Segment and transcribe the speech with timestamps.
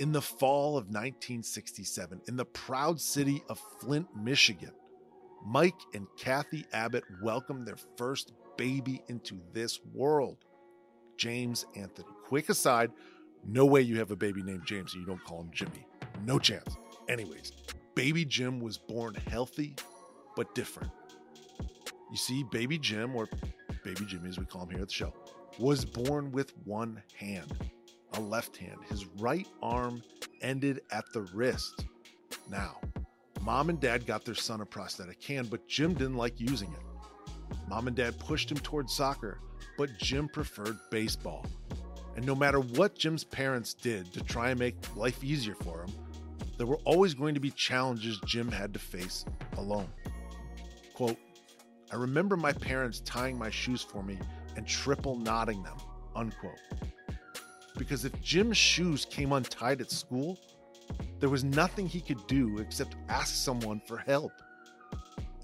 [0.00, 4.72] In the fall of 1967, in the proud city of Flint, Michigan,
[5.44, 10.38] Mike and Kathy Abbott welcomed their first baby into this world,
[11.18, 12.08] James Anthony.
[12.24, 12.90] Quick aside,
[13.46, 15.86] no way you have a baby named James and you don't call him Jimmy.
[16.24, 16.78] No chance.
[17.06, 17.52] Anyways,
[17.94, 19.76] baby Jim was born healthy
[20.34, 20.92] but different.
[22.10, 23.28] You see, baby Jim, or
[23.84, 25.12] baby Jimmy as we call him here at the show,
[25.58, 27.52] was born with one hand,
[28.20, 28.78] left hand.
[28.88, 30.02] His right arm
[30.42, 31.86] ended at the wrist.
[32.48, 32.80] Now,
[33.40, 37.56] mom and dad got their son a prosthetic hand, but Jim didn't like using it.
[37.68, 39.40] Mom and dad pushed him towards soccer,
[39.78, 41.46] but Jim preferred baseball.
[42.16, 45.90] And no matter what Jim's parents did to try and make life easier for him,
[46.58, 49.24] there were always going to be challenges Jim had to face
[49.56, 49.88] alone.
[50.94, 51.16] Quote,
[51.92, 54.18] I remember my parents tying my shoes for me
[54.56, 55.76] and triple knotting them,
[56.14, 56.58] unquote.
[57.80, 60.38] Because if Jim's shoes came untied at school,
[61.18, 64.32] there was nothing he could do except ask someone for help.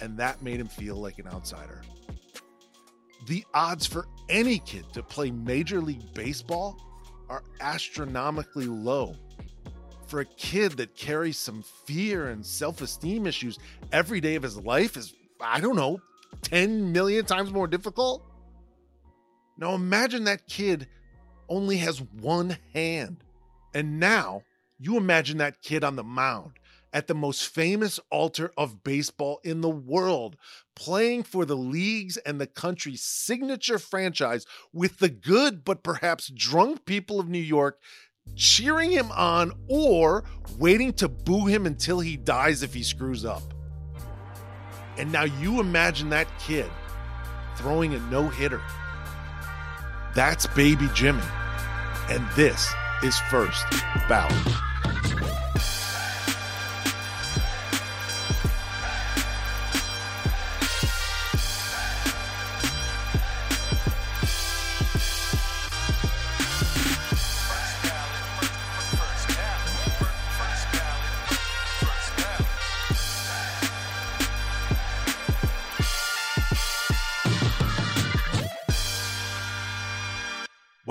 [0.02, 1.80] And that made him feel like an outsider.
[3.26, 6.76] The odds for any kid to play Major League Baseball
[7.30, 9.16] are astronomically low.
[10.06, 13.58] For a kid that carries some fear and self esteem issues
[13.92, 16.02] every day of his life is, I don't know,
[16.42, 18.30] 10 million times more difficult?
[19.56, 20.86] Now imagine that kid
[21.48, 23.24] only has one hand.
[23.74, 24.42] And now
[24.78, 26.52] you imagine that kid on the mound
[26.92, 30.36] at the most famous altar of baseball in the world,
[30.74, 36.86] playing for the league's and the country's signature franchise with the good but perhaps drunk
[36.86, 37.78] people of New York
[38.34, 40.24] cheering him on or
[40.58, 43.42] waiting to boo him until he dies if he screws up.
[44.98, 46.70] And now you imagine that kid
[47.56, 48.62] throwing a no hitter.
[50.16, 51.20] That's baby Jimmy.
[52.08, 52.72] And this
[53.02, 53.66] is First
[54.08, 54.75] Ballot.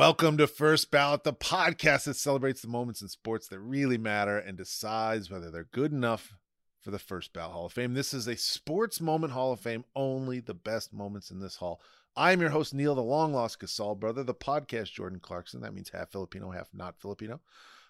[0.06, 4.38] Welcome to First Ballot, the podcast that celebrates the moments in sports that really matter
[4.38, 6.36] and decides whether they're good enough
[6.80, 7.96] for the First Ballot Hall of Fame.
[7.96, 11.82] This is a sports moment Hall of Fame, only the best moments in this hall.
[12.16, 15.62] I'm your host, Neil, the long lost Gasol brother, the podcast Jordan Clarkson.
[15.62, 17.42] That means half Filipino, half not Filipino.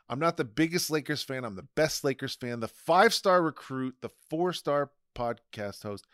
[0.07, 1.43] I'm not the biggest Lakers fan.
[1.43, 6.07] I'm the best Lakers fan, the five star recruit, the four star podcast host,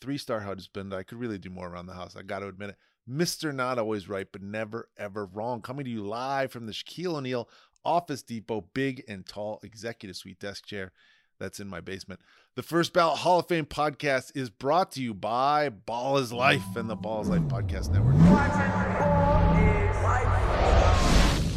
[0.00, 0.94] three star husband.
[0.94, 2.16] I could really do more around the house.
[2.16, 2.76] I got to admit it.
[3.12, 3.54] Mr.
[3.54, 5.60] Not Always Right, but never, ever wrong.
[5.60, 7.48] Coming to you live from the Shaquille O'Neal
[7.84, 10.92] Office Depot big and tall executive suite desk chair
[11.38, 12.20] that's in my basement.
[12.54, 16.76] The First Ballot Hall of Fame podcast is brought to you by Ball is Life
[16.76, 18.14] and the Ball is Life Podcast Network.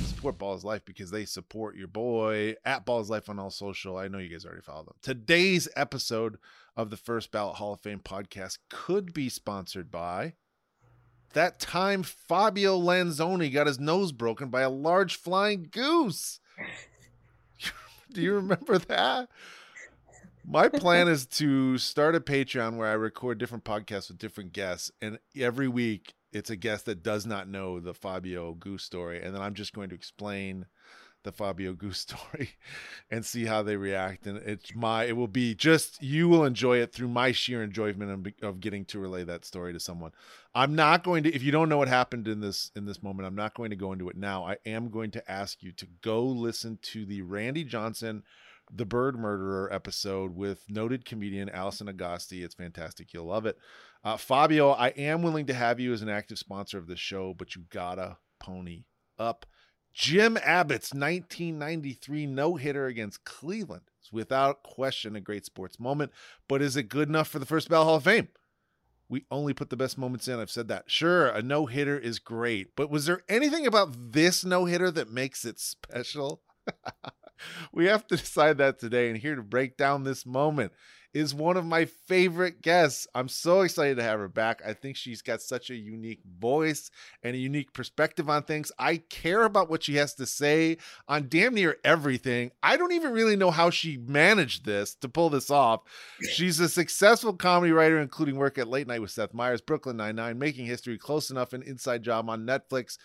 [0.08, 3.52] Support Ball is Life because they support your boy at Ball is Life on all
[3.52, 3.98] social.
[3.98, 4.96] I know you guys already follow them.
[5.02, 6.38] Today's episode
[6.76, 10.34] of the First Ballot Hall of Fame podcast could be sponsored by
[11.36, 16.40] that time Fabio Lanzoni got his nose broken by a large flying goose.
[18.12, 19.30] Do you remember that?
[20.48, 24.92] My plan is to start a Patreon where I record different podcasts with different guests,
[25.02, 29.36] and every week it's a guest that does not know the Fabio Goose story, and
[29.36, 30.68] then I'm just going to explain
[31.26, 32.52] the Fabio Goose story
[33.12, 34.26] and see how they react.
[34.26, 38.12] And it's my, it will be just, you will enjoy it through my sheer enjoyment
[38.42, 40.12] of, of getting to relay that story to someone.
[40.54, 43.28] I'm not going to, if you don't know what happened in this, in this moment,
[43.28, 44.46] I'm not going to go into it now.
[44.46, 48.24] I am going to ask you to go listen to the Randy Johnson,
[48.72, 52.44] the Bird Murderer episode with noted comedian Alison Agosti.
[52.44, 53.14] It's fantastic.
[53.14, 53.58] You'll love it.
[54.04, 57.34] Uh, Fabio, I am willing to have you as an active sponsor of the show,
[57.34, 58.86] but you gotta pony
[59.18, 59.46] up.
[59.96, 66.12] Jim Abbott's 1993 no hitter against Cleveland is without question a great sports moment,
[66.50, 68.28] but is it good enough for the First Ballot Hall of Fame?
[69.08, 70.38] We only put the best moments in.
[70.38, 70.92] I've said that.
[70.92, 75.10] Sure, a no hitter is great, but was there anything about this no hitter that
[75.10, 76.42] makes it special?
[77.72, 79.08] we have to decide that today.
[79.08, 80.74] And here to break down this moment
[81.16, 83.08] is one of my favorite guests.
[83.16, 84.62] I'm so excited to have her back.
[84.68, 86.92] I think she's got such a unique voice
[87.24, 88.70] and a unique perspective on things.
[88.78, 90.76] I care about what she has to say
[91.08, 92.52] on damn near everything.
[92.62, 95.84] I don't even really know how she managed this to pull this off.
[96.34, 100.38] She's a successful comedy writer, including work at Late Night with Seth Meyers, Brooklyn Nine-Nine,
[100.38, 102.98] Making History, Close Enough, and Inside Job on Netflix.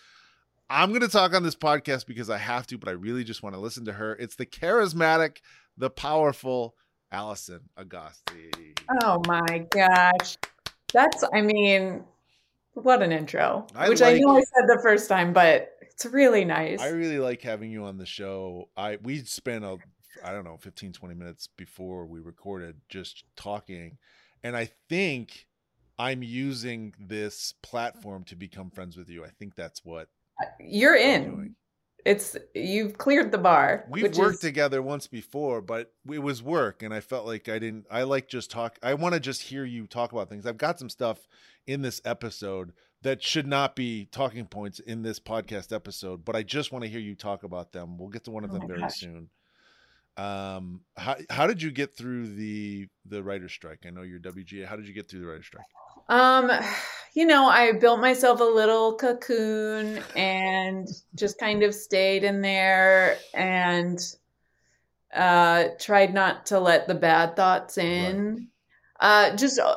[0.69, 3.41] I'm going to talk on this podcast because I have to, but I really just
[3.41, 4.17] want to listen to her.
[4.17, 5.37] It's the charismatic,
[5.77, 6.75] the powerful
[7.11, 8.77] Alison Agosti.
[9.01, 10.37] Oh my gosh.
[10.93, 12.03] That's, I mean,
[12.73, 16.05] what an intro, I which I like- know I said the first time, but it's
[16.05, 16.81] really nice.
[16.81, 18.69] I really like having you on the show.
[18.77, 19.77] I we spent a
[20.23, 23.97] I don't know 15 20 minutes before we recorded just talking
[24.43, 25.47] and I think
[25.97, 29.23] I'm using this platform to become friends with you.
[29.23, 30.09] I think that's what
[30.59, 31.55] You're in.
[32.05, 33.85] It's you've cleared the bar.
[33.89, 37.59] We've worked is, together once before, but it was work and I felt like I
[37.59, 40.45] didn't I like just talk I want to just hear you talk about things.
[40.45, 41.27] I've got some stuff
[41.67, 46.43] in this episode that should not be talking points in this podcast episode, but I
[46.43, 47.97] just want to hear you talk about them.
[47.97, 48.95] We'll get to one of Oh them my very gosh.
[48.99, 49.29] soon.
[50.17, 53.85] Um how how did you get through the the writer's strike?
[53.85, 54.65] I know you're WGA.
[54.65, 55.65] How did you get through the writer's strike?
[56.09, 56.51] Um,
[57.13, 63.17] you know, I built myself a little cocoon and just kind of stayed in there
[63.33, 63.99] and
[65.13, 68.47] uh tried not to let the bad thoughts in.
[68.99, 69.75] Uh just uh,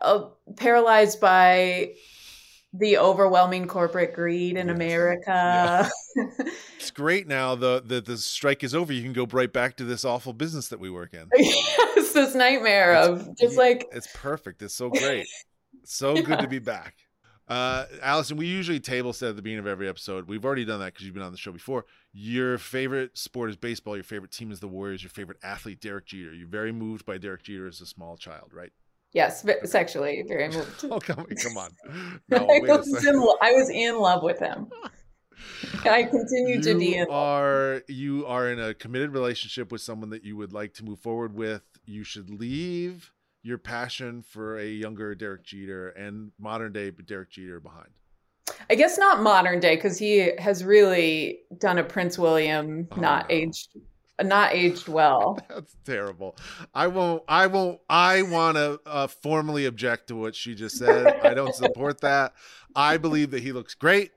[0.00, 1.92] uh, paralyzed by
[2.72, 4.76] the overwhelming corporate greed in Yes.
[4.76, 5.90] America.
[6.78, 8.92] It's great now the the the strike is over.
[8.92, 11.28] You can go right back to this awful business that we work in.
[11.32, 14.62] it's this nightmare It's- of just like It's perfect.
[14.62, 15.26] It's so great.
[15.86, 16.36] So good Yeah.
[16.42, 16.94] to be back.
[17.48, 20.26] Uh, Alison, we usually table set at the beginning of every episode.
[20.26, 21.84] We've already done that because you've been on the show before.
[22.12, 23.94] Your favorite sport is baseball.
[23.96, 25.02] Your favorite team is the Warriors.
[25.04, 26.34] Your favorite athlete, Derek Jeter.
[26.34, 28.72] You're very moved by Derek Jeter as a small child, right?
[29.12, 30.84] yes, ve- sexually very moved.
[30.90, 31.70] Oh, come, come on.
[32.28, 34.66] No, I, was in, I was in love with him.
[35.84, 37.12] And I continue to be in love.
[37.14, 40.98] are you are in a committed relationship with someone that you would like to move
[40.98, 41.62] forward with.
[41.86, 43.12] You should leave
[43.46, 47.90] your passion for a younger Derek Jeter and modern day Derek Jeter behind.
[48.68, 53.28] I guess not modern day because he has really done a Prince William, Oh, not
[53.28, 53.34] no.
[53.36, 53.68] aged,
[54.20, 55.38] not aged well.
[55.48, 56.36] That's terrible.
[56.74, 57.22] I won't.
[57.28, 57.80] I won't.
[57.88, 61.20] I want to uh, formally object to what she just said.
[61.22, 62.34] I don't support that.
[62.74, 64.10] I believe that he looks great.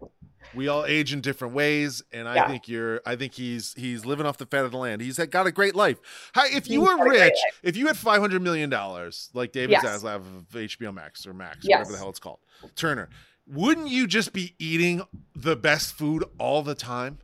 [0.54, 2.48] We all age in different ways, and I Yeah.
[2.48, 3.02] think you're.
[3.06, 5.02] I think he's he's living off the fat of the land.
[5.02, 6.00] He's got a great life.
[6.34, 8.70] How, if you He's were got a great rich, if you had five hundred million
[8.70, 9.86] dollars, like David Yes.
[9.86, 11.78] Zaslav of HBO Max or Max, Yes.
[11.80, 12.40] whatever the hell it's called,
[12.76, 13.10] Turner,
[13.48, 15.02] wouldn't you just be eating
[15.36, 17.20] the best food all the time?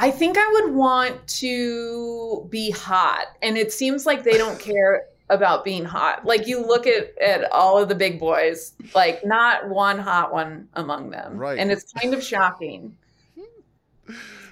[0.00, 5.04] I think I would want to be hot, and it seems like they don't care
[5.30, 6.24] about being hot.
[6.24, 10.68] Like you look at at all of the big boys, like not one hot one
[10.74, 11.58] among them, Right.
[11.58, 12.96] And it's kind of shocking.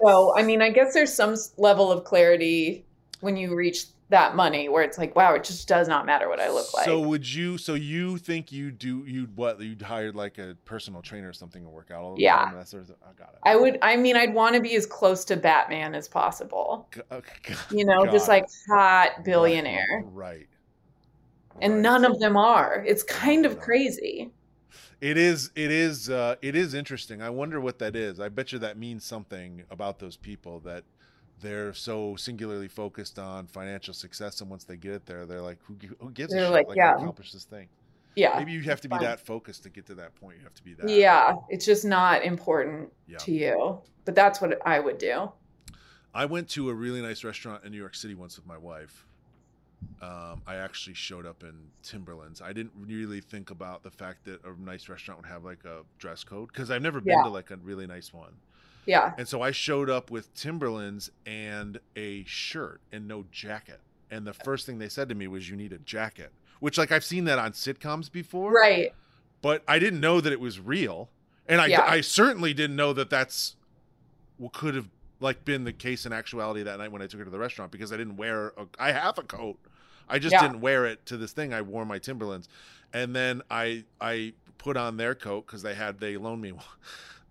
[0.03, 2.85] So, I mean, I guess there's some level of clarity
[3.21, 6.39] when you reach that money where it's like, wow, it just does not matter what
[6.39, 6.85] I look like.
[6.85, 7.59] So would you?
[7.59, 9.05] So you think you do?
[9.07, 9.59] You'd what?
[9.61, 12.37] You'd hired like a personal trainer or something to work out all the Yeah.
[12.37, 12.55] time.
[12.55, 12.91] That sort of?
[12.91, 13.39] I oh, got it.
[13.45, 16.87] I would, I mean, I'd want to be as close to Batman as possible.
[16.95, 20.05] G- okay, g- You know, just like hot billionaire.
[20.05, 20.47] Right.
[21.61, 21.83] And Right.
[21.83, 22.85] none of them are.
[22.87, 24.31] It's kind of crazy.
[25.01, 25.51] It is.
[25.55, 26.09] It is.
[26.11, 27.21] Uh, it is interesting.
[27.23, 28.19] I wonder what that is.
[28.21, 30.85] I bet you that means something about those people that
[31.41, 35.59] they're so singularly focused on financial success, and once they get it there, they're like,
[35.65, 36.53] "Who, who gives a They're shit?
[36.53, 36.93] like, Like, yeah.
[36.93, 37.69] I accomplished this thing."
[38.15, 38.39] Yeah.
[38.39, 39.03] Maybe you have to be fine.
[39.05, 40.39] that focused to get to that point.
[40.39, 40.89] You have to be that.
[40.89, 41.35] Yeah.
[41.51, 43.19] It's just not important Yeah.
[43.19, 43.79] to you.
[44.07, 45.31] But that's what I would do.
[46.15, 49.05] I went to a really nice restaurant in New York City once with my wife.
[50.03, 52.43] Um, I actually showed up in Timberlands.
[52.43, 55.83] I didn't really think about the fact that a nice restaurant would have like a
[55.99, 57.23] dress code because I've never been Yeah.
[57.25, 58.33] to like a really nice one.
[58.85, 59.15] Yeah.
[59.19, 63.81] And so I showed up with Timberlands and a shirt and no jacket.
[64.11, 66.31] And the first thing they said to me was, "You need a jacket,"
[66.61, 68.95] which like I've seen that on sitcoms before, Right.
[69.43, 71.11] but I didn't know that it was real,
[71.49, 71.83] and I Yeah.
[71.83, 73.57] I certainly didn't know that that's
[74.37, 77.25] what could have like been the case in actuality that night when I took her
[77.25, 79.59] to the restaurant because I didn't wear a, I have a coat,
[80.09, 80.43] I just Yeah.
[80.43, 81.53] didn't wear it to this thing.
[81.53, 82.49] I wore my Timberlands,
[82.93, 86.65] and then I I put on their coat because they had they loaned me one.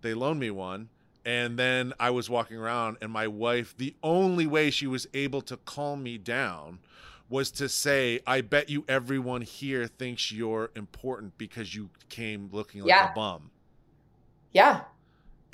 [0.02, 0.88] they loaned me one.
[1.24, 5.40] And then I was walking around, and my wife, the only way she was able
[5.42, 6.78] to calm me down
[7.28, 12.82] was to say, I bet you everyone here thinks you're important because you came looking
[12.82, 13.10] like Yeah.
[13.10, 13.50] a bum.
[14.52, 14.82] Yeah.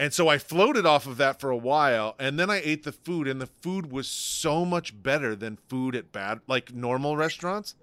[0.02, 2.90] And so I floated off of that for a while and then I ate the
[2.90, 7.76] food and the food was so much better than food at bad like normal restaurants.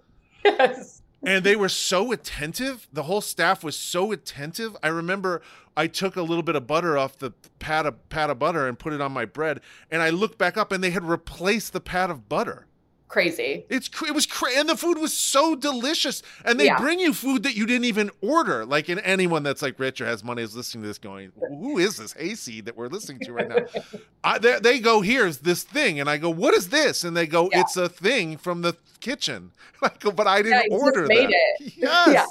[0.44, 1.02] Yes.
[1.24, 2.90] And they were so attentive.
[2.92, 4.76] The whole staff was so attentive.
[4.84, 5.42] I remember
[5.78, 8.78] I took a little bit of butter off the pat of pat of butter and
[8.78, 11.80] put it on my bread and I looked back up and they had replaced the
[11.80, 12.66] pat of butter.
[13.10, 13.66] Crazy.
[13.70, 16.78] It's it was crazy, and the food was so delicious, and they Yeah.
[16.80, 18.66] bring you food that you didn't even order.
[18.66, 21.78] Like, in anyone that's like rich or has money is listening to this, going, "Who
[21.80, 23.66] is this hayseed that we're listening to right now?"
[24.24, 27.28] I, they, they go, "Here's this thing," and I go, "What is this?" And they
[27.28, 27.62] go, Yeah.
[27.62, 29.52] "It's a thing from the kitchen."
[29.82, 31.74] I go, "But I didn't just order that." it.
[31.78, 32.08] Yes.
[32.14, 32.26] Yeah.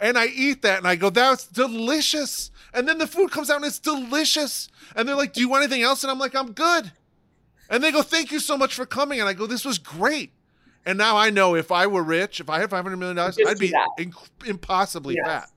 [0.00, 3.56] And I eat that, and I go, "That's delicious." And then the food comes out,
[3.56, 4.68] and it's delicious.
[4.96, 6.92] And they're like, "Do you want anything else?" And I'm like, "I'm good."
[7.70, 10.32] And they go, "Thank you so much for coming." And I go, "This was great."
[10.86, 13.38] And now I know if I were rich, if I had five hundred million dollars,
[13.46, 15.26] I'd be inc- impossibly Yes.
[15.26, 15.50] fat.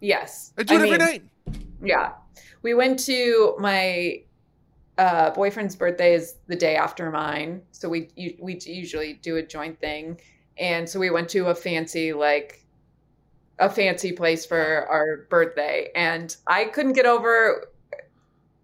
[0.00, 0.52] Yes.
[0.58, 1.22] I do it I every mean, night.
[1.82, 2.12] Yeah.
[2.62, 4.22] We went to my
[4.98, 7.62] uh, boyfriend's birthday is the day after mine.
[7.72, 10.20] So we we usually do a joint thing.
[10.58, 12.64] And so we went to a fancy like
[13.58, 17.66] a fancy place for our birthday and I couldn't get over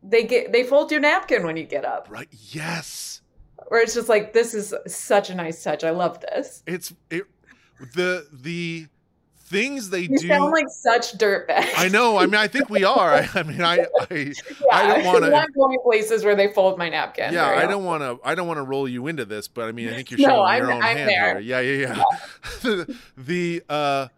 [0.02, 2.08] they get they fold your napkin when you get up.
[2.10, 2.28] Right?
[2.30, 3.20] Yes.
[3.68, 5.84] Where it's just like this is such a nice touch.
[5.84, 6.62] I love this.
[6.66, 7.24] It's it.
[7.94, 8.86] The the
[9.38, 10.28] things they You do.
[10.28, 11.70] sound like such dirtbags.
[11.76, 12.16] I know.
[12.18, 13.14] I mean, I think we are.
[13.14, 14.32] I, I mean, I, I Yeah,
[14.72, 17.32] I don't wanna- I'm going places where they fold my napkin.
[17.34, 17.46] yeah.
[17.48, 18.18] I don't want to.
[18.24, 20.26] I don't want to roll you into this, but I mean, I think you're No,
[20.36, 21.40] showing I'm- your own I'm hand there.
[21.40, 21.60] here.
[21.60, 22.04] Yeah, yeah,
[22.64, 22.84] yeah.
[23.16, 24.08] the uh,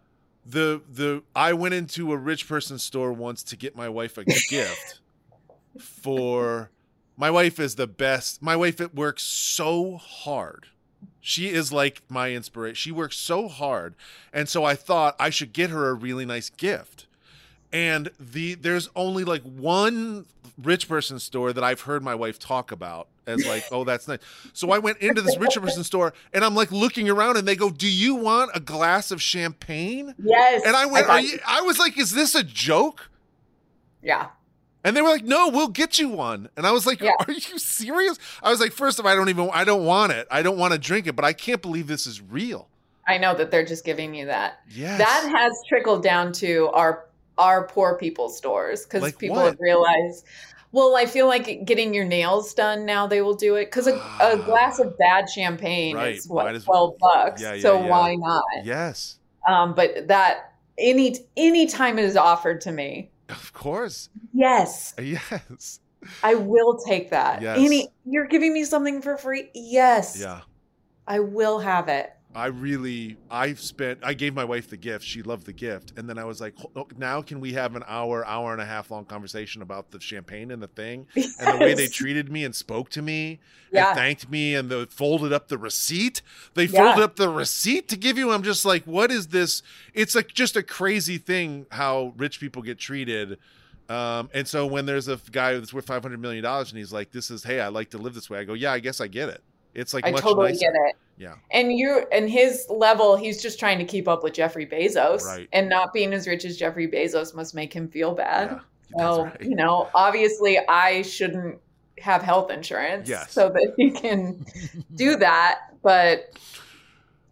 [0.45, 4.25] the the I went into a rich person store once to get my wife a
[4.25, 4.99] gift
[5.79, 6.69] for.
[7.15, 8.41] My wife is the best.
[8.41, 10.67] My wife it works so hard.
[11.21, 12.75] She is like my inspiration.
[12.75, 13.95] She works so hard,
[14.33, 17.07] and so I thought I should get her a really nice gift.
[17.71, 20.25] And the there's only like one
[20.61, 24.19] rich person store that I've heard my wife talk about as like, oh, that's nice.
[24.53, 27.55] So I went into this rich person store and I'm like looking around and they
[27.55, 30.13] go, Do you want a glass of champagne?
[30.21, 30.63] Yes.
[30.65, 33.09] And I went, you I was like, Is this a joke?
[34.01, 34.27] Yeah.
[34.83, 37.11] And they were like, "No, we'll get you one." And I was like, Yeah.
[37.27, 40.11] "Are you serious?" I was like, first of all, I don't even, I don't want
[40.11, 40.27] it.
[40.29, 42.67] I don't want to drink it, but I can't believe this is real."
[43.07, 44.59] I know that they're just giving you that.
[44.69, 44.97] Yes.
[44.97, 47.05] That has trickled down to our
[47.37, 49.45] our poor people stores because Like people what?
[49.45, 50.25] have realized.
[50.71, 53.95] Well, I feel like getting your nails done now they will do it because a,
[54.21, 57.41] a glass of bad champagne Right, is what as- twelve bucks.
[57.41, 58.43] Yeah, yeah, so why not?
[58.63, 64.09] yes, Um, but that any any time it is offered to me, of course.
[64.33, 65.79] yes, Yes.
[66.21, 67.41] I will take that.
[67.41, 67.57] Yes.
[67.59, 69.49] Any you're giving me something for free?
[69.53, 70.41] Yes, Yeah.
[71.07, 72.11] I will have it.
[72.35, 75.05] I really, I spent, I gave my wife the gift.
[75.05, 75.93] She loved the gift.
[75.97, 76.55] And then I was like,
[76.97, 80.49] now can we have an hour, hour and a half long conversation about the champagne
[80.49, 83.39] and the thing and the way they treated me and spoke to me
[83.71, 83.89] Yeah.
[83.89, 86.21] and thanked me and the folded up the receipt.
[86.55, 86.85] They Yeah.
[86.85, 88.31] folded up the receipt to give you.
[88.31, 89.61] I'm just like, what is this?
[89.93, 93.37] It's like just a crazy thing how rich people get treated.
[93.89, 97.11] Um, and so when there's a guy that's worth 500 million dollars and he's like,
[97.11, 98.39] this is, hey, I like to live this way.
[98.39, 99.43] I go, yeah, I guess I get it.
[99.75, 100.59] It's like I much totally nicer.
[100.61, 100.95] get it.
[101.17, 101.35] Yeah.
[101.51, 105.23] And you and his level, he's just trying to keep up with Jeffrey Bezos.
[105.23, 105.47] Right.
[105.53, 108.51] And not being as rich as Jeffrey Bezos must make him feel bad.
[108.51, 108.59] Yeah.
[108.97, 109.41] So, right.
[109.41, 111.59] you know, obviously I shouldn't
[111.99, 113.31] have health insurance Yes.
[113.31, 114.45] so that he can
[114.95, 115.59] do that.
[115.83, 116.31] But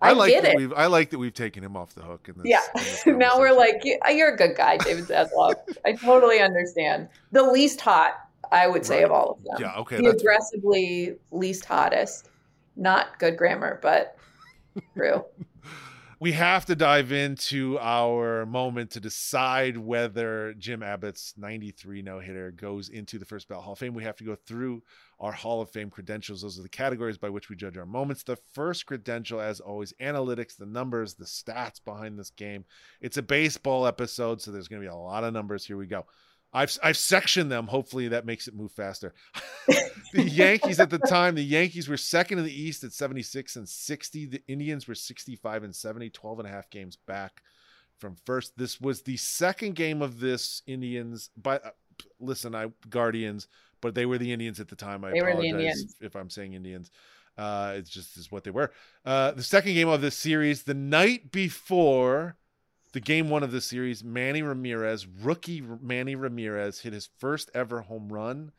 [0.02, 0.58] I, like get that it.
[0.58, 2.46] we've I like that we've taken him off the hook in this.
[2.50, 2.62] Yeah.
[2.76, 5.54] in this now we're like, you're a good guy, David Zaslav.
[5.86, 7.08] I totally understand.
[7.32, 8.14] The least hot,
[8.52, 9.06] I would say, Right.
[9.06, 9.56] of all of them.
[9.60, 12.30] Yeah, okay, The aggressively least hottest.
[12.76, 14.18] Not good grammar, but
[14.96, 15.26] true.
[16.22, 22.52] we have to dive into our moment to decide whether Jim Abbott's 93 no hitter
[22.52, 23.96] goes into the first ballot Hall of Fame.
[23.96, 24.84] We have to go through
[25.20, 26.44] our Hall of Fame credentials.
[26.44, 28.22] Those are the categories by which we judge our moments.
[28.22, 32.66] The first credential, as always, analytics, the numbers, the stats behind this game.
[33.02, 35.66] It's a baseball episode, so there's going to be a lot of numbers.
[35.66, 36.06] Here we go.
[36.54, 37.68] I've I've sectioned them.
[37.68, 39.14] Hopefully that makes it move faster.
[40.14, 43.68] the Yankees at the time, the Yankees were second in the East at 76 and
[43.68, 44.26] 60.
[44.26, 47.42] The Indians were 65 and 70, 12 and a half games back
[48.00, 48.58] from first.
[48.58, 51.70] This was the second game of this Indians by uh,
[52.20, 53.48] listen, I Guardians,
[53.80, 55.06] but they were the Indians at the time.
[55.06, 55.96] I They were the apologize Indians.
[56.02, 56.92] if I'm saying Indians.
[57.38, 58.72] Uh, it's just is what they were.
[59.06, 62.36] Uh, the second game of this series, the night before
[62.94, 67.82] the game one of the series, Manny Ramirez, rookie Manny Ramirez, hit his first ever
[67.82, 68.52] home run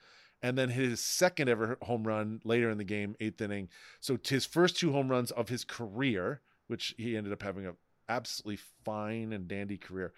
[0.43, 3.69] and then hit his second ever home run later in the game, eighth inning.
[4.01, 7.75] So his first two home runs of his career, which he ended up having a
[8.09, 10.12] absolutely fine and dandy career.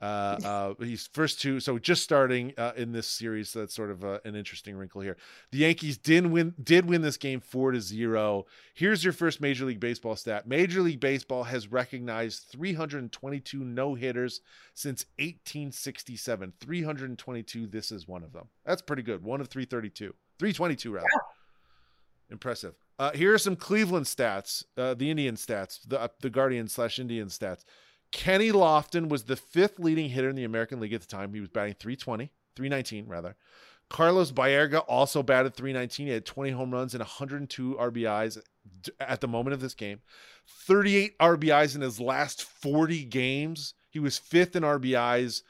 [0.00, 3.50] Uh, uh, he's first two, so just starting uh, in this series.
[3.50, 5.16] So that's sort of uh, an interesting wrinkle here.
[5.50, 8.46] The Yankees did win, did win this game four to zero.
[8.72, 10.48] Here's your first Major League Baseball stat.
[10.48, 14.40] Major League Baseball has recognized 322 no hitters
[14.74, 16.54] since 1867.
[16.58, 17.66] 322.
[17.66, 18.48] This is one of them.
[18.64, 19.22] That's pretty good.
[19.22, 20.14] One of 332.
[20.38, 21.06] 322 rather.
[22.30, 22.74] Impressive.
[22.98, 26.98] Uh, here are some Cleveland stats, uh, the Indian stats, the uh, the Guardian slash
[26.98, 27.64] Indian stats.
[28.12, 31.32] Kenny Lofton was the fifth leading hitter in the American League at the time.
[31.32, 33.36] He was batting 320, 319 rather.
[33.88, 36.06] Carlos Baerga also batted 319.
[36.06, 38.40] He had 20 home runs and 102 RBIs
[39.00, 40.00] at the moment of this game.
[40.46, 43.74] 38 RBIs in his last 40 games.
[43.90, 45.42] He was fifth in RBIs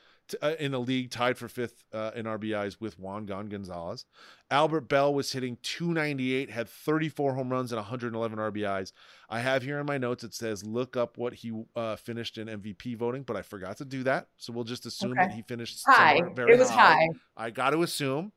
[0.42, 4.04] uh, in the league, tied for fifth uh, in RBIs with Juan Gon Gonzalez.
[4.50, 8.92] Albert Belle was hitting 298, had 34 home runs and 111 RBIs.
[9.28, 12.48] I have here in my notes it says look up what he uh, finished in
[12.48, 15.22] MVP voting, but I forgot to do that, so we'll just assume okay.
[15.22, 16.20] that he finished high.
[16.34, 16.94] Very it was high.
[16.94, 17.08] high.
[17.36, 18.32] I got to assume.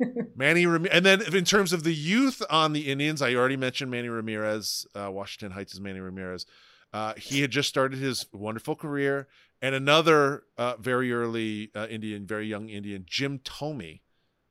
[0.36, 3.90] Manny Ramirez, and then in terms of the youth on the Indians, I already mentioned
[3.90, 4.86] Manny Ramirez.
[4.94, 6.46] Uh, Washington Heights is Manny Ramirez.
[6.92, 9.28] Uh, he had just started his wonderful career
[9.60, 14.00] and another uh, very early uh, Indian, very young Indian, Jim Thome.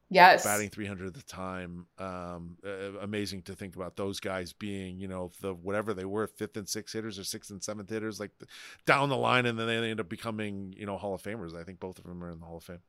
[0.10, 1.86] Yes, batting 300 at the time.
[1.98, 6.28] Um, uh, amazing to think about those guys being, you know, the whatever they were,
[6.28, 8.46] fifth and sixth hitters or sixth and seventh hitters, like the,
[8.86, 11.54] down the line, and then they end up becoming, you know, Hall of Famers.
[11.54, 12.80] I think both of them are in the Hall of Fame.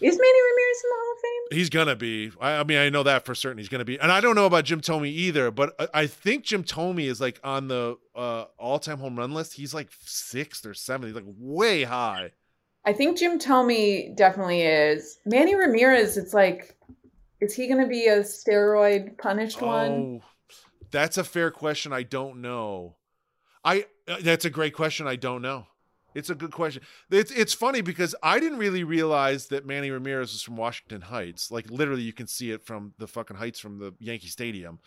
[0.00, 1.58] Is Manny Ramirez in the Hall of Fame?
[1.58, 2.32] He's gonna be.
[2.40, 3.58] I, I, mean, I know that for certain.
[3.58, 5.52] He's gonna be, and I don't know about Jim Thome either.
[5.52, 9.54] But I, I think Jim Thome is like on the uh, all-time home run list.
[9.54, 11.06] He's like sixth or seventh.
[11.06, 12.32] He's like way high.
[12.88, 15.18] I think Jim Thome definitely is.
[15.26, 16.16] Manny Ramirez.
[16.16, 16.74] It's like,
[17.38, 20.22] is he gonna be a steroid punished oh, one?
[20.90, 21.92] That's a fair question.
[21.92, 22.96] I don't know.
[23.62, 23.84] I.
[24.08, 25.06] Uh, that's a great question.
[25.06, 25.66] I don't know.
[26.14, 26.82] It's a good question.
[27.10, 31.50] It's it's funny because I didn't really realize that Manny Ramirez was from Washington Heights.
[31.50, 34.78] Like literally, you can see it from the fucking heights from the Yankee Stadium.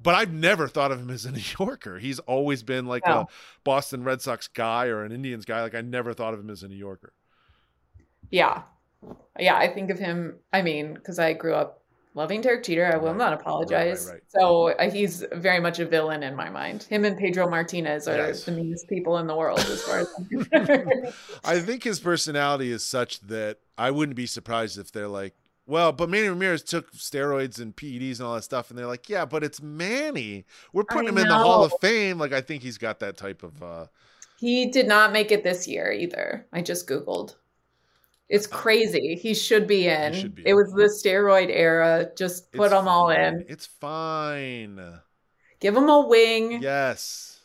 [0.00, 1.98] But I've never thought of him as a New Yorker.
[1.98, 3.26] He's always been like a
[3.64, 5.62] Boston Red Sox guy or an Indians guy.
[5.62, 7.12] Like I never thought of him as a New Yorker.
[8.34, 8.62] Yeah,
[9.38, 9.56] yeah.
[9.56, 10.40] I think of him.
[10.52, 12.90] I mean, because I grew up loving Derek Jeter.
[12.92, 13.16] I will right.
[13.16, 14.06] not apologize.
[14.06, 16.82] Right, right, so uh, he's very much a villain in my mind.
[16.82, 18.42] Him and Pedro Martinez are yes.
[18.42, 21.12] the meanest people in the world, as far as I'm concerned.
[21.44, 25.34] I think his personality is such that I wouldn't be surprised if they're like,
[25.66, 29.08] well, but Manny Ramirez took steroids and PEDs and all that stuff, and they're like,
[29.08, 30.44] yeah, but it's Manny.
[30.72, 31.22] We're putting I him know.
[31.22, 32.18] in the Hall of Fame.
[32.18, 33.62] Like, I think he's got that type of.
[33.62, 33.86] uh
[34.38, 36.46] He did not make it this year either.
[36.52, 37.36] I just googled.
[38.28, 39.18] It's crazy.
[39.20, 40.14] He should be in.
[40.14, 40.56] Should be it in.
[40.56, 42.08] was the steroid era.
[42.16, 43.44] Just put it's them all in.
[43.48, 44.80] It's fine.
[45.60, 46.62] Give him a wing.
[46.62, 47.40] Yes.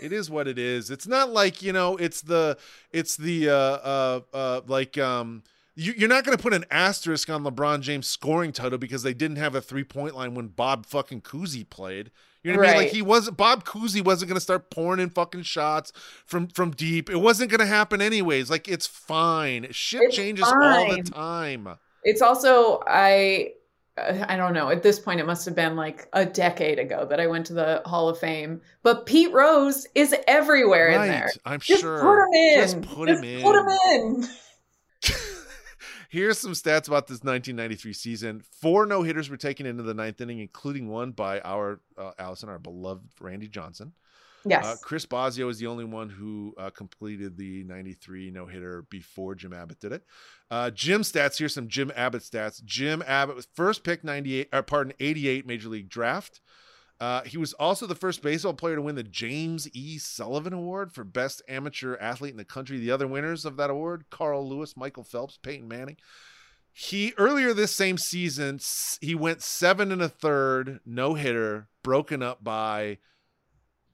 [0.00, 0.90] It is what it is.
[0.90, 2.58] It's not like, you know, it's the
[2.92, 5.42] it's the uh uh uh like um
[5.74, 9.12] you, are not going to put an asterisk on LeBron James scoring title because they
[9.12, 12.10] didn't have a three point line when Bob fucking Cousy played.
[12.46, 12.70] You know what right.
[12.70, 12.82] I mean?
[12.84, 15.92] Like he wasn't Bob Cousy wasn't going to start pouring in fucking shots
[16.26, 17.10] from from deep.
[17.10, 18.50] It wasn't going to happen anyways.
[18.50, 19.66] Like it's fine.
[19.72, 20.62] Shit it's changes fine.
[20.62, 21.68] all the time.
[22.04, 23.54] It's also I
[23.98, 24.68] I don't know.
[24.68, 27.52] At this point, it must have been like a decade ago that I went to
[27.52, 28.60] the Hall of Fame.
[28.84, 31.04] But Pete Rose is everywhere right.
[31.04, 31.30] in there.
[31.44, 32.00] I'm Just sure.
[32.00, 32.60] Put him in.
[32.60, 33.40] Just put Just him in.
[33.40, 35.32] Just put him in.
[36.08, 38.42] Here's some stats about this 1993 season.
[38.60, 42.48] Four no hitters were taken into the ninth inning, including one by our uh, Alison,
[42.48, 43.92] our beloved Randy Johnson.
[44.48, 44.64] Yes.
[44.64, 49.34] Uh, Chris Bosio is the only one who uh, completed the 93 no hitter before
[49.34, 50.04] Jim Abbott did it.
[50.50, 52.62] Uh, Jim stats here's some Jim Abbott stats.
[52.64, 56.40] Jim Abbott was first pick 98, or uh, pardon, 88 Major League Draft.
[56.98, 59.98] Uh, he was also the first baseball player to win the James E.
[59.98, 62.78] Sullivan Award for Best Amateur Athlete in the country.
[62.78, 65.98] The other winners of that award Carl Lewis, Michael Phelps, Peyton Manning.
[66.72, 68.60] He earlier this same season,
[69.00, 72.98] he went seven and a third, no hitter, broken up by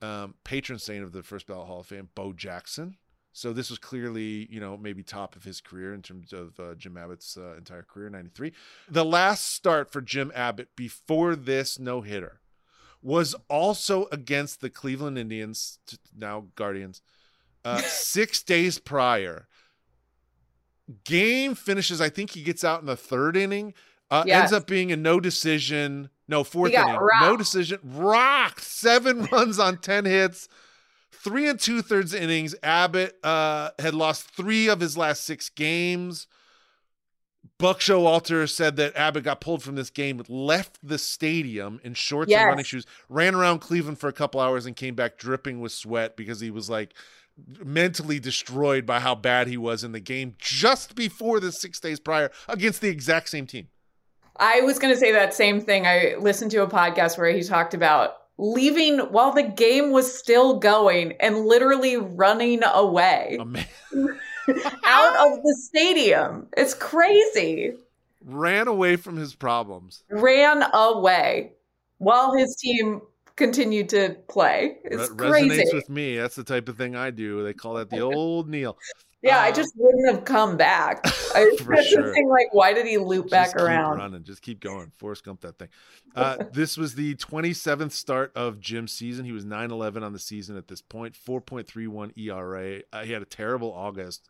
[0.01, 2.97] um, patron saint of the first ballot Hall of Fame, Bo Jackson.
[3.33, 6.75] So this was clearly, you know, maybe top of his career in terms of uh,
[6.75, 8.53] Jim Abbott's uh, entire career, 93.
[8.91, 12.42] The last start for Jim Abbott before this no hitter
[13.03, 15.79] was also against the Cleveland Indians,
[16.17, 17.03] now Guardians,
[17.65, 19.49] uh, six days prior.
[21.05, 23.75] Game finishes, I think he gets out in the third inning.
[24.11, 24.43] Uh, yes.
[24.43, 27.23] Ends up being a no decision, no fourth inning, rocked.
[27.23, 28.63] no decision, rocked.
[28.63, 30.49] Seven runs on 10 hits,
[31.11, 32.55] three and two thirds innings.
[32.63, 36.27] Abbott uh, had lost three of his last six games.
[37.59, 42.31] Buck Showalter said that Abbott got pulled from this game, left the stadium in shorts
[42.31, 42.41] yes.
[42.41, 45.73] and running shoes, ran around Cleveland for a couple hours, and came back dripping with
[45.73, 46.95] sweat because he was like
[47.65, 51.99] mentally destroyed by how bad he was in the game just before the six days
[51.99, 53.69] prior against the exact same team.
[54.37, 55.87] I was going to say that same thing.
[55.87, 60.59] I listened to a podcast where he talked about leaving while the game was still
[60.59, 63.39] going and literally running away.
[64.85, 66.49] out of the stadium.
[66.57, 67.75] It's crazy.
[68.25, 70.05] Ran away from his problems.
[70.11, 71.53] Ran away.
[71.99, 73.01] while his team
[73.37, 74.77] continued to play.
[74.85, 75.49] It's Re- crazy.
[75.63, 76.17] resonates with me.
[76.17, 77.43] That's the type of thing I do.
[77.45, 78.77] They call that the old Neil.
[79.23, 81.01] Yeah, I Um, just wouldn't have come back.
[81.35, 82.13] I, For that's sure.
[82.13, 82.29] thing.
[82.29, 83.99] Like, why did he loop back Just keep around?
[83.99, 84.25] running.
[84.25, 84.91] Just keep going.
[84.99, 85.69] Forrest Gump that thing.
[86.15, 89.25] Uh, this was the 27th start of Jim's season.
[89.25, 92.81] He was 9 11 on the season at this point, 4.31 ERA.
[92.93, 94.29] Uh, he had a terrible August.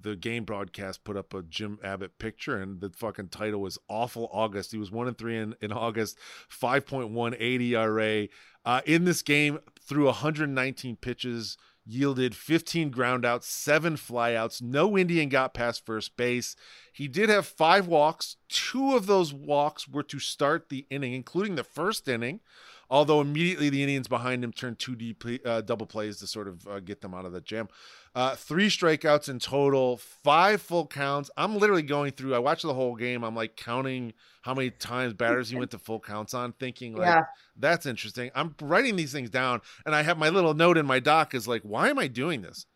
[0.00, 4.28] The game broadcast put up a Jim Abbott picture, and the fucking title was Awful
[4.32, 4.70] August.
[4.70, 6.16] He was 1 and 3 in, in August,
[6.48, 8.28] 5.18 ERA.
[8.64, 14.60] Uh, in this game, threw 119 pitches, yielded 15 groundouts, seven flyouts.
[14.60, 16.56] No Indian got past first base.
[16.92, 18.36] He did have five walks.
[18.48, 22.40] Two of those walks were to start the inning, including the first inning.
[22.88, 26.66] Although immediately the Indians behind him turned two deep uh, double plays to sort of
[26.68, 27.68] uh, get them out of that jam.
[28.14, 31.30] Uh, three strikeouts in total, five full counts.
[31.36, 32.34] I'm literally going through.
[32.34, 33.24] I watched the whole game.
[33.24, 37.08] I'm like counting how many times batters he went to full counts on, thinking like,
[37.08, 37.22] Yeah.
[37.58, 38.30] that's interesting.
[38.34, 41.46] I'm writing these things down, and I have my little note in my doc is
[41.48, 42.66] like, why am I doing this?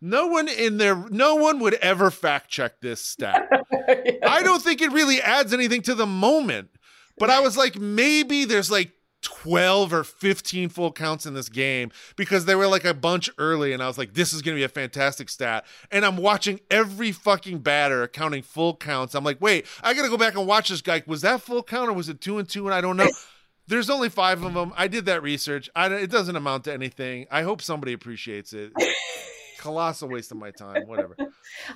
[0.00, 3.46] No one in there, no one would ever fact check this stat.
[4.26, 6.70] I don't think it really adds anything to the moment.
[7.18, 8.92] But I was like, maybe there's like
[9.22, 13.72] 12 or 15 full counts in this game because they were like a bunch early.
[13.72, 15.66] And I was like, this is going to be a fantastic stat.
[15.90, 19.14] And I'm watching every fucking batter counting full counts.
[19.14, 21.02] I'm like, wait, I got to go back and watch this guy.
[21.06, 22.66] Was that full count or was it two and two?
[22.66, 23.10] And I don't know.
[23.66, 24.72] There's only five of them.
[24.76, 25.70] I did that research.
[25.76, 27.26] I, it doesn't amount to anything.
[27.30, 28.72] I hope somebody appreciates it.
[29.58, 30.88] Colossal waste of my time.
[30.88, 31.14] Whatever.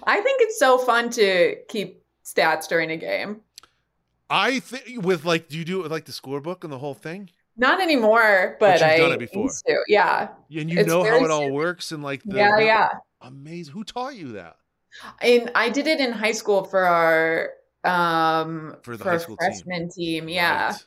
[0.03, 3.43] I think it's so fun to keep stats during a game.
[4.31, 6.95] I think with like, do you do it with like the scorebook and the whole
[6.95, 7.31] thing?
[7.57, 9.45] Not anymore, but, you've I done it before.
[9.45, 9.77] used to.
[9.87, 12.89] Yeah, And you It's know how it all works and like the yeah, yeah.
[13.21, 13.73] amazing.
[13.75, 14.57] Who taught you that?
[15.21, 17.51] And I did it in high school for our
[17.85, 20.29] um For the for high school freshman team.
[20.29, 20.69] Yeah.
[20.71, 20.85] Right.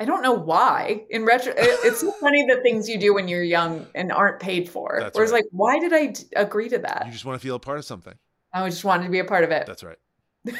[0.00, 1.04] I don't know why.
[1.10, 4.68] In retro, it's so funny the things you do when you're young and aren't paid
[4.68, 4.96] for.
[5.00, 5.38] That's Whereas, right.
[5.38, 7.02] like, why did I d- agree to that?
[7.06, 8.14] You just want to feel a part of something.
[8.52, 9.66] I just wanted to be a part of it.
[9.66, 9.98] That's right.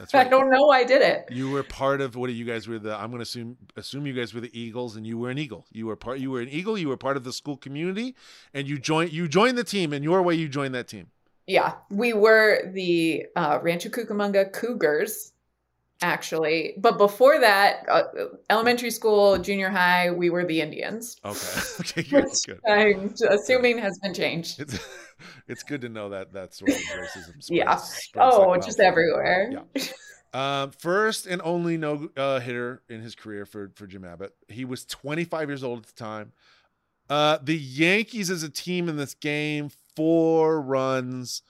[0.00, 1.28] That's I don't know why I did it.
[1.30, 4.14] You were part of what you guys were the I'm going to assume assume you
[4.14, 5.66] guys were the Eagles and you were an Eagle.
[5.70, 8.16] You were part you were an Eagle, you were part of the school community
[8.54, 11.08] and you joined you joined the team in your way you joined that team.
[11.46, 15.32] Yeah, we were the uh, Rancho Cucamonga Cougars,
[16.00, 16.74] actually.
[16.78, 18.04] But before that, uh,
[18.48, 21.16] elementary school, junior high, we were the Indians.
[21.24, 21.60] Okay.
[21.80, 22.28] okay, good.
[22.46, 22.60] Good.
[22.68, 24.62] I'm assuming has been changed.
[25.48, 27.76] It's good to know that that sort of racism spreads, Yeah.
[27.76, 29.50] spreads Oh, like just everywhere.
[29.74, 29.82] Yeah.
[30.32, 34.32] Um, first and only no uh, hitter in his career for for Jim Abbott.
[34.48, 36.32] He was 25 years old at the time.
[37.08, 41.42] Uh, the Yankees as a team in this game, four runs.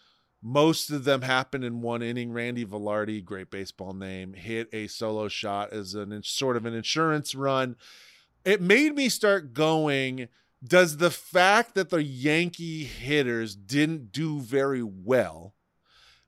[0.43, 2.33] Most of them happened in one inning.
[2.33, 7.35] Randy Velarde, great baseball name, hit a solo shot as an sort of an insurance
[7.35, 7.77] run.
[8.47, 10.29] It made me start going.
[10.63, 15.55] Does the fact that the Yankee hitters didn't do very well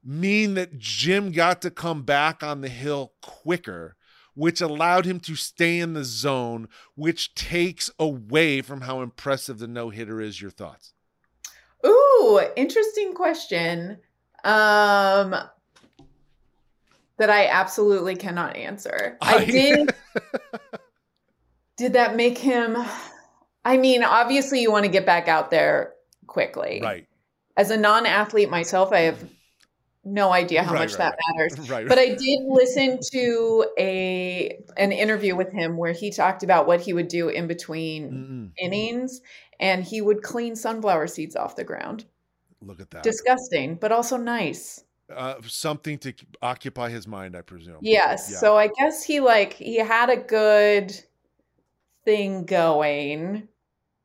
[0.02, 3.94] mean that Jim got to come back on the hill quicker,
[4.34, 9.68] which allowed him to stay in the zone, which takes away from how impressive the
[9.68, 10.40] no hitter is?
[10.40, 10.94] Your thoughts?
[11.86, 13.98] Ooh, interesting question.
[14.44, 15.36] Um,
[17.18, 19.18] that I absolutely cannot answer.
[19.20, 19.94] I did.
[21.76, 22.76] did that make him?
[23.64, 25.94] I mean, obviously, you want to get back out there
[26.26, 26.80] quickly.
[26.82, 27.06] right.
[27.56, 29.22] As a non-athlete myself, I have
[30.04, 31.68] no idea how Right, much right, that matters.
[31.70, 31.86] Right.
[31.86, 36.80] But I did listen to a an interview with him where he talked about what
[36.80, 38.50] he would do in between Mm-mm.
[38.58, 39.20] innings,
[39.60, 42.06] and he would clean sunflower seeds off the ground.
[42.62, 43.02] Look at that.
[43.02, 44.82] Disgusting, but also nice.
[45.14, 47.78] uh, something to occupy his mind, I presume.
[47.82, 48.28] Yes.
[48.32, 48.38] Yeah.
[48.38, 50.98] So I guess he like he had a good
[52.04, 53.46] thing going,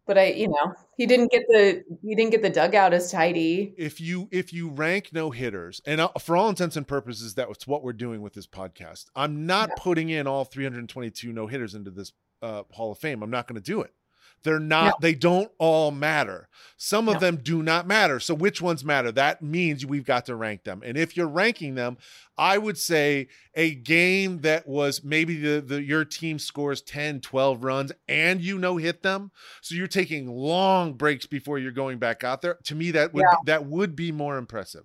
[0.08, 3.74] but I, you know, he didn't get the he didn't get the dugout as tidy.
[3.78, 7.68] if you if you rank no hitters and uh, for all intents and purposes that's
[7.68, 9.06] what we're doing with this podcast.
[9.16, 13.22] I'm not putting in all 322 no hitters into this uh, hall of fame.
[13.22, 13.94] I'm not going to do it
[14.44, 14.94] they're not No.
[15.02, 16.48] they don't all matter
[16.78, 17.20] some of No.
[17.22, 20.82] them do not matter so which ones matter that means we've got to rank them
[20.86, 21.98] and if you're ranking them
[22.38, 27.64] i would say a game that was maybe the, the your team scores 10 12
[27.64, 32.24] runs and you no hit them so you're taking long breaks before you're going back
[32.24, 34.84] out there to me that would that would be more impressive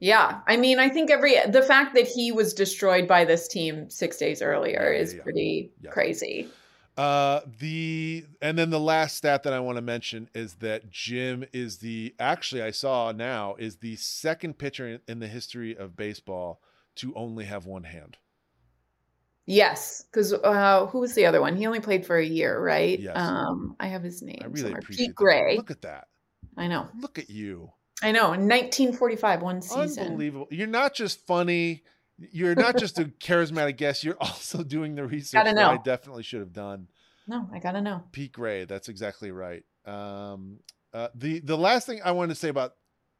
[0.00, 0.40] Yeah.
[0.48, 4.16] I mean, I think every the fact that he was destroyed by this team 6
[4.18, 5.22] days earlier Yeah, yeah, is yeah.
[5.22, 5.90] pretty Yeah.
[5.90, 6.48] crazy.
[6.96, 11.44] Uh, the and then the last stat that I want to mention is that Jim
[11.52, 15.96] is the actually I saw now is the second pitcher in, in the history of
[15.96, 16.60] baseball
[16.96, 18.16] to only have one hand.
[19.46, 21.56] Yes, because uh, who was the other one?
[21.56, 22.98] He only played for a year, right?
[22.98, 23.16] Yes.
[23.16, 24.78] Um, I have his name I really somewhere.
[24.78, 25.16] appreciate Pete that.
[25.16, 25.56] Gray.
[25.56, 26.06] Look at that.
[26.56, 26.88] I know.
[26.98, 27.70] Look at you.
[28.02, 28.32] I know.
[28.32, 30.06] In 1945, one season.
[30.06, 30.46] Unbelievable.
[30.50, 31.82] You're not just funny.
[32.18, 34.04] You're not just a charismatic guest.
[34.04, 35.58] You're also doing the research that.
[35.58, 36.88] I definitely should have done.
[37.26, 38.02] No, I gotta know.
[38.12, 38.64] Pete Gray.
[38.64, 39.64] That's exactly right.
[39.84, 40.60] Um,
[40.92, 42.74] uh, the the last thing I wanted to say about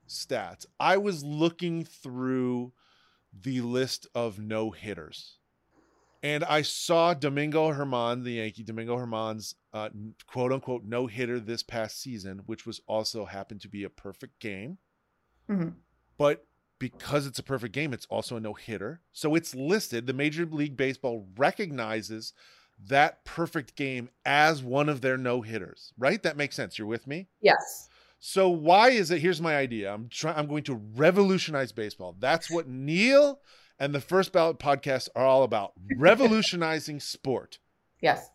[0.09, 2.73] stats, I was looking through
[3.43, 5.39] the list of no hitters,
[6.23, 9.89] and I saw Domingo Germán, the Yankee, Domingo Germán's uh,
[10.27, 14.39] quote unquote no hitter this past season, which was also happened to be a perfect
[14.39, 14.79] game,
[15.51, 15.75] Mhm.
[16.17, 16.47] but.
[16.91, 19.01] Because it's a perfect game, it's also a no hitter.
[19.13, 20.07] So it's listed.
[20.07, 22.33] The Major League Baseball recognizes
[22.89, 26.23] that perfect game as one of their no hitters, right?
[26.23, 26.79] That makes sense.
[26.79, 27.29] You're with me?
[27.41, 27.89] Yes.
[28.19, 29.21] So why is it?
[29.21, 29.93] Here's my idea.
[29.93, 30.37] I'm trying.
[30.37, 32.17] I'm going to revolutionize baseball.
[32.19, 33.41] That's what Neil
[33.79, 37.59] and the First Ballot podcast are all about: revolutionizing sport.
[38.01, 38.29] Yes.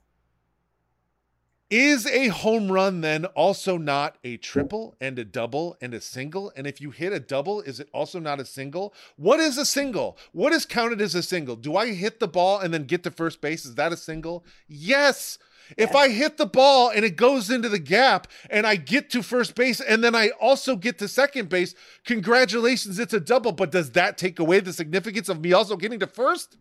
[1.69, 6.51] Is a home run then also not a triple and a double and a single?
[6.55, 8.91] And if you hit a double, is it also not a single?
[9.17, 10.17] What is a single?
[10.31, 11.55] What is counted as a single?
[11.55, 13.65] Do I hit the ball and then get to first base?
[13.65, 14.43] Is that a single?
[14.67, 15.37] Yes.
[15.77, 19.21] If I hit the ball and it goes into the gap and I get to
[19.21, 23.51] first base and then I also get to second base, congratulations, it's a double.
[23.51, 26.57] But does that take away the significance of me also getting to first?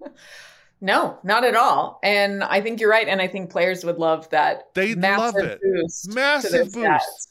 [0.84, 2.00] No, not at all.
[2.02, 3.06] And I think you're right.
[3.06, 4.74] And I think players would love that.
[4.74, 5.60] They'd love it.
[5.62, 6.76] Boost Massive boost.
[6.76, 7.28] stats.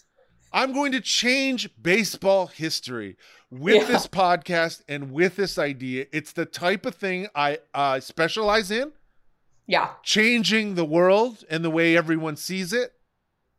[0.53, 3.17] I'm going to change baseball history
[3.49, 3.85] with Yeah.
[3.85, 6.05] this podcast and with this idea.
[6.13, 8.93] It's the type of thing I uh, specialize in,
[9.67, 9.89] Yeah.
[10.01, 12.93] changing the world and the way everyone sees it.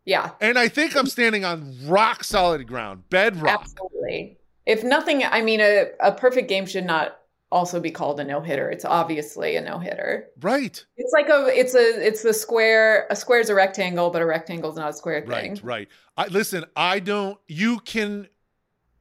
[0.06, 0.30] Yeah.
[0.40, 3.60] And I think I'm standing on rock solid ground, bedrock.
[3.60, 4.38] Absolutely.
[4.64, 7.18] If nothing, I mean, a, a perfect game should not
[7.52, 8.70] also be called a no hitter.
[8.70, 10.26] It's obviously a no hitter.
[10.40, 13.06] Right, It's like a, it's a, it's the square.
[13.10, 15.28] A square is a rectangle, but a rectangle is not a square thing.
[15.52, 15.88] right, right.
[16.16, 17.38] I, listen, I don't.
[17.46, 18.26] You can.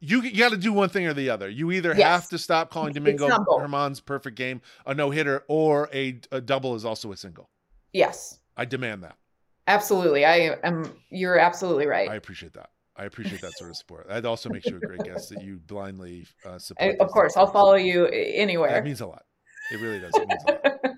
[0.03, 1.47] You, you got to do one thing or the other.
[1.47, 2.07] You either Yes.
[2.21, 3.27] have to stop calling Domingo.
[3.27, 7.49] Germán's perfect game a no hitter, or a, a double is also a single.
[7.93, 9.15] Yes, I demand that.
[9.67, 10.25] absolutely.
[10.25, 10.91] I am.
[11.11, 12.09] You're absolutely right.
[12.09, 12.69] I appreciate that.
[13.01, 14.07] I appreciate that sort of support.
[14.07, 16.95] That also makes you a great guest that you blindly uh, support.
[16.99, 17.35] of course.
[17.35, 18.69] I'll follow you anywhere.
[18.69, 19.23] That means a lot.
[19.71, 20.11] It really does.
[20.15, 20.75] It means a lot.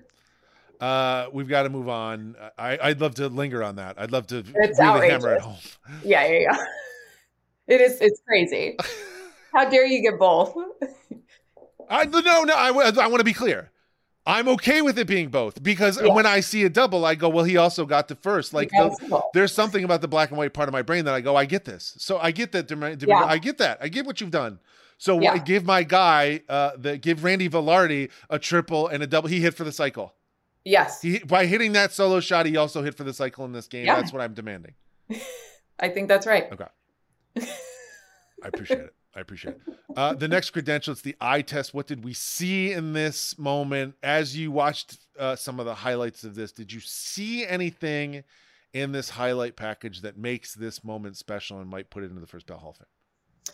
[0.80, 2.36] Uh, we've got to move on.
[2.58, 3.98] I, I'd love to linger on that.
[3.98, 5.78] I'd love to It's really hammer it outrageous.
[5.86, 6.00] home.
[6.04, 6.64] yeah, yeah, yeah.
[7.68, 7.98] It is.
[8.02, 8.76] It's crazy.
[9.54, 10.52] How dare you get both?
[11.88, 12.52] I no no.
[12.54, 13.70] I, I want to be clear.
[14.26, 16.14] I'm okay with it being both because Yeah.
[16.14, 18.54] when I see a double, I go, well, he also got the first.
[18.54, 21.20] Like the, there's something about the black and white part of my brain that I
[21.20, 21.94] go, I get this.
[21.98, 22.70] So I get that.
[23.06, 23.24] Yeah.
[23.24, 23.78] I get that.
[23.82, 24.60] I get what you've done.
[24.96, 25.32] So Yeah.
[25.32, 29.28] I give my guy, uh, the give Randy Velarde a triple and a double.
[29.28, 30.14] He hit for the cycle.
[30.64, 33.66] yes, He by hitting that solo shot, he also hit for the cycle in this
[33.66, 33.84] game.
[33.84, 34.72] That's what I'm demanding.
[35.78, 36.50] I think that's right.
[36.50, 36.64] Okay.
[38.42, 38.94] I appreciate it.
[39.16, 39.74] I appreciate it.
[39.96, 41.72] Uh, the next credential is the eye test.
[41.72, 46.24] What did we see in this moment as you watched uh, some of the highlights
[46.24, 46.50] of this?
[46.50, 48.24] Did you see anything
[48.72, 52.26] in this highlight package that makes this moment special and might put it into the
[52.26, 52.86] first bell Hall of Fame?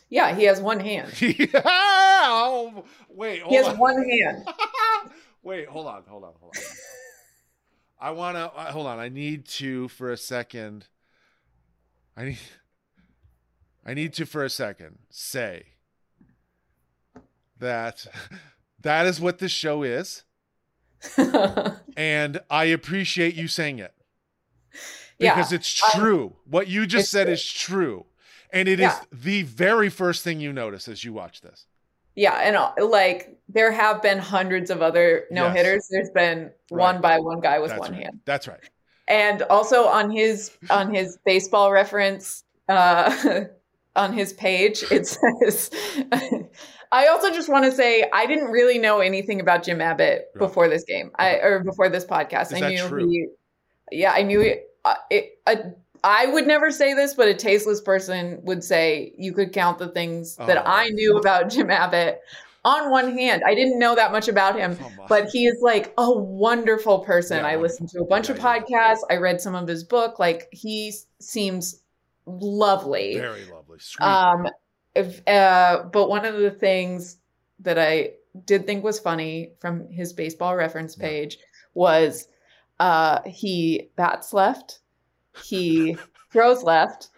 [0.08, 1.08] Yeah, he has one hand.
[1.12, 1.48] Fame?
[1.54, 3.78] oh, wait, He has on.
[3.78, 4.48] one hand.
[5.42, 6.62] wait, hold on, hold on, hold on.
[8.00, 8.98] I want to uh, hold on.
[8.98, 10.86] I need to for a second.
[12.16, 12.38] I need.
[13.84, 15.64] I need to for a second say
[17.58, 18.06] that
[18.80, 20.22] that is what this show is,
[21.96, 23.94] and I appreciate you saying it
[25.18, 26.36] yeah, because it's I- true.
[26.48, 27.32] what you just said true.
[27.32, 28.06] is true,
[28.52, 29.00] and it is Yeah.
[29.12, 31.66] the very first thing you notice as you watch this.
[32.16, 35.88] yeah, and uh, like there have been hundreds of other no hitters.
[35.90, 38.02] There's been one by one guy with That's one right.
[38.04, 38.60] hand, That's right.
[39.08, 43.44] and also on his on his baseball reference uh,
[43.96, 45.70] on his page it says.
[46.92, 50.38] I also just want to say I didn't really know anything about Jim Abbott Right.
[50.38, 52.48] before this game, I or before this podcast.
[52.48, 53.08] Is I that knew true?
[53.08, 53.26] he,
[53.92, 54.68] yeah, I knew it.
[54.84, 55.56] Uh, it uh,
[56.02, 59.88] I would never say this, but a tasteless person would say you could count the
[59.88, 60.46] things Oh.
[60.46, 62.20] that I knew about Jim Abbott
[62.64, 63.42] on one hand.
[63.46, 64.92] I didn't know that much about him, on.
[65.08, 67.38] but he is like a wonderful person.
[67.38, 68.60] Yeah, I listened to a bunch of Yeah, yeah.
[68.94, 69.00] podcasts.
[69.10, 70.18] I read some of his book.
[70.18, 71.82] Like he seems
[72.40, 73.18] lovely.
[73.18, 73.78] very lovely.
[73.78, 74.06] Sweet.
[74.06, 74.48] Um,
[74.94, 77.18] if, uh, but one of the things
[77.60, 78.12] that I
[78.44, 81.06] did think was funny from his baseball reference Yeah.
[81.08, 81.38] page
[81.74, 82.28] was
[82.78, 84.80] uh, he bats left,
[85.44, 85.96] he
[86.32, 87.10] throws left,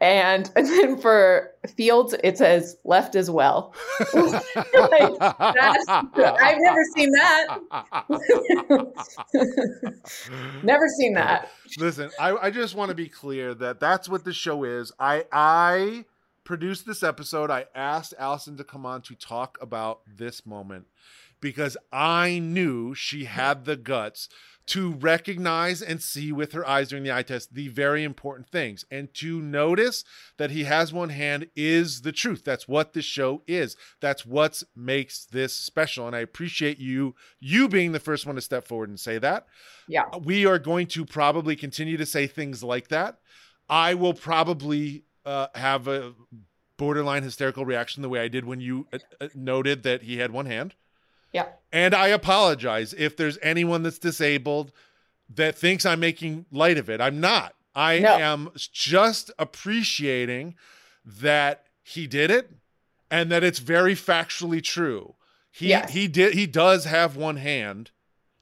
[0.00, 3.74] and and then for Fields it says left as well.
[4.14, 7.58] like, I've never seen that.
[10.62, 11.50] never seen that.
[11.78, 14.92] Listen, I, I just want to be clear that that's what the show is.
[14.98, 16.04] I I
[16.44, 17.50] produced this episode.
[17.50, 20.86] I asked Alison to come on to talk about this moment
[21.40, 24.28] because I knew she had the guts
[24.68, 28.84] to recognize and see with her eyes during the eye test the very important things.
[28.90, 30.04] And to notice
[30.36, 32.44] that he has one hand is the truth.
[32.44, 33.76] That's what this show is.
[34.00, 36.06] That's what makes this special.
[36.06, 39.46] And I appreciate you, you being the first one to step forward and say that.
[39.88, 40.04] Yeah.
[40.22, 43.18] We are going to probably continue to say things like that.
[43.68, 46.14] I will probably uh, have a
[46.78, 50.30] borderline hysterical reaction the way I did when you uh, uh, noted that he had
[50.30, 50.74] one hand.
[51.32, 51.46] Yeah.
[51.72, 54.72] And I apologize if there's anyone that's disabled
[55.34, 57.00] that thinks I'm making light of it.
[57.00, 57.54] I'm not.
[57.74, 58.16] I no.
[58.16, 60.56] am just appreciating
[61.04, 62.50] that he did it
[63.10, 65.14] and that it's very factually true.
[65.50, 65.90] He yes.
[65.90, 67.90] he did he does have one hand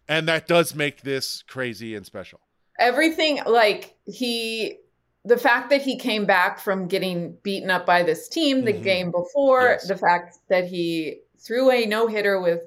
[0.08, 2.40] and that does make this crazy and special.
[2.78, 4.78] Everything like he
[5.24, 8.82] the fact that he came back from getting beaten up by this team the mm-hmm.
[8.82, 9.88] game before, yes.
[9.88, 12.60] the fact that he threw a no hitter with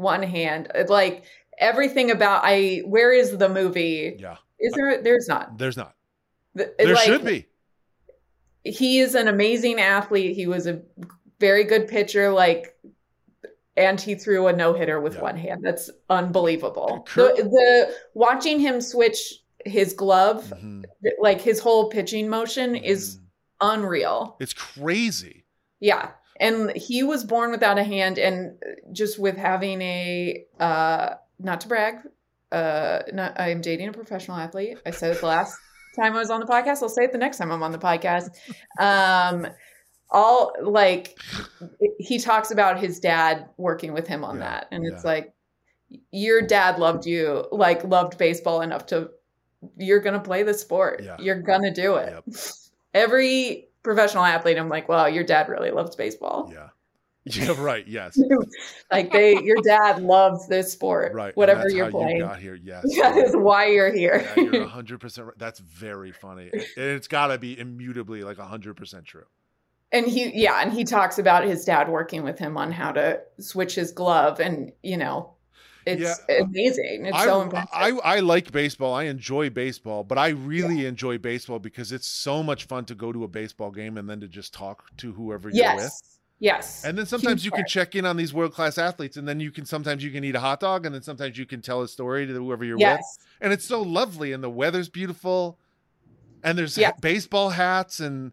[0.00, 0.70] one hand.
[0.88, 1.24] Like
[1.58, 4.16] everything about I where is the movie?
[4.18, 4.36] Yeah.
[4.58, 5.58] Is there there's not.
[5.58, 5.94] There's not.
[6.54, 7.46] The, there like, should be.
[8.64, 10.36] He is an amazing athlete.
[10.36, 10.82] He was a
[11.38, 12.76] very good pitcher like
[13.76, 15.22] and he threw a no-hitter with yeah.
[15.22, 15.62] one hand.
[15.64, 17.06] That's unbelievable.
[17.14, 20.82] The, the, watching him switch his glove, mm-hmm.
[21.18, 22.84] like his whole pitching motion mm-hmm.
[22.84, 23.18] is
[23.60, 24.36] unreal.
[24.40, 25.44] It's crazy.
[25.78, 26.10] Yeah
[26.40, 28.56] and he was born without a hand and
[28.92, 31.96] just with having a uh not to brag
[32.50, 34.78] uh not i'm dating a professional athlete.
[34.84, 35.56] I said it the last
[35.96, 36.82] time i was on the podcast.
[36.82, 38.30] I'll say it the next time i'm on the podcast.
[38.80, 39.46] Um
[40.10, 41.16] all like
[41.98, 44.68] he talks about his dad working with him on yeah, that.
[44.72, 44.94] And yeah.
[44.94, 45.32] it's like
[46.10, 49.10] your dad loved you like loved baseball enough to
[49.76, 51.02] you're gonna play the sport.
[51.04, 51.16] Yeah.
[51.20, 52.12] you're gonna do it.
[52.26, 52.36] Yep.
[52.94, 56.50] every professional athlete, I'm like, well, your dad really loves baseball.
[56.52, 56.68] Yeah.
[57.26, 57.86] Yeah, right.
[57.86, 58.18] Yes.
[58.90, 61.12] like they, your dad loves this sport.
[61.12, 61.36] Right.
[61.36, 62.16] Whatever you're playing.
[62.16, 62.54] You got here.
[62.54, 62.86] Yes.
[62.96, 64.26] That is why you're here.
[64.36, 65.38] yeah, you're 100% right.
[65.38, 66.50] That's very funny.
[66.50, 69.24] And it's got to be immutably like 100% true.
[69.92, 73.20] And he, yeah, and he talks about his dad working with him on how to
[73.38, 75.34] switch his glove and, you know,
[75.86, 76.36] it's yeah.
[76.42, 77.06] amazing.
[77.06, 77.70] It's I, so impressive.
[77.72, 78.94] I, I like baseball.
[78.94, 80.88] I enjoy baseball, but I really yeah.
[80.88, 84.20] enjoy baseball because it's so much fun to go to a baseball game and then
[84.20, 85.92] to just talk to whoever you're with.
[86.40, 86.84] Yes.
[86.84, 87.60] And then sometimes Huge you part.
[87.60, 90.24] can check in on these world class athletes, and then you can sometimes you can
[90.24, 92.78] eat a hot dog, and then sometimes you can tell a story to whoever you're
[92.78, 93.18] yes.
[93.18, 93.28] with.
[93.42, 95.58] And it's so lovely, and the weather's beautiful,
[96.42, 96.92] and there's yeah.
[97.00, 98.32] baseball hats and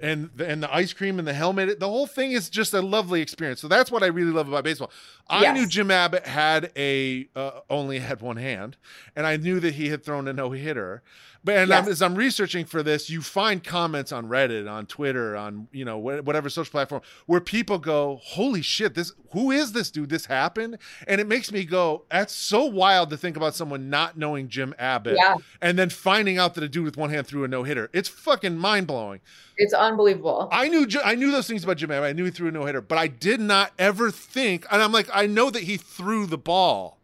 [0.00, 1.80] and the, and the ice cream and the helmet.
[1.80, 3.60] The whole thing is just a lovely experience.
[3.60, 4.90] So that's what I really love about baseball.
[5.28, 5.54] I yes.
[5.54, 8.76] knew Jim Abbott had a uh, only had one hand,
[9.16, 11.02] and I knew that he had thrown a no hitter.
[11.44, 11.84] But and yes.
[11.84, 15.84] I'm, as I'm researching for this, you find comments on Reddit, on Twitter, on you
[15.84, 18.94] know whatever social platform where people go, "Holy shit!
[18.94, 20.08] This who is this dude?
[20.08, 24.16] This happened?" And it makes me go, "That's so wild to think about someone not
[24.16, 25.36] knowing Jim Abbott yeah.
[25.60, 27.90] and then finding out that a dude with one hand threw a no hitter.
[27.92, 29.20] It's fucking mind blowing."
[29.58, 30.48] It's unbelievable.
[30.50, 32.08] I knew I knew those things about Jim Abbott.
[32.08, 34.66] I knew he threw a no hitter, but I did not ever think.
[34.70, 36.98] And I'm like, I know that he threw the ball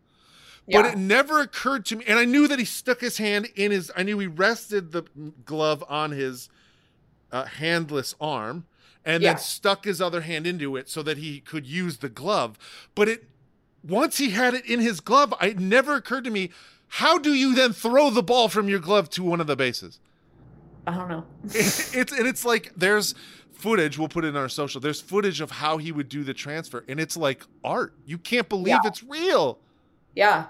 [0.73, 2.05] but it never occurred to me.
[2.07, 5.03] And I knew that he stuck his hand in his, I knew he rested the
[5.45, 6.49] glove on his
[7.33, 8.67] uh, handless arm
[9.05, 9.31] and yeah.
[9.31, 12.59] then stuck his other hand into it so that he could use the glove.
[12.95, 13.25] But it,
[13.83, 16.51] once he had it in his glove, it never occurred to me,
[16.89, 20.01] how do you then throw the ball from your glove to one of the bases?
[20.87, 21.25] I don't know.
[21.45, 23.15] it, it's and it's like there's
[23.53, 23.99] footage.
[23.99, 24.81] We'll put it in our social.
[24.81, 27.95] There's footage of how he would do the transfer, and it's like art.
[28.07, 28.81] You can't believe yeah.
[28.85, 29.59] it's real.
[30.17, 30.47] Yeah,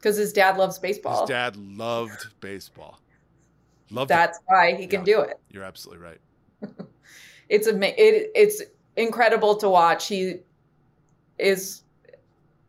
[0.00, 1.20] because his dad loves baseball.
[1.20, 2.98] His dad loved baseball.
[3.90, 4.44] Loved That's it.
[4.46, 5.40] why he can yeah, do it.
[5.50, 6.20] You're absolutely right.
[7.48, 8.62] it's a it, it's
[8.96, 10.06] incredible to watch.
[10.08, 10.36] He
[11.38, 11.82] is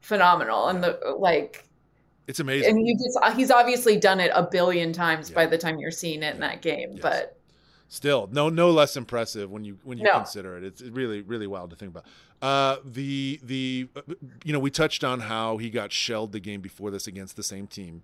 [0.01, 1.65] phenomenal, and the like.
[2.27, 2.69] It's amazing.
[2.69, 5.35] And he just uh, he's obviously done it a billion times yeah.
[5.35, 7.01] by the time you're seeing it in that game, yes.
[7.01, 7.37] but
[7.87, 10.13] still no no less impressive when you when you no.
[10.13, 10.63] consider it.
[10.63, 12.05] It's really really wild to think about.
[12.41, 13.87] Uh, the the
[14.43, 17.43] you know we touched on how he got shelled the game before this against the
[17.43, 18.03] same team.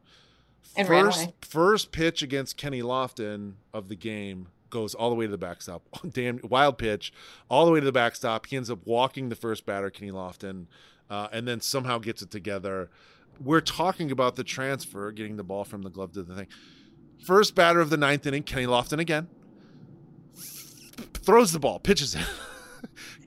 [0.76, 5.32] And first first pitch against Kenny Lofton of the game goes all the way to
[5.32, 5.84] the backstop.
[6.10, 7.12] Damn wild pitch,
[7.50, 8.46] all the way to the backstop.
[8.46, 10.66] He ends up walking the first batter, Kenny Lofton,
[11.10, 12.90] uh, and then somehow gets it together.
[13.44, 16.48] We're talking about the transfer, getting the ball from the glove to the thing.
[17.26, 19.28] First batter of the ninth inning, Kenny Lofton again
[21.28, 22.26] throws the ball, pitches it.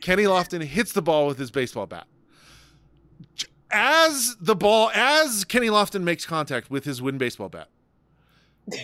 [0.01, 2.07] Kenny Lofton hits the ball with his baseball bat.
[3.71, 7.69] As the ball, as Kenny Lofton makes contact with his wooden baseball bat,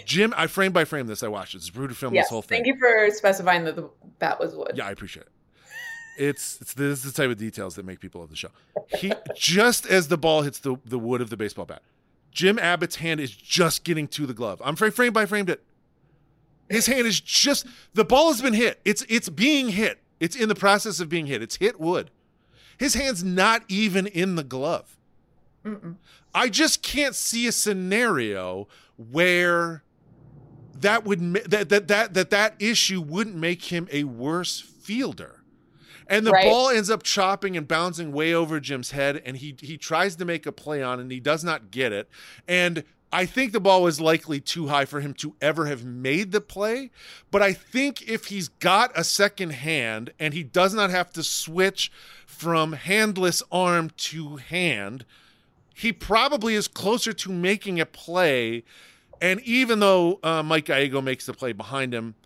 [0.05, 1.23] Jim, I frame by frame this.
[1.23, 1.59] I watched it.
[1.59, 2.15] It's brutal film.
[2.15, 2.65] Yes, this whole thing.
[2.65, 4.73] thank you for specifying that the bat was wood.
[4.75, 5.33] Yeah, I appreciate it.
[6.19, 8.49] It's it's this is the type of details that make people love the show.
[8.99, 11.83] He just as the ball hits the, the wood of the baseball bat,
[12.31, 14.63] Jim Abbott's hand is just getting to the glove.
[14.65, 15.63] I'm frame frame by framed it.
[16.69, 18.81] His hand is just the ball has been hit.
[18.85, 20.03] It's it's being hit.
[20.21, 21.43] It's in the process of being hit.
[21.43, 22.11] It's hit wood.
[22.79, 24.97] His hand's not even in the glove.
[25.65, 25.97] Mm-mm.
[26.35, 29.83] I just can't see a scenario where
[30.81, 35.43] that would that that that that that issue wouldn't make him a worse fielder.
[36.09, 36.45] And the Right.
[36.45, 40.25] ball ends up chopping and bouncing way over Jim's head, and he he tries to
[40.25, 42.09] make a play on, it, and he does not get it.
[42.47, 42.85] And
[43.17, 46.41] I think the ball was likely too high for him to ever have made the
[46.43, 46.91] play.
[47.31, 51.23] But I think if he's got a second hand and he does not have to
[51.23, 51.91] switch
[52.27, 55.07] from handless arm to hand,
[55.75, 58.65] he probably is closer to making a play.
[59.23, 62.17] And even though uh, Mike Gallego makes the play behind him,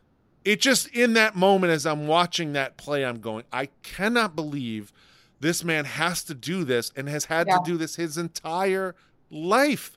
[0.45, 4.93] it just in that moment as I'm watching that play, I'm going, I cannot believe
[5.39, 7.59] this man has to do this and has had Yeah.
[7.59, 8.97] to do this his entire
[9.31, 9.97] life.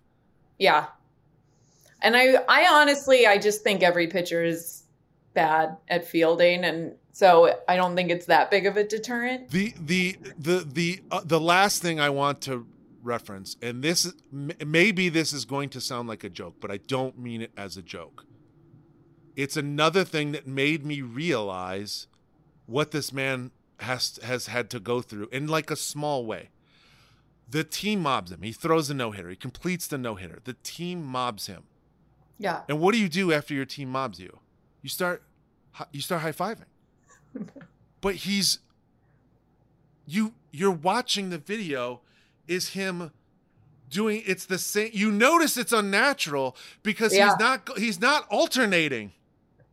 [0.63, 0.85] Yeah.
[2.01, 4.83] And I I honestly I just think every pitcher is
[5.33, 9.49] bad at fielding and so I don't think it's that big of a deterrent.
[9.49, 12.65] The the the the uh, the last thing I want to
[13.03, 17.19] reference, and this maybe this is going to sound like a joke, but I don't
[17.19, 18.25] mean it as a joke.
[19.35, 22.07] It's another thing that made me realize
[22.65, 23.51] what this man
[23.81, 26.49] has has had to go through in like a small way.
[27.49, 28.41] The team mobs him.
[28.41, 29.29] He throws a no hitter.
[29.29, 30.39] He completes the no hitter.
[30.43, 31.63] The team mobs him.
[32.39, 32.61] Yeah.
[32.67, 34.39] And what do you do after your team mobs you?
[34.81, 35.23] You start
[35.91, 36.65] you start high fiving.
[38.01, 38.59] but he's
[40.05, 42.01] you you're watching the video
[42.47, 43.11] is him
[43.89, 47.29] doing it's the same you notice it's unnatural because Yeah.
[47.29, 49.11] he's not he's not alternating.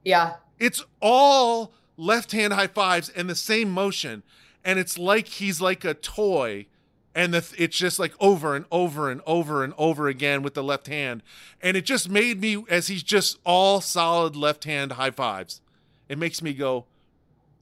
[0.05, 0.35] Yeah.
[0.59, 4.23] It's all left hand high fives and the same motion
[4.65, 6.67] and it's like he's like a toy
[7.15, 10.63] and the, it's just like over and over and over and over again with the
[10.63, 11.23] left hand
[11.61, 15.61] and it just made me as he's just all solid left hand high fives
[16.09, 16.85] it makes me go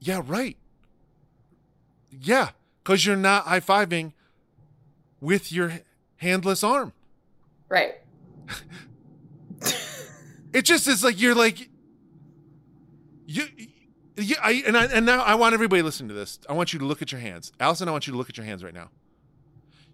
[0.00, 0.56] yeah right
[2.10, 2.50] yeah
[2.82, 4.12] because you're not high fiving
[5.20, 5.80] with your
[6.16, 6.92] handless arm
[7.68, 7.96] Right.
[10.52, 11.68] it just is like you're like
[13.26, 13.44] you
[14.16, 16.38] yeah I, and I, and now I want everybody listening to this.
[16.48, 17.88] I want you to look at your hands, Alison.
[17.88, 18.90] I want you to look at your hands right now.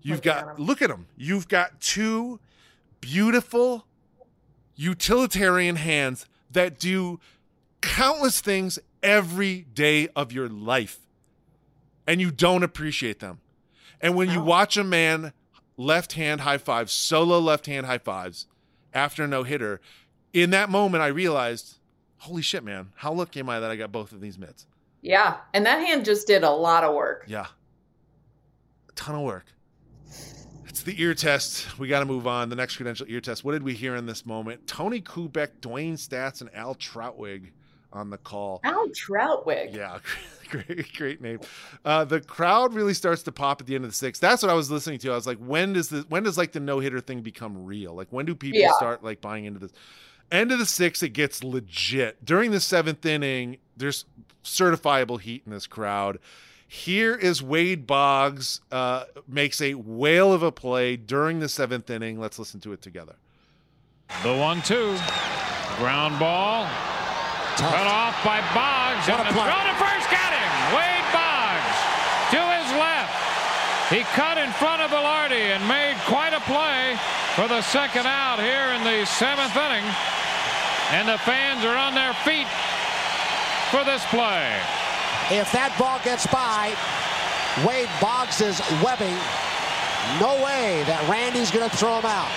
[0.04, 1.06] You've got look at them.
[1.16, 2.38] You've got two
[3.00, 3.86] beautiful
[4.76, 7.20] utilitarian hands that do
[7.80, 10.98] countless things every day of your life,
[12.06, 13.40] and you don't appreciate them.
[14.00, 15.32] And when you watch a man
[15.78, 18.46] left hand high fives, solo left hand high fives
[18.92, 19.80] after a no hitter,
[20.34, 21.78] in that moment I realized,
[22.18, 24.66] holy shit, man, how lucky am I that I got both of these mitts?
[25.00, 25.38] Yeah.
[25.54, 27.24] And that hand just did a lot of work.
[27.26, 27.46] Yeah.
[28.88, 29.46] A ton of work.
[30.74, 31.78] It's the ear test.
[31.78, 32.48] We got to move on.
[32.48, 33.44] The next credential ear test.
[33.44, 34.66] What did we hear in this moment?
[34.66, 37.52] Tony Kubek, Dewayne Staats, and Al Trautwig
[37.92, 38.58] on the call.
[38.64, 39.72] Al Trautwig.
[39.72, 40.00] Yeah,
[40.50, 41.38] great, great name.
[41.84, 44.20] Uh, the crowd really starts to pop at the end of the sixth.
[44.20, 45.12] That's what I was listening to.
[45.12, 47.94] I was like, when does the when does like the no hitter thing become real?
[47.94, 48.72] Like when do people Yeah.
[48.72, 49.72] start like buying into this?
[50.32, 52.24] End of the sixth, it gets legit.
[52.24, 54.06] During the seventh inning, there's
[54.42, 56.18] certifiable heat in this crowd.
[56.66, 62.18] Here is Wade Boggs uh, makes a whale of a play during the seventh inning.
[62.18, 63.16] Let's listen to it together.
[64.22, 64.96] The one two.
[65.78, 66.66] Ground ball.
[67.56, 69.06] Cut off by Boggs.
[69.08, 69.46] What a and the play.
[69.46, 70.50] throw to first got him.
[70.74, 71.76] Wade Boggs
[72.34, 73.14] to his left.
[73.90, 76.98] He cut in front of Velarde and made quite a play
[77.36, 79.84] for the second out here in the seventh inning.
[80.90, 82.48] And the fans are on their feet
[83.70, 84.60] for this play.
[85.30, 86.76] If that ball gets by
[87.66, 89.16] Wade Boggs' webbing,
[90.20, 92.30] no way that Randy's going to throw him out.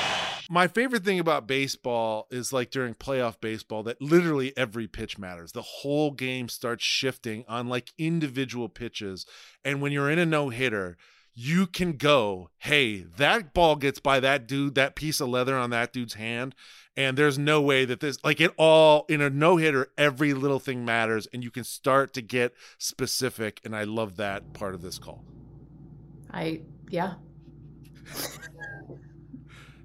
[0.50, 5.52] my favorite thing about baseball is like during playoff baseball that literally every pitch matters.
[5.52, 9.26] The whole game starts shifting on like individual pitches.
[9.66, 10.96] And when you're in a no hitter,
[11.34, 15.72] you can go, hey, that ball gets by that dude, that piece of leather on
[15.72, 16.56] that dude's hand.
[16.98, 20.58] And there's no way that this, like it all, in a no hitter, every little
[20.60, 21.28] thing matters.
[21.32, 23.62] And you can start to get specific.
[23.64, 25.24] And I love that part of this call.
[26.34, 27.14] I yeah.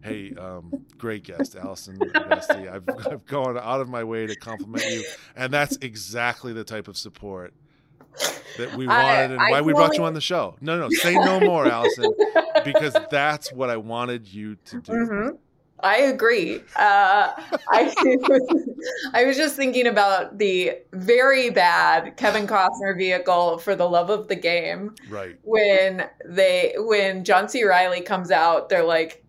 [0.02, 1.96] Hey, um, great guest, Alison.
[2.16, 5.04] I've, I've gone out of my way to compliment you,
[5.36, 7.54] and that's exactly the type of support
[8.58, 10.56] that we I- wanted and I why we brought you on the show.
[10.60, 12.12] No, no, say no more, Alison,
[12.64, 14.92] because that's what I wanted you to do.
[14.92, 15.38] Mhm.
[15.82, 16.60] I agree.
[16.76, 17.32] Uh,
[17.70, 17.92] I
[19.14, 24.28] I was just thinking about the very bad Kevin Costner vehicle for the love of
[24.28, 25.36] the game Right.
[25.42, 27.64] when they when John C.
[27.64, 28.68] Reilly comes out.
[28.68, 29.24] They're like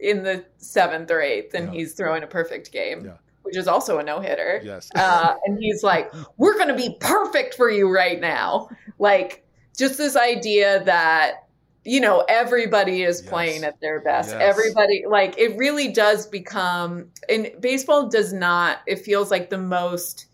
[0.00, 1.80] in the seventh or eighth, and Yeah.
[1.80, 3.14] he's throwing a perfect game, Yeah.
[3.42, 4.60] which is also a no hitter.
[4.62, 4.88] Yes.
[4.94, 8.68] uh, and he's like, "We're going to be perfect for you right now."
[9.00, 9.44] Like
[9.76, 11.47] just this idea that
[11.84, 13.28] you know everybody is Yes.
[13.30, 14.30] playing at their best.
[14.30, 14.40] Yes.
[14.40, 17.10] Everybody like it really does become.
[17.28, 18.78] And baseball does not.
[18.86, 20.26] It feels like the most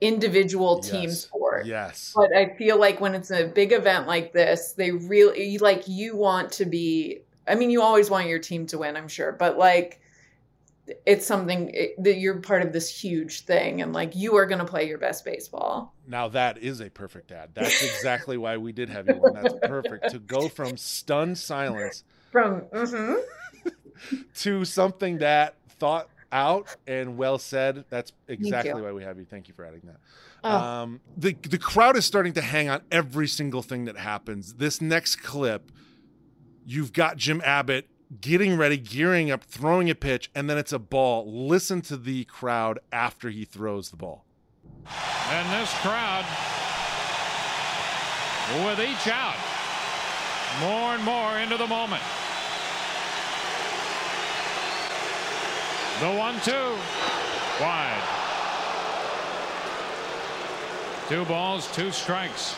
[0.00, 1.20] individual team Yes.
[1.22, 1.66] sport.
[1.66, 2.12] Yes.
[2.14, 6.16] But I feel like when it's a big event like this, they really like you
[6.16, 7.20] want to be.
[7.48, 10.00] I mean, you always want your team to win, I'm sure, but like
[11.06, 14.58] it's something it, that you're part of this huge thing, and like you are going
[14.58, 15.94] to play your best baseball.
[16.06, 17.50] Now that is a perfect ad.
[17.54, 19.34] That's exactly why we did have you on.
[19.34, 20.10] That's perfect.
[20.10, 23.20] To go from stunned silence From mhm.
[24.36, 27.84] to something that thought out and well said.
[27.90, 29.24] That's exactly why we have you.
[29.24, 29.96] Thank you for adding that.
[30.44, 30.56] Oh.
[30.56, 34.54] Um, the the crowd is starting to hang on every single thing that happens.
[34.54, 35.72] This next clip,
[36.64, 37.88] you've got Jim Abbott
[38.20, 41.30] getting ready, gearing up, throwing a pitch, and then it's a ball.
[41.30, 44.24] Listen to the crowd after he throws the ball.
[45.30, 46.24] And this crowd,
[48.64, 49.36] with each out,
[50.60, 52.02] more and more into the moment.
[56.00, 56.76] The one two,
[57.60, 58.02] wide.
[61.08, 62.54] Two balls, two strikes.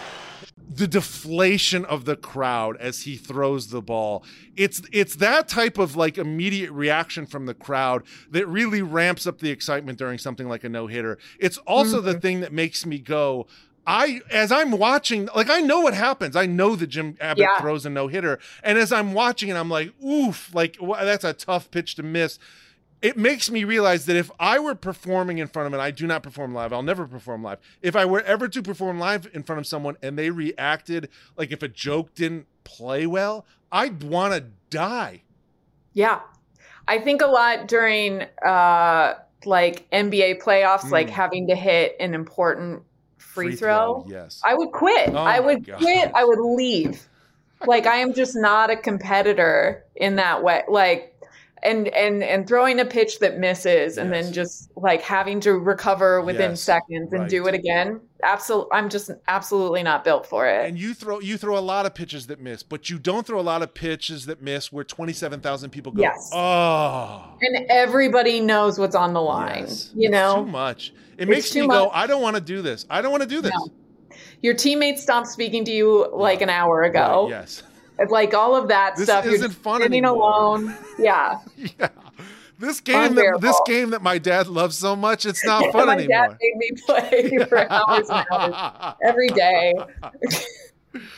[0.80, 4.24] The deflation of the crowd as he throws the ball.
[4.56, 9.40] It's it's that type of like immediate reaction from the crowd that really ramps up
[9.40, 11.18] the excitement during something like a no-hitter.
[11.38, 12.20] It's also the mm-hmm.
[12.20, 13.46] thing that makes me go
[13.86, 16.34] I as I'm watching like I know what happens.
[16.34, 17.60] I know that Jim Abbott Yeah.
[17.60, 21.34] throws a no-hitter and as I'm watching it I'm like oof, like wha- that's a
[21.34, 22.38] tough pitch to miss
[23.02, 26.06] it makes me realize that if I were performing in front of him, I do
[26.06, 27.58] not perform live, I'll never perform live.
[27.82, 31.50] If I were ever to perform live in front of someone and they reacted like
[31.50, 35.22] if a joke didn't play well, I'd want to die.
[35.92, 36.20] Yeah.
[36.86, 39.14] I think a lot during uh
[39.46, 41.10] like NBA playoffs, like Mm.
[41.12, 42.82] having to hit an important
[43.16, 44.04] free, throw.
[44.08, 44.40] yes.
[44.44, 45.08] I would quit.
[45.10, 45.78] Oh I would God.
[45.78, 46.10] quit.
[46.14, 47.06] I would leave.
[47.66, 50.62] Like I am just not a competitor in that way.
[50.68, 51.09] Like
[51.62, 54.24] and and and throwing a pitch that misses and Yes.
[54.24, 56.62] then just like having to recover within Yes.
[56.62, 58.00] seconds and do it again.
[58.22, 60.66] Absolutely I'm just absolutely not built for it.
[60.68, 63.40] and you throw you throw a lot of pitches that miss, but you don't throw
[63.40, 66.30] a lot of pitches that miss where 27,000 people go, Yes.
[66.34, 69.64] "Oh." And everybody knows what's on the line.
[69.66, 69.90] yes.
[69.94, 70.44] You It's know?
[70.44, 70.92] too much.
[71.18, 72.86] It It's makes me too go, "I don't want to do this.
[72.88, 73.68] I don't want to do this." No.
[74.42, 77.24] Your teammate stopped speaking to you like an hour ago.
[77.24, 77.62] Right, yes.
[78.08, 79.24] Like all of that This stuff.
[79.24, 80.14] You're isn't just fun anymore.
[80.14, 80.74] alone.
[80.98, 81.38] Yeah.
[81.78, 81.88] Yeah.
[82.58, 85.94] This game that this game that my dad loves so much, it's not fun my
[85.94, 86.08] anymore.
[86.28, 89.72] dad made me play for hours and hours every day.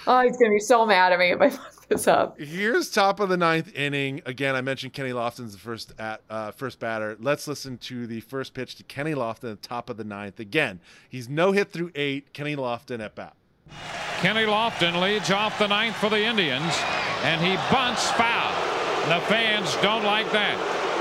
[0.07, 2.39] Oh, he's gonna be so mad at me if I fuck this up.
[2.39, 4.23] Here's top of the ninth inning.
[4.25, 7.17] Again, I mentioned Kenny Lofton's the first at uh, first batter.
[7.19, 10.39] Let's listen to the first pitch to Kenny Lofton at the top of the ninth.
[10.39, 10.79] Again,
[11.09, 12.33] he's no hit through eight.
[12.33, 13.35] Kenny Lofton at bat.
[14.21, 16.73] Kenny Lofton leads off the ninth for the Indians,
[17.25, 18.53] and he bunts foul.
[19.09, 20.92] The fans don't like that.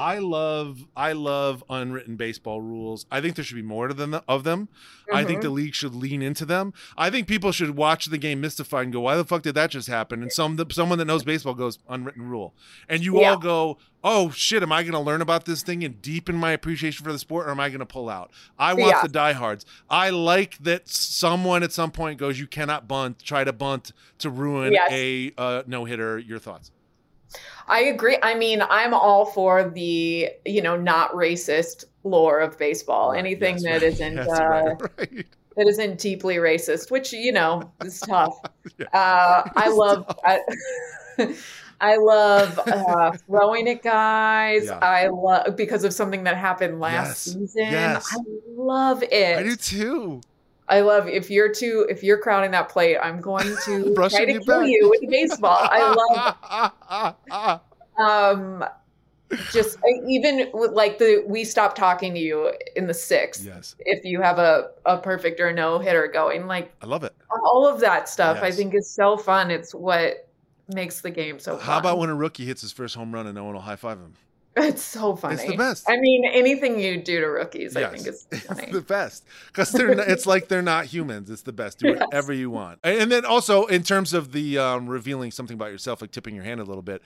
[0.00, 3.04] I love I love unwritten baseball rules.
[3.10, 4.68] I think there should be more to them of them.
[5.12, 5.42] I think Mhm.
[5.42, 6.72] the league should lean into them.
[6.96, 9.70] I think people should watch the game mystified and go, "Why the fuck did that
[9.70, 12.54] just happen?" And some someone that knows baseball goes, "Unwritten rule,"
[12.88, 13.32] and you Yeah.
[13.32, 16.52] all go, "Oh shit, am I going to learn about this thing and deepen my
[16.52, 19.02] appreciation for the sport, or am I going to pull out?" I want Yeah.
[19.02, 19.66] the diehards.
[19.90, 23.22] I like that someone at some point goes, "You cannot bunt.
[23.22, 24.88] Try to bunt to ruin Yes.
[24.90, 26.70] a uh, no hitter." Your thoughts?
[27.68, 28.18] I agree.
[28.22, 33.12] I mean, I'm all for the you know not racist lore of baseball.
[33.12, 33.82] Anything Yes, that right.
[33.82, 35.26] isn't Yes, uh, right, right.
[35.56, 38.34] that isn't deeply racist, which you know is tough.
[38.78, 38.86] Yeah.
[38.92, 40.04] Uh, I love.
[40.24, 40.40] I,
[41.80, 44.66] I love uh, throwing at guys.
[44.66, 44.78] Yeah.
[44.82, 47.34] I love because of something that happened last Yes.
[47.34, 47.70] season.
[47.70, 48.06] Yes.
[48.10, 48.16] I
[48.56, 49.38] love it.
[49.38, 50.20] I do too.
[50.70, 54.32] I love if you're too if you're crowding that plate, I'm going to try to
[54.32, 54.68] you kill back.
[54.68, 55.58] you with baseball.
[55.60, 56.34] I
[56.88, 57.60] love
[57.98, 58.64] um
[59.52, 64.04] just even with like the we stop talking to you in the sixth yes, if
[64.04, 67.14] you have a, a perfect or no hitter going like I love it.
[67.30, 70.28] all of that stuff i think is so fun it's what
[70.74, 71.66] makes the game so fun.
[71.66, 73.76] How about when a rookie hits his first home run and no one will high
[73.76, 74.14] five him?
[74.56, 75.34] It's so funny.
[75.34, 75.88] It's the best.
[75.88, 78.64] I mean, anything you do to rookies, I think is funny.
[78.64, 79.94] It's the best because they're.
[79.94, 81.30] Not, it's like they're not humans.
[81.30, 81.78] It's the best.
[81.78, 82.00] Do Yes.
[82.00, 82.80] whatever you want.
[82.82, 86.44] And then also in terms of the um, revealing something about yourself, like tipping your
[86.44, 87.00] hand a little bit.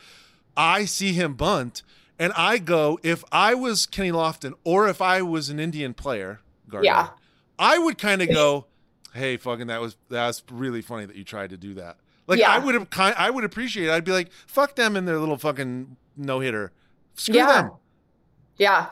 [0.57, 1.83] I see him bunt,
[2.19, 6.41] and I go, if I was Kenny Lofton or if I was an Indian player,
[6.69, 7.09] guard, Yeah.
[7.59, 8.67] I would kind of go,
[9.15, 12.39] "Hey, fucking, that was that was really funny that you tried to do that." Like
[12.39, 12.51] Yeah.
[12.53, 13.93] I would have, kind, I would appreciate it.
[13.93, 16.73] I'd be like, "Fuck them and their little fucking no hitter.
[17.15, 17.63] Screw Yeah.
[17.63, 17.71] them."
[18.59, 18.87] yeah.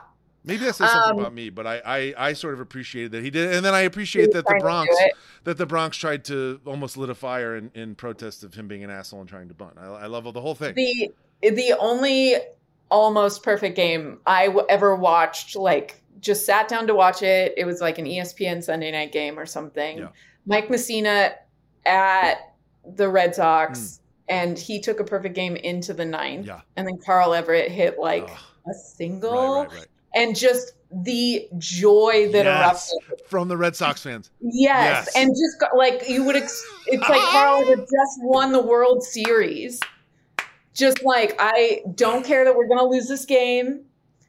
[0.45, 3.23] Maybe that says something Um, about me, but I, I I sort of appreciated that
[3.23, 4.97] he did, and then I appreciate that the trying to do Bronx
[5.45, 8.83] that the Bronx tried to almost lit a fire in, in protest of him being
[8.83, 9.75] an asshole and trying to bunt.
[9.79, 10.75] I, I love the whole thing.
[10.75, 11.13] The
[11.43, 12.39] the only
[12.91, 17.55] almost perfect game I w- ever watched, like just sat down to watch it.
[17.57, 19.99] It was like an ESPN Sunday night game or something.
[19.99, 20.09] Yeah.
[20.45, 21.35] Mike Mussina
[21.87, 22.53] at
[22.97, 26.47] the Red Sox, and he took a perfect game into the ninth.
[26.47, 26.61] Yeah.
[26.77, 28.29] And then Carl Everett hit like
[28.69, 29.87] a single, right, right, right.
[30.15, 32.93] and just the joy that Yes.
[33.09, 33.27] erupted.
[33.29, 34.31] From the Red Sox fans.
[34.41, 35.07] Yes.
[35.07, 35.17] Yes.
[35.17, 39.03] And just got, like you would, ex- it's like Carl had just won the World
[39.03, 39.81] Series.
[40.75, 43.85] Just like, I don't care that we're going to lose this game.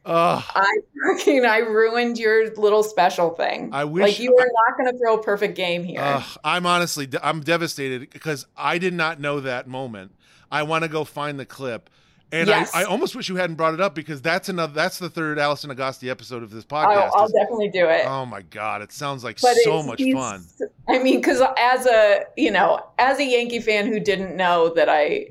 [0.05, 0.43] Ugh.
[0.47, 0.77] I
[1.07, 3.69] fucking, I ruined your little special thing.
[3.73, 6.23] I wish like you are not going to throw a perfect game here.
[6.43, 10.13] I'm honestly, I'm devastated because I did not know that moment.
[10.51, 11.89] I want to go find the clip.
[12.33, 12.73] And Yes.
[12.73, 15.37] I, I almost wish you hadn't brought it up because that's another that's the third
[15.37, 17.11] Alison Agosti episode of this I'll, podcast.
[17.13, 18.07] I'll definitely do it.
[18.07, 20.43] oh my god, it sounds like but so much fun.
[20.87, 24.89] I mean, because as a you know, as a Yankee fan who didn't know that
[24.89, 25.27] I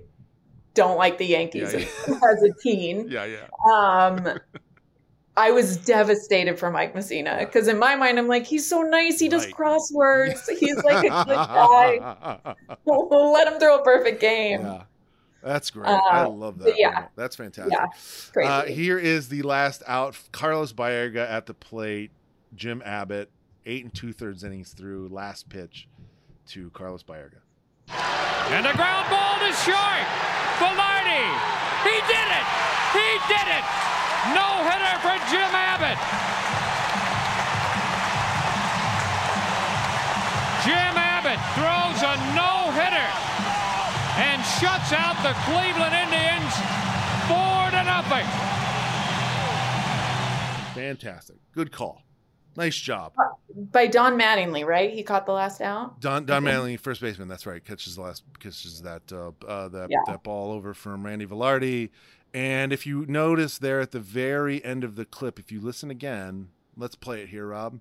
[0.75, 3.47] don't like the Yankees Yeah, as a teen, Yeah, yeah.
[3.73, 4.39] um,
[5.37, 9.18] I was devastated for Mike Mussina because in my mind, I'm like, he's so nice.
[9.18, 9.55] He does Right.
[9.55, 10.47] crosswords.
[10.59, 12.55] He's like a good guy.
[12.87, 14.61] Let him throw a perfect game.
[14.62, 14.83] yeah.
[15.43, 15.89] That's great.
[15.89, 16.75] I Uh, love that.
[16.79, 16.91] yeah.
[16.91, 17.09] moment.
[17.16, 17.73] That's fantastic.
[18.37, 18.49] Yeah.
[18.49, 20.16] Uh, here is the last out.
[20.33, 22.11] Carlos Baerga at the plate.
[22.55, 23.31] Jim Abbott,
[23.66, 25.09] eight and two thirds innings through.
[25.09, 25.89] Last pitch
[26.49, 27.39] to Carlos Baerga.
[28.53, 30.05] And a ground ball to short.
[30.61, 31.22] Velarde.
[31.84, 32.47] He did it.
[32.93, 33.64] He did it.
[34.36, 35.99] No hitter for Jim Abbott.
[40.64, 43.11] Jim Abbott throws a no hitter
[44.22, 46.53] and shuts out the Cleveland Indians
[47.26, 48.26] four to nothing.
[50.74, 51.36] Fantastic.
[51.53, 52.03] Good call.
[52.57, 53.15] Nice job.
[53.55, 54.93] By Don Mattingly, right?
[54.93, 56.01] He caught the last out.
[56.01, 57.29] Don Don Mattingly, first baseman.
[57.29, 57.65] That's right.
[57.65, 59.99] Catches the last catches that uh, uh, that Yeah.
[60.07, 61.91] that ball over from Randy Velarde.
[62.35, 65.91] And if you notice there at the very end of the clip, if you listen
[65.91, 67.81] again, let's play it here, Rob.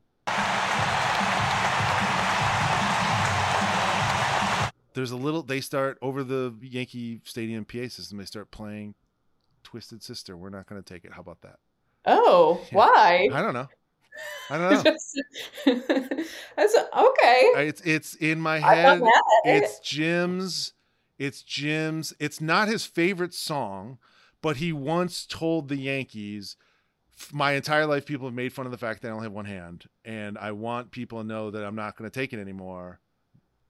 [4.93, 5.41] There's a little.
[5.41, 8.17] They start over the Yankee Stadium PA system.
[8.17, 8.95] They start playing
[9.63, 11.13] "Twisted Sister." We're not going to take it.
[11.13, 11.59] How about that?
[12.05, 12.77] Oh, Yeah.
[12.77, 13.29] why?
[13.31, 13.67] I don't know.
[14.49, 14.91] I don't know.
[16.55, 17.41] That's okay.
[17.67, 19.01] It's it's in my head.
[19.01, 19.07] mad
[19.45, 19.63] at it.
[19.63, 20.73] It's Jim's.
[21.17, 22.13] It's Jim's.
[22.19, 23.97] It's not his favorite song,
[24.41, 26.55] but he once told the Yankees,
[27.31, 29.45] "My entire life, people have made fun of the fact that I only have one
[29.45, 32.99] hand, and I want people to know that I'm not going to take it anymore."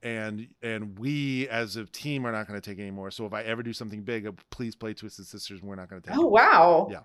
[0.03, 3.11] And and we as a team are not going to take it anymore.
[3.11, 5.59] So if I ever do something big, uh, please play Twisted Sisters.
[5.59, 6.31] and We're not going to take Oh it.
[6.31, 6.87] wow.
[6.89, 7.01] Yeah.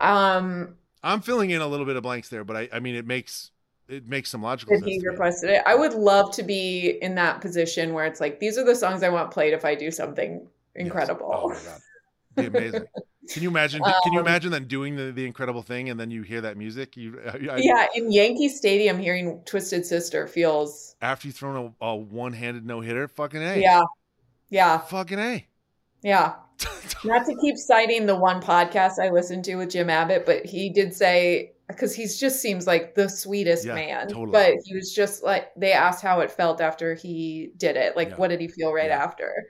[0.00, 3.06] Um, I'm filling in a little bit of blanks there, but I, I mean it
[3.06, 3.50] makes
[3.88, 4.98] it makes some logical sense.
[4.98, 5.62] he requested it.
[5.66, 9.02] I would love to be in that position where it's like these are the songs
[9.02, 10.46] I want played if I do something
[10.78, 10.82] Yes.
[10.82, 11.30] incredible.
[11.32, 11.80] Oh my god,
[12.36, 12.86] be amazing.
[13.32, 13.84] Can you imagine?
[14.02, 16.56] can you Um, imagine then doing the, the incredible thing and then you hear that
[16.56, 16.96] music?
[16.96, 21.94] You, I- yeah, in Yankee Stadium, hearing "Twisted Sister" feels After you've thrown a, a
[21.96, 23.58] one handed no hitter, fucking a.
[23.60, 23.82] yeah,
[24.50, 25.46] yeah, Fucking a.
[26.02, 26.34] yeah.
[27.04, 30.70] Not to keep citing the one podcast I listened to with Jim Abbott, but he
[30.70, 34.08] did say because he just seems like the sweetest Yeah, man.
[34.08, 34.30] totally.
[34.30, 37.96] But he was just like they asked how it felt after he did it.
[37.96, 38.16] Like, Yeah.
[38.16, 39.02] what did he feel right Yeah.
[39.02, 39.46] after?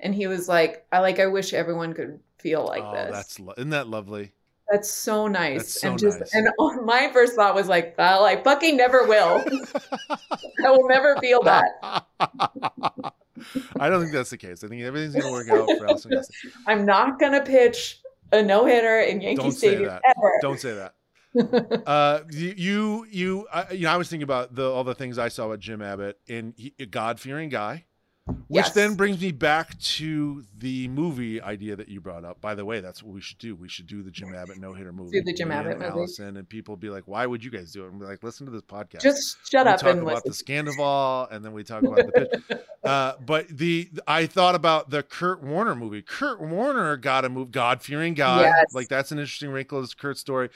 [0.00, 1.20] And he was like, "I like.
[1.20, 3.12] I wish everyone could feel like oh, this.
[3.12, 4.32] that's lo- isn't that lovely?
[4.70, 5.58] That's so nice.
[5.58, 6.34] That's so and just nice.
[6.34, 6.48] and
[6.84, 9.44] my first thought was like, well, I fucking never will.
[10.10, 12.04] I will never feel that.
[13.80, 14.64] I don't think that's the case.
[14.64, 16.12] I think everything's gonna work out for Alison.
[16.66, 18.00] I'm not gonna pitch
[18.32, 20.02] a no hitter in Yankee Don't say Stadium that.
[20.04, 20.32] ever.
[20.42, 20.94] Don't say that.
[21.86, 25.18] uh, you, you, you, I, you know, I was thinking about the all the things
[25.18, 27.84] I saw with Jim Abbott, and he, a God fearing guy,
[28.26, 28.74] Which Yes.
[28.74, 32.40] then brings me back to the movie idea that you brought up.
[32.40, 33.54] By the way, that's what we should do.
[33.54, 35.18] We should do the Jim Abbott no hitter movie.
[35.20, 35.92] Do the Jim Abbott and movie.
[35.92, 38.44] Alison, and people be like, "Why would you guys do it?" And be like, "Listen
[38.46, 40.64] to this podcast." Just shut we up talk and about listen.
[40.64, 42.12] the Scandival, and then we talk about the
[42.48, 42.58] pitch.
[42.84, 46.02] Uh, but the I thought about the Kurt Warner movie.
[46.02, 48.42] Kurt Warner got a move, God fearing guy.
[48.42, 48.66] Yes.
[48.74, 50.50] Like that's an interesting wrinkle of Kurt's story.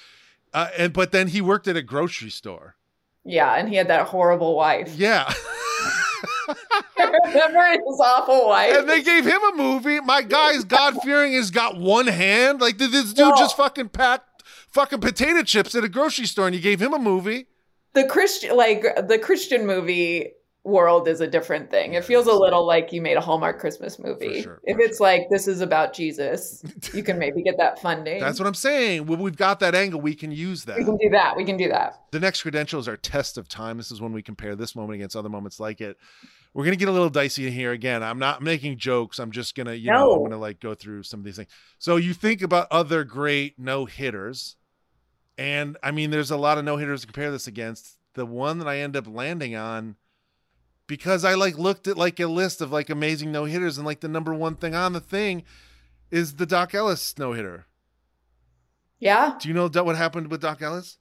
[0.54, 2.76] Uh, and but then he worked at a grocery store.
[3.24, 4.94] Yeah, and he had that horrible wife.
[4.96, 5.32] Yeah.
[6.98, 8.76] Remember his awful wife?
[8.76, 10.00] and they gave him a movie.
[10.00, 12.60] My guy's God fearing has got one hand.
[12.60, 13.36] Like did this dude No.
[13.36, 16.98] just fucking packed fucking potato chips at a grocery store and you gave him a
[16.98, 17.46] movie.
[17.94, 20.32] the Christian, like the Christian movie
[20.64, 21.94] world, is a different thing.
[21.94, 24.42] It feels a little like you made a Hallmark Christmas movie.
[24.42, 26.62] sure, if for it's like this is about Jesus,
[26.94, 28.20] you can maybe get that funding.
[28.20, 29.06] That's what I'm saying.
[29.06, 30.78] We've got that angle, we can use that.
[30.78, 31.36] we can do that.
[31.36, 32.02] We can do that.
[32.10, 33.76] The next credential is our test of time.
[33.76, 35.96] This is when we compare this moment against other moments like it.
[36.52, 38.02] We're gonna get a little dicey in here again.
[38.02, 39.18] I'm not making jokes.
[39.18, 41.50] I'm just gonna, you know, I'm gonna like go through some of these things.
[41.78, 44.56] So you think about other great no hitters,
[45.38, 47.98] and I mean, there's a lot of no hitters to compare this against.
[48.14, 49.94] The one that I end up landing on,
[50.90, 54.00] because I like looked at like a list of like amazing no hitters, and like
[54.00, 55.44] the number one thing on the thing
[56.10, 57.66] is the Doc Ellis no hitter.
[58.98, 59.36] Yeah.
[59.40, 60.98] Do you know what happened with Doc Ellis?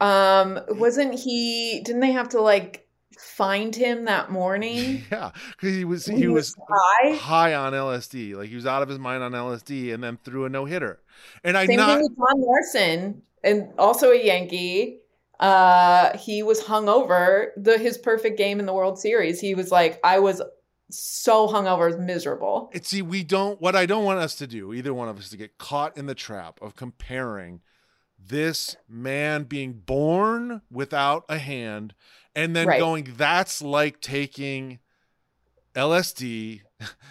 [0.00, 1.80] Um, wasn't he?
[1.84, 5.04] Didn't they have to like find him that morning?
[5.12, 7.14] Yeah, because he was when he was high.
[7.14, 8.34] high on LSD.
[8.34, 10.98] Like he was out of his mind on LSD and then threw a no hitter.
[11.44, 15.02] And I Same not thing with John Larsen, and also a Yankee.
[15.40, 17.48] Uh, he was hungover.
[17.56, 19.40] The his perfect game in the World Series.
[19.40, 20.42] He was like, I was
[20.90, 22.70] so hungover, miserable.
[22.72, 25.28] It's see, we don't what I don't want us to do, either one of us
[25.30, 27.60] to get caught in the trap of comparing
[28.18, 31.94] this man being born without a hand
[32.34, 32.80] and then Right.
[32.80, 34.80] going, that's like taking
[35.74, 36.62] LSD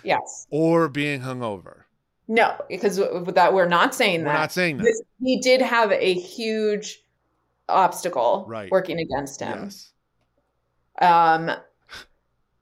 [0.03, 0.47] Yes.
[0.49, 1.84] or being hungover.
[2.28, 4.34] No, because that we're not saying We're that.
[4.34, 4.84] not saying that.
[4.84, 7.03] This- he did have a huge
[7.70, 8.72] obstacle Right.
[8.72, 9.63] working against him.
[9.65, 9.91] Yes.
[11.01, 11.51] Um,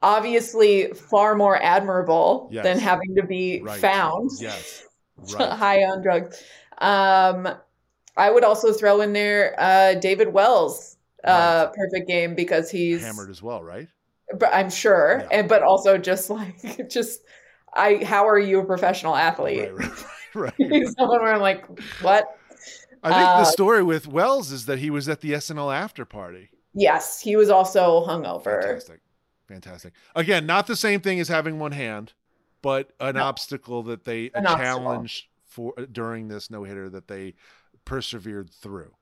[0.02, 2.64] obviously, far more admirable Yes.
[2.64, 3.80] than having to be Right.
[3.80, 4.84] found Yes.
[5.34, 5.50] Right.
[5.50, 6.44] high on drugs.
[6.78, 7.48] Um,
[8.18, 13.30] I would also throw in there uh, David Wells, uh, perfect game because he's Hammered
[13.30, 13.88] as well, right?
[14.38, 15.28] but I'm sure, Yeah.
[15.40, 17.22] and but also just like just
[17.74, 18.04] I.
[18.04, 19.72] How are you a professional athlete?
[19.74, 20.54] Right, right, right.
[20.58, 21.66] He's someone where I'm like,
[22.02, 22.38] what?
[23.06, 26.06] I think the Uh, story with Wells is that he was at the SNL after
[26.06, 26.50] party.
[26.74, 28.62] Yes, he was also hungover.
[28.64, 29.02] Fantastic.
[29.48, 29.94] Fantastic.
[30.16, 32.14] Again, not the same thing as having one hand,
[32.64, 33.24] but an No.
[33.24, 34.58] obstacle that they a An obstacle.
[34.66, 37.36] challenge for during this no hitter that they
[37.86, 38.94] persevered through.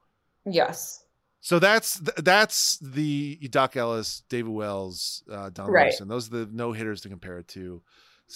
[0.45, 1.05] Yes,
[1.39, 5.83] So that's that's the Doc Ellis, David Wells, uh, Don Right.
[5.85, 6.07] Larsen.
[6.09, 7.81] Those are the no hitters to compare it to.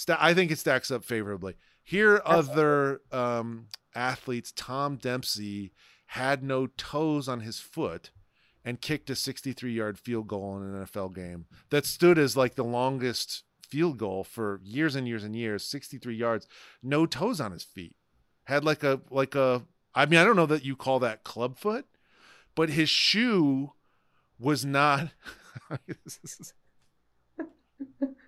[0.09, 1.55] I think it stacks up favorably.
[1.88, 5.71] Here, other um, athletes, Tom Dempsey
[6.07, 8.11] had no toes on his foot
[8.65, 12.55] and kicked a 63 yard field goal in an NFL game that stood as like
[12.55, 16.45] the longest field goal for years and years and years 63 yards
[16.83, 17.95] no toes on his feet.
[18.43, 19.63] Had like a like a
[19.95, 21.85] i mean i don't know that you call that club foot
[22.53, 23.71] but his shoe
[24.38, 25.11] was not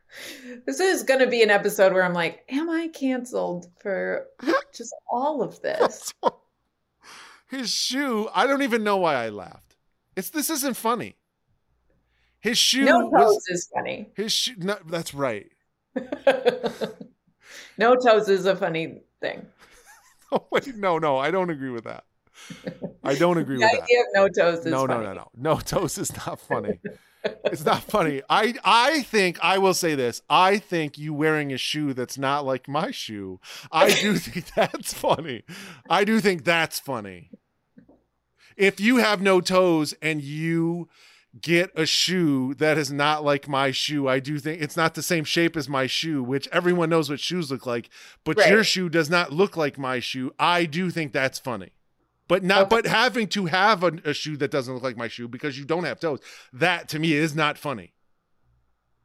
[0.66, 4.26] this is- going to be an episode where I'm like, am I canceled for
[4.74, 6.14] just all of this?
[7.49, 9.76] his shoe i don't even know why i laughed
[10.16, 11.16] it's this isn't funny
[12.39, 14.12] his shoe No was toes is funny.
[14.16, 15.47] his shoe no, that's right
[17.78, 19.45] no toes is a funny thing.
[20.32, 22.03] oh wait no no i don't agree with that
[23.03, 25.05] i don't agree The with that of no toes is no, no, funny.
[25.07, 25.55] no, no, no.
[25.60, 26.80] Toast is not funny.
[27.24, 28.22] It's not funny.
[28.30, 30.22] I, I think I will say this.
[30.30, 33.39] I think you wearing a shoe that's not like my shoe.
[33.72, 35.43] I do think that's funny.
[35.89, 37.30] I do think that's funny.
[38.57, 40.89] If you have no toes and you
[41.39, 45.03] get a shoe that is not like my shoe, I do think it's not the
[45.03, 47.89] same shape as my shoe, which everyone knows what shoes look like,
[48.26, 48.49] but Right.
[48.49, 50.34] your shoe does not look like my shoe.
[50.39, 51.72] I do think that's funny
[52.30, 52.69] but not Okay.
[52.69, 55.65] but having to have a, a shoe that doesn't look like my shoe because you
[55.65, 56.19] don't have toes
[56.53, 57.91] that to me is not funny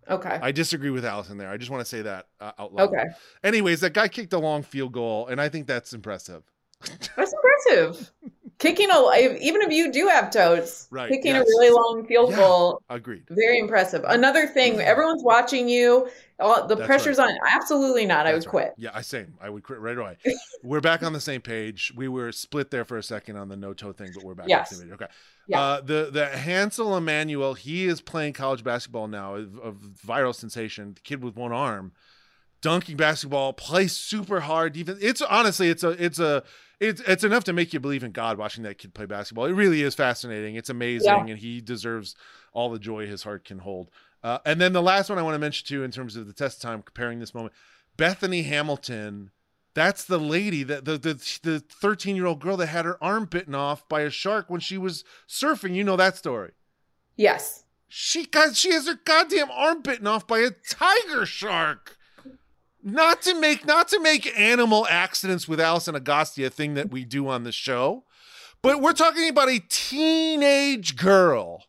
[0.09, 0.39] Okay.
[0.43, 3.05] i disagree with allison there i just want to say that uh, out loud Okay.
[3.43, 6.45] anyways that guy kicked a long field goal and i think that's impressive
[7.17, 8.13] That's impressive.
[8.59, 11.43] kicking a even if you do have toes, Right, kicking yes.
[11.43, 12.37] a really long field Yeah.
[12.37, 13.25] goal, Agreed.
[13.29, 14.05] very impressive.
[14.07, 16.09] Another thing, everyone's watching you.
[16.41, 17.31] All the That's pressure's on.
[17.49, 18.27] Absolutely not.
[18.27, 18.65] I That's would right.
[18.67, 18.75] quit.
[18.79, 19.35] Yeah, I same.
[19.41, 20.17] I would quit right away.
[20.65, 21.93] we're back on the same page.
[21.97, 24.49] We were split there for a second on the no toe thing, but we're back
[24.49, 24.73] Yes.
[24.73, 25.03] on the same page.
[25.03, 25.13] Okay.
[25.47, 25.61] Yeah.
[25.61, 29.73] Uh, the the Hansel Emmanuel, he is playing college basketball now, a, a
[30.07, 30.95] viral sensation.
[30.95, 31.93] The kid with one arm,
[32.65, 34.77] dunking basketball, plays super hard.
[34.77, 36.43] Even it's honestly, it's a it's a
[36.81, 39.45] it's it's enough to make you believe in God watching that kid play basketball.
[39.45, 40.57] It really is fascinating.
[40.57, 41.27] It's amazing, Yeah.
[41.27, 42.17] and he deserves
[42.53, 43.91] all the joy his heart can hold.
[44.23, 46.33] Uh, and then the last one I want to mention too, in terms of the
[46.33, 47.53] test time, comparing this moment,
[47.97, 49.31] Bethany Hamilton.
[49.75, 53.27] That's the lady that the the the 13 year old girl that had her arm
[53.27, 55.75] bitten off by a shark when she was surfing.
[55.75, 56.53] You know that story.
[57.17, 57.65] Yes.
[57.89, 61.97] She got she has her goddamn arm bitten off by a tiger shark.
[62.87, 67.05] Not to make not to make animal accidents with Alison Agosti a thing that we
[67.07, 68.05] do on the show,
[68.63, 71.65] but we're talking about a teenage girl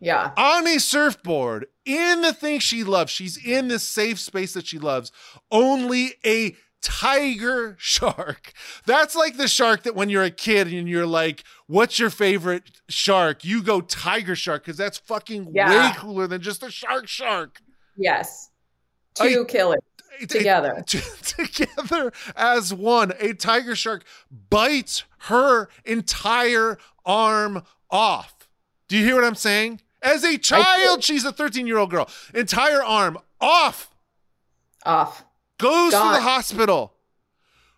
[0.00, 0.32] Yeah.
[0.36, 3.10] on a surfboard in the thing she loves.
[3.10, 5.10] She's in this safe space that she loves.
[5.50, 8.52] Only a tiger shark.
[8.84, 12.70] That's like the shark that when you're a kid and you're like, what's your favorite
[12.90, 13.44] shark?
[13.46, 17.60] You go tiger shark because that's fucking way cooler than just a shark shark.
[17.96, 18.50] Yes.
[19.18, 19.80] I- Two killers
[20.28, 20.84] Together.
[20.86, 23.12] together as one.
[23.18, 24.04] A tiger shark
[24.50, 28.48] bites her entire arm off.
[28.88, 29.80] Do you hear what I'm saying?
[30.02, 32.08] As a child, she's a 13 year old girl.
[32.34, 33.90] Entire arm off.
[34.84, 35.24] Off.
[35.58, 36.94] Goes to the hospital.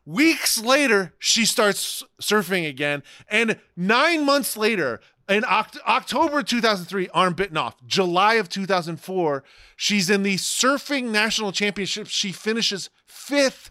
[0.05, 3.03] Weeks later, she starts surfing again.
[3.29, 5.01] And nine months later,
[5.33, 7.77] in Oct- October 2003, arm bitten off.
[7.87, 9.43] July of 2004,
[9.77, 12.11] she's in the surfing national championships.
[12.11, 13.71] She finishes fifth.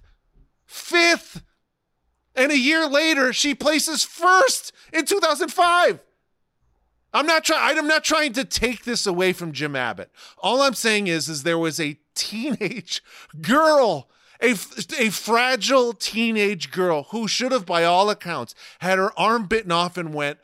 [0.66, 1.44] Fifth.
[2.36, 6.02] And a year later, she places first in 2005.
[7.14, 7.78] I'm not trying.
[7.78, 10.12] I'm not trying to take this away from Jim Abbott.
[10.38, 13.04] All I'm saying is, is there was a teenage
[13.42, 14.10] girl,
[14.42, 14.52] a
[14.98, 19.98] a fragile teenage girl who should have, by all accounts, had her arm bitten off
[19.98, 20.40] and went,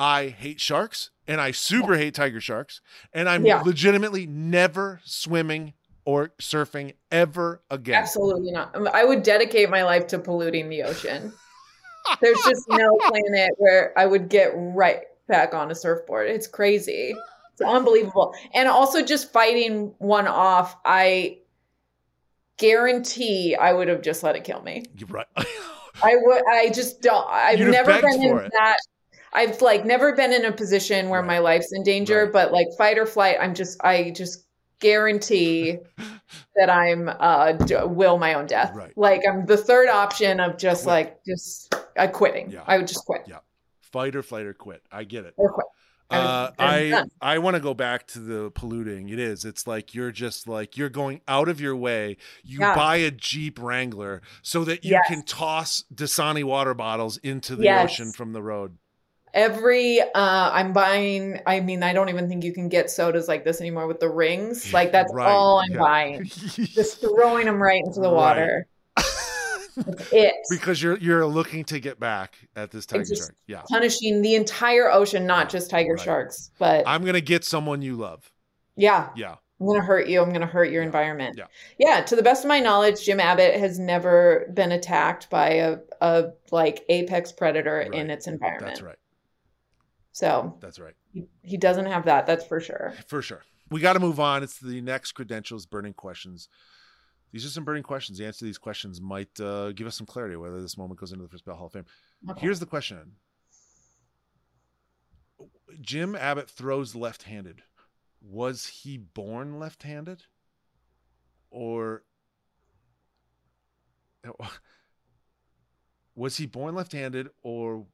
[0.00, 2.80] "I hate sharks and I super hate tiger sharks,
[3.12, 3.60] and I'm Yeah.
[3.62, 5.74] legitimately never swimming
[6.06, 8.74] or surfing ever again." Absolutely not.
[8.74, 11.32] Um, I would dedicate my life to polluting the ocean.
[12.22, 16.28] There's just no planet where I would get right back on a surfboard.
[16.30, 17.14] It's crazy.
[17.52, 18.34] It's unbelievable.
[18.54, 21.40] And also just fighting one off, I
[22.56, 24.84] guarantee I would have just let it kill me.
[24.96, 25.26] You're right.
[26.02, 28.78] I would I just don't I've You'd never been in that
[29.32, 31.26] I've like never been in a position where Right.
[31.26, 32.32] my life's in danger, Right.
[32.32, 34.44] but like fight or flight, I'm just I just
[34.80, 35.76] guarantee
[36.56, 38.72] that I'm uh d- will my own death.
[38.74, 38.92] Right.
[38.96, 40.92] Like I'm the third option of just Quit.
[40.92, 42.50] like just uh, quitting.
[42.50, 42.64] Yeah.
[42.66, 43.38] I would just quit Yeah.
[43.80, 44.82] Fight or flight or quit.
[44.90, 45.34] I get it.
[45.36, 45.66] or quit.
[46.10, 47.08] Uh, and I done.
[47.20, 49.08] I want to go back to the polluting.
[49.10, 49.44] It is.
[49.44, 52.16] It's like you're just like you're going out of your way.
[52.42, 52.74] You Yeah.
[52.74, 55.04] buy a Jeep Wrangler so that you Yes.
[55.06, 57.84] can toss Dasani water bottles into the Yes.
[57.92, 58.76] ocean from the road.
[59.34, 63.44] Every uh I'm buying I mean I don't even think you can get sodas like
[63.44, 64.72] this anymore with the rings.
[64.72, 65.78] Like that's Right, all I'm yeah.
[65.78, 66.24] buying.
[66.24, 68.12] Just throwing them right into the Right.
[68.12, 68.66] water.
[69.76, 70.34] That's it.
[70.50, 73.34] because you're you're looking to get back at this tiger shark.
[73.46, 73.62] Yeah.
[73.70, 76.00] punishing the entire ocean, not just tiger Right.
[76.00, 76.50] sharks.
[76.58, 78.30] But I'm gonna get someone you love.
[78.76, 79.36] yeah, Yeah.
[79.60, 80.20] I'm gonna hurt you.
[80.22, 80.86] I'm gonna hurt your Yeah.
[80.86, 81.34] environment.
[81.38, 81.44] Yeah.
[81.78, 82.00] yeah.
[82.02, 86.30] To the best of my knowledge, Jim Abbott has never been attacked by a, a
[86.50, 88.66] like apex predator in its environment.
[88.66, 88.96] That's right.
[90.12, 90.94] So That's right.
[91.12, 92.26] he, he doesn't have that.
[92.26, 92.94] That's for sure.
[93.06, 93.42] For sure.
[93.70, 94.42] We got to move on.
[94.42, 96.48] It's the next credentials burning questions.
[97.32, 98.18] These are some burning questions.
[98.18, 101.12] The answer to these questions might uh, give us some clarity whether this moment goes
[101.12, 101.86] into the First Bell Hall of Fame.
[102.28, 102.40] Okay.
[102.40, 103.12] Here's the question
[105.80, 107.62] Jim Abbott throws left handed.
[108.20, 110.24] Was he born left handed?
[111.50, 112.02] Or
[116.16, 117.28] was he born left handed?
[117.42, 117.86] Or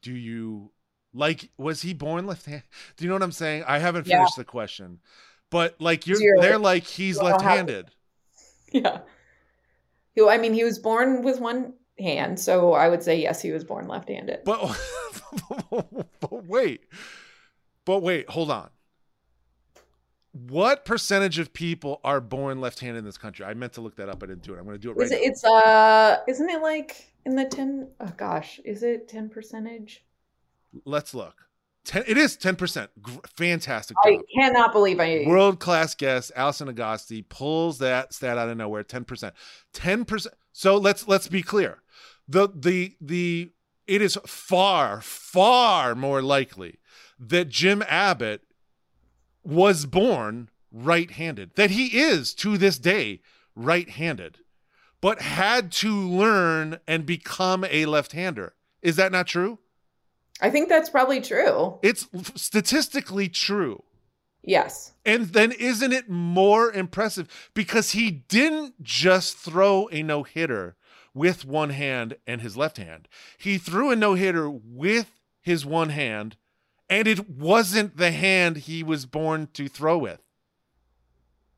[0.00, 0.72] do you
[1.14, 2.64] like, was he born left handed?
[2.96, 3.64] Do you know what I'm saying?
[3.66, 4.18] I haven't Yeah.
[4.18, 5.00] finished the question.
[5.50, 7.90] But like you're, You're- they're like he's you left handed.
[8.72, 9.00] yeah.
[10.28, 13.64] I mean, he was born with one hand, so I would say yes, he was
[13.64, 14.40] born left-handed.
[14.44, 14.78] But,
[16.20, 16.84] but wait,
[17.84, 18.70] but wait, hold on.
[20.32, 23.44] What percentage of people are born left-handed in this country?
[23.44, 24.22] I meant to look that up.
[24.22, 24.58] I didn't do it.
[24.58, 25.28] I'm going to do it right Is it, now.
[25.30, 27.88] it's uh, isn't it like in the ten?
[28.00, 30.02] Oh gosh, is it ten percentage?
[30.84, 31.34] Let's look.
[31.84, 32.88] Ten, it is 10%.
[33.00, 35.24] Gr- fantastic I cannot believe I.
[35.26, 38.84] World class guest Alison Agosti pulls that stat out of nowhere.
[38.84, 39.32] 10%.
[39.74, 40.26] 10%.
[40.52, 41.82] So let's let's be clear.
[42.28, 43.50] The the the
[43.86, 46.78] it is far, far more likely
[47.18, 48.42] that Jim Abbott
[49.42, 53.20] was born right handed, that he is to this day
[53.54, 54.38] right handed,
[55.00, 58.54] but had to learn and become a left hander.
[58.82, 59.58] Is that not true?
[60.42, 61.78] I think that's probably true.
[61.82, 63.82] It's statistically true.
[64.42, 64.92] Yes.
[65.06, 70.76] And then isn't it more impressive because he didn't just throw a no hitter
[71.14, 73.06] with one hand and his left hand.
[73.38, 76.36] He threw a no hitter with his one hand,
[76.88, 80.20] and it wasn't the hand he was born to throw with.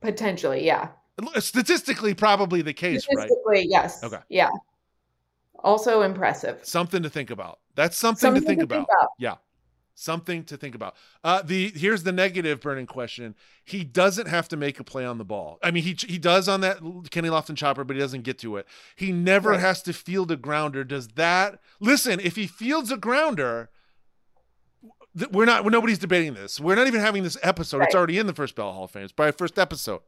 [0.01, 0.89] Potentially, yeah.
[1.39, 3.29] Statistically, probably the case, right?
[3.29, 4.05] Statistically, yes.
[4.05, 4.19] Okay.
[4.29, 4.51] Yeah.
[5.63, 6.59] Also impressive.
[6.63, 7.61] Something to think about.
[7.75, 8.77] That's something, Something to think to about.
[8.77, 9.09] think about.
[9.19, 9.35] Yeah.
[9.97, 10.97] Something to think about.
[11.23, 13.37] Uh, the here's the negative burning question.
[13.65, 15.59] He doesn't have to make a play on the ball.
[15.63, 16.79] I mean, he he does on that
[17.13, 18.67] Kenny Lofton chopper, but he doesn't get to it.
[18.97, 19.61] He never Right.
[19.61, 20.83] has to field a grounder.
[20.83, 22.19] Does that listen?
[22.19, 23.71] If he fields a grounder,
[25.31, 25.65] we're not.
[25.65, 26.59] Nobody's debating this.
[26.59, 27.83] We're not even having this episode.
[27.83, 29.05] It's already in the first Bell Hall of Fame.
[29.05, 30.01] It's by first episode.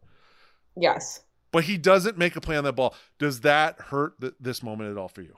[0.76, 1.20] Yes.
[1.52, 2.92] But he doesn't make a play on that ball.
[3.20, 5.36] Does that hurt th- this moment at all for you?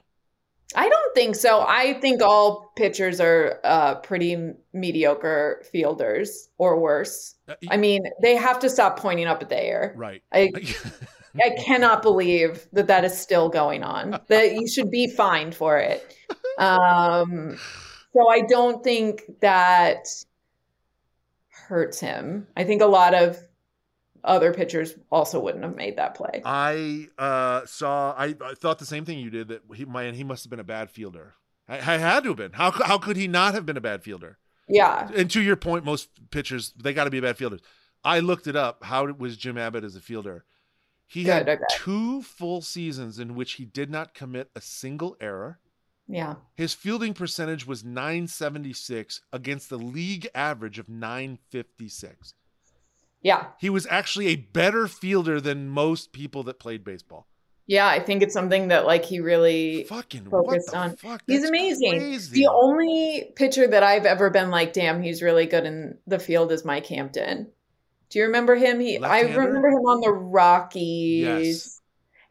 [0.75, 1.65] I don't think so.
[1.67, 7.35] I think all pitchers are uh, pretty mediocre fielders or worse.
[7.47, 9.93] Uh, I mean, they have to stop pointing up at the air.
[9.97, 10.21] right.
[10.31, 10.51] I
[11.43, 14.19] I cannot believe that that is still going on.
[14.27, 16.15] That you should be fined for it.
[16.57, 17.57] Um,
[18.13, 20.07] so I don't think that
[21.49, 22.47] hurts him.
[22.57, 23.41] I think a lot of
[24.23, 26.41] other pitchers also wouldn't have made that play.
[26.45, 28.13] I uh, saw.
[28.17, 29.47] I, I thought the same thing you did.
[29.49, 31.35] That he, man, he must have been a bad fielder.
[31.67, 32.53] I, I had to have been.
[32.53, 34.37] How how could he not have been a bad fielder?
[34.67, 35.09] Yeah.
[35.15, 37.61] And to your point, most pitchers they got to be bad fielders.
[38.03, 38.83] I looked it up.
[38.83, 40.45] How was Jim Abbott as a fielder?
[41.05, 41.63] He had okay.
[41.71, 45.59] two full seasons in which he did not commit a single error.
[46.07, 46.35] Yeah.
[46.55, 52.35] His fielding percentage was 976 against the league average of 956.
[53.21, 53.47] Yeah.
[53.59, 57.27] He was actually a better fielder than most people that played baseball.
[57.67, 57.87] Yeah.
[57.87, 60.95] I think it's something that like he really Fucking focused on.
[60.95, 61.21] fuck?
[61.27, 61.99] He's amazing.
[61.99, 62.33] crazy.
[62.41, 66.51] The only pitcher that I've ever been like, damn, he's really good in the field
[66.51, 67.47] is Mike Hampton.
[68.09, 68.79] Do you remember him?
[68.79, 69.39] He I Left-hander?
[69.39, 71.21] remember him on the Rockies.
[71.25, 71.81] Yes.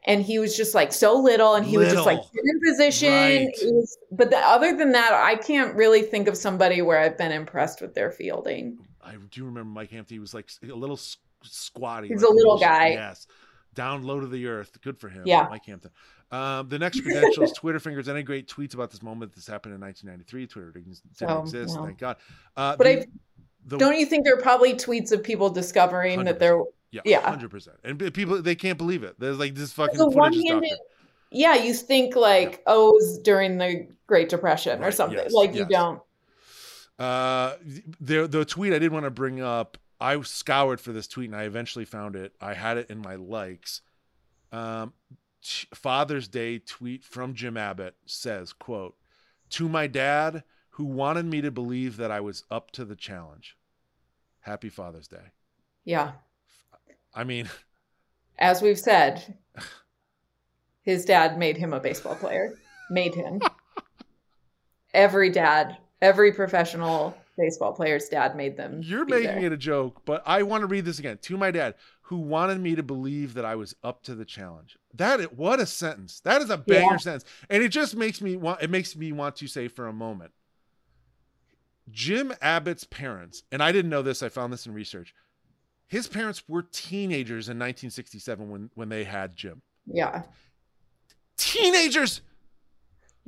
[0.07, 3.13] And he was just like so little and he was just like in position.
[3.13, 3.49] Right.
[3.63, 7.31] Was- but the, other than that, I can't really think of somebody where I've been
[7.33, 8.79] impressed with their fielding.
[9.09, 10.15] I do remember Mike Hampton.
[10.15, 10.99] He was like a little
[11.43, 12.09] squatty.
[12.09, 12.89] He's like a little little- guy.
[12.91, 13.27] Yes.
[13.75, 14.77] Down low to the earth.
[14.83, 15.23] Good for him.
[15.25, 15.47] Yeah.
[15.49, 15.91] Mike Hampton.
[16.31, 19.35] Um, the next credentials, Twitter fingers, any great tweets about this moment.
[19.35, 20.47] This happened in 1993.
[20.47, 21.77] Twitter didn't, didn't Oh, exist.
[21.77, 21.85] no.
[21.85, 22.17] Thank God.
[22.57, 23.07] Uh, But the- I
[23.67, 27.21] the- don't you think there are probably tweets of people discovering that they're yeah, yeah.
[27.21, 27.77] hundred percent.
[27.85, 29.21] And people they can't believe it.
[29.21, 30.79] There's like this fucking the footage is
[31.31, 35.55] yeah you think like oh it was during the great depression or something yes, like
[35.55, 36.01] you don't
[36.99, 37.55] Uh,
[38.01, 39.79] the the tweet I did want to bring up.
[40.01, 42.33] I scoured for this tweet and I eventually found it.
[42.41, 43.83] I had it in my likes.
[44.53, 44.93] Um,
[45.43, 48.97] Father's Day tweet from Jim Abbott says, "quote
[49.51, 53.57] To my dad, who wanted me to believe that I was up to the challenge.
[54.41, 55.33] Happy Father's Day."
[55.89, 56.13] yeah
[57.15, 57.49] I mean,
[58.39, 59.39] as we've said
[60.83, 62.59] his dad made him a baseball player
[62.91, 63.41] made him
[64.95, 69.45] every dad every professional baseball player's dad made them You're making there.
[69.47, 71.19] it a joke, but I want to read this again.
[71.23, 74.77] To my dad, who wanted me to believe that I was up to the challenge.
[74.95, 76.21] That is, what a sentence.
[76.21, 76.97] That is a banger Yeah.
[76.97, 77.25] sentence.
[77.51, 80.33] And it just makes me want it makes me want to say for a moment.
[81.91, 85.15] Jim Abbott's parents, and I didn't know this, I found this in research.
[85.87, 89.63] His parents were teenagers in 1967 when when they had Jim.
[89.87, 90.23] yeah
[91.37, 92.21] Teenagers.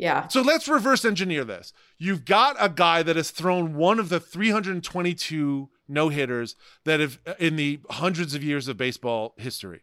[0.00, 1.72] Yeah So let's reverse engineer this.
[1.98, 7.18] You've got a guy that has thrown one of the 322 no hitters that have
[7.26, 9.82] uh, in the hundreds of years of baseball history.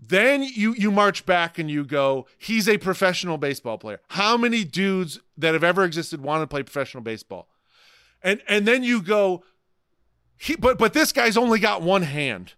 [0.00, 4.00] Then you you march back and you go, he's a professional baseball player.
[4.08, 7.48] How many dudes that have ever existed want to play professional baseball?
[8.22, 9.44] And and then you go,
[10.38, 12.54] he but but this guy's only got one hand.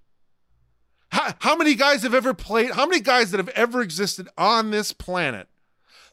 [1.12, 2.70] How, how many guys have ever played?
[2.70, 5.48] How many guys that have ever existed on this planet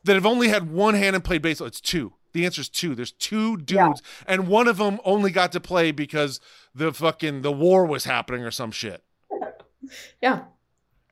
[0.03, 1.67] that have only had one hand and played baseball?
[1.67, 2.13] It's two.
[2.33, 2.93] The answer is two.
[2.93, 4.33] There's two dudes, Yeah.
[4.33, 6.39] and one of them only got to play because
[6.75, 9.03] the fucking the war was happening or some shit.
[10.21, 10.43] yeah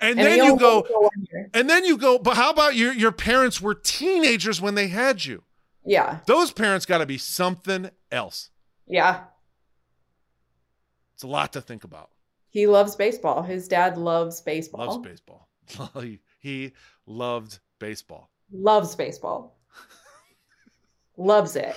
[0.01, 1.49] And, he then you go, played for one year.
[1.53, 2.19] and then you go.
[2.19, 5.43] But how about your your parents were teenagers when they had you?
[5.85, 8.49] yeah Those parents got to be something else.
[8.87, 9.23] yeah
[11.13, 12.09] It's a lot to think about.
[12.49, 15.47] he loves baseball his dad loves baseball Loves baseball.
[16.01, 16.73] he, he
[17.07, 18.29] loved baseball.
[18.51, 19.55] Loves baseball
[21.17, 21.75] loves it.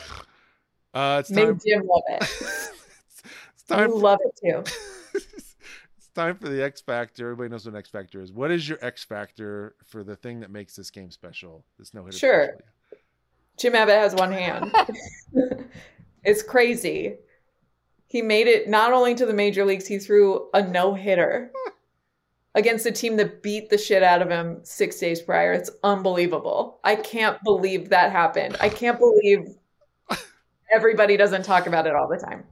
[0.94, 1.58] Uh, it's time.
[1.64, 2.22] Jim love it.
[2.22, 3.88] it's time.
[3.88, 4.72] You For, love it too.
[5.14, 7.26] it's time for the X Factor.
[7.26, 8.32] Everybody knows what an X Factor is.
[8.32, 11.64] What is your X Factor for the thing that makes this game special?
[11.78, 12.18] This no hitter.
[12.18, 12.56] Sure.
[13.58, 14.72] Jim Abbott has one hand.
[16.24, 17.16] it's crazy.
[18.06, 21.50] He made it not only to the major leagues, he threw a no hitter
[22.54, 25.52] against a team that beat the shit out of him six days prior.
[25.52, 26.80] It's unbelievable.
[26.84, 28.56] I can't believe that happened.
[28.60, 29.46] I can't believe
[30.70, 32.44] everybody doesn't talk about it all the time.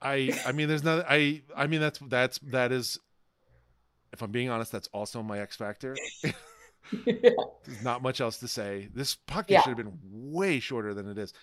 [0.00, 1.02] I I mean, there's no.
[1.08, 2.98] I I mean, that's that's that is.
[4.12, 5.96] If I'm being honest, that's also my X Factor.
[7.04, 8.88] There's not much else to say.
[8.94, 9.60] This podcast Yeah.
[9.60, 11.34] should have been way shorter than it is.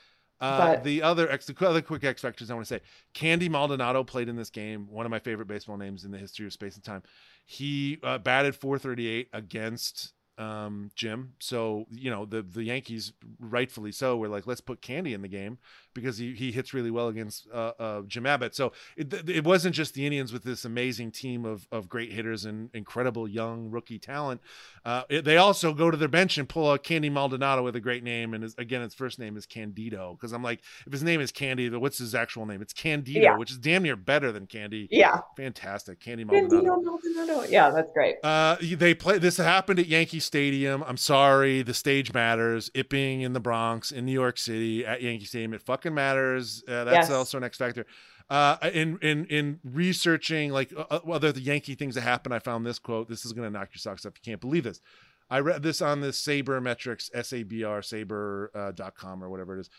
[0.42, 2.82] Uh, But- the other X, the other quick X factors I want to say:
[3.14, 4.88] Candy Maldonado played in this game.
[4.90, 7.04] One of my favorite baseball names in the history of space and time.
[7.46, 11.34] He uh, batted 438 against um, Jim.
[11.40, 15.28] So you know the the Yankees, rightfully so, were like, let's put Candy in the
[15.28, 15.58] game
[15.94, 18.54] because he, he hits really well against uh, uh, Jim Abbott.
[18.54, 22.46] So it, it wasn't just the Indians with this amazing team of of great hitters
[22.46, 24.42] and incredible young rookie talent.
[24.84, 27.80] Uh, it, they also go to their bench and pull out Candy Maldonado with a
[27.80, 30.14] great name, and his, again, his first name is Candido.
[30.14, 32.62] Because I'm like, if his name is Candy, what's his actual name?
[32.62, 33.38] It's Candido, Yeah.
[33.38, 34.88] which is damn near better than Candy.
[34.92, 35.22] Yeah.
[35.38, 36.76] Fantastic, Candy Maldonado.
[36.76, 37.48] Maldonado, Maldonado.
[37.50, 38.18] Yeah, that's great.
[38.24, 39.18] Uh, they play.
[39.18, 40.84] This happened at Yankee Stadium.
[40.86, 42.70] I'm sorry, the stage matters.
[42.74, 46.64] It being in the Bronx, in New York City, at Yankee Stadium, it fucking matters.
[46.68, 47.12] Uh, that's Yes.
[47.12, 47.86] also an X factor.
[48.30, 52.66] Uh, in in in researching like uh, other the Yankee things that happened, I found
[52.66, 53.08] this quote.
[53.08, 54.14] This is gonna knock your socks off.
[54.16, 54.82] You can't believe this.
[55.30, 59.24] I read this on the Saber Metrics, S A B R Saber uh, dot com
[59.24, 59.70] or whatever it is.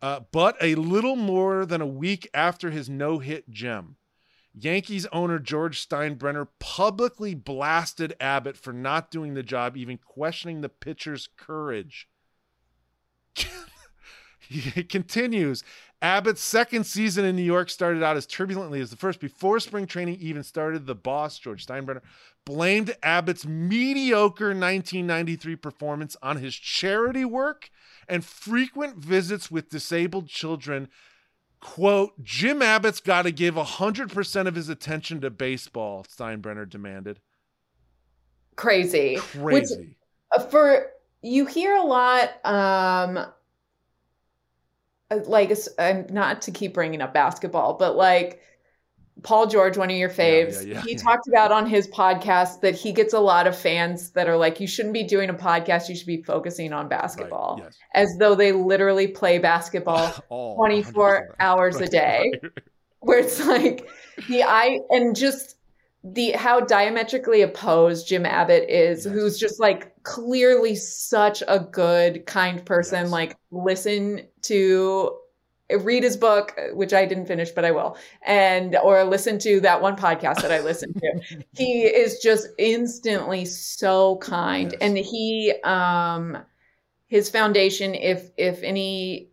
[0.00, 3.94] Uh, but a little more than a week after his no hit gem,
[4.54, 10.68] Yankees owner George Steinbrenner publicly blasted Abbott for not doing the job, even questioning the
[10.68, 12.08] pitcher's courage.
[14.40, 15.64] he continues
[16.02, 19.20] Abbott's second season in New York started out as turbulently as the first.
[19.20, 22.02] Before spring training even started, the boss, George Steinbrenner,
[22.44, 27.70] blamed Abbott's mediocre 1993 performance on his charity work
[28.08, 30.88] and frequent visits with disabled children
[31.62, 37.20] quote jim abbott's got to give 100% of his attention to baseball steinbrenner demanded
[38.56, 39.16] Crazy.
[39.16, 39.96] Crazy
[40.36, 40.90] uh, for
[41.22, 43.26] you hear a lot um uh,
[45.26, 48.42] like it's- um, not to keep bringing up basketball but like
[49.22, 52.74] paul george one of your yeah, faves yeah, he talked about on his podcast that
[52.74, 55.88] he gets a lot of fans that are like you shouldn't be doing a podcast
[55.88, 57.78] you should be focusing on basketball Right, yes.
[57.94, 61.34] as though they literally play basketball All 24 100%.
[61.40, 62.52] hours a day right.
[63.00, 63.88] where it's like
[64.28, 65.56] the I and just
[66.04, 69.14] the how diametrically opposed Jim Abbott is, Yes.
[69.14, 73.02] who's just like clearly such a good, kind person.
[73.02, 73.10] Yes.
[73.12, 75.16] Like listen to
[75.80, 77.96] read his book, which I didn't finish, but I will,
[78.26, 81.44] and or listen to that one podcast that I listened to.
[81.54, 84.80] he is just instantly so kind, Yes.
[84.80, 86.38] and he um
[87.08, 89.28] his foundation, if if any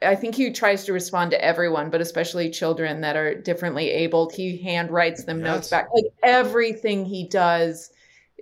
[0.00, 4.32] I think he tries to respond to everyone, but especially children that are differently abled.
[4.32, 5.88] He hand writes them notes back.
[5.92, 7.90] Like everything he does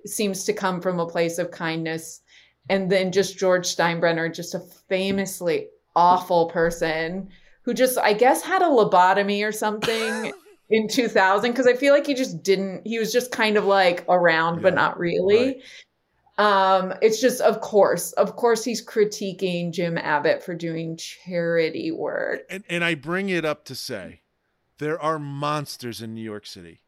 [0.05, 2.21] seems to come from a place of kindness.
[2.69, 7.29] And then just George Steinbrenner, just a famously awful person
[7.63, 10.33] who just, I guess, had a lobotomy or something
[10.71, 11.53] in 2000.
[11.53, 14.75] Cause I feel like he just didn't, he was just kind of like around, but
[14.75, 15.63] not really.
[16.39, 22.43] Um, it's just, of course, of course, he's critiquing Jim Abbott for doing charity work.
[22.51, 24.21] and, and I bring it up to say
[24.79, 26.81] there are monsters in New York City.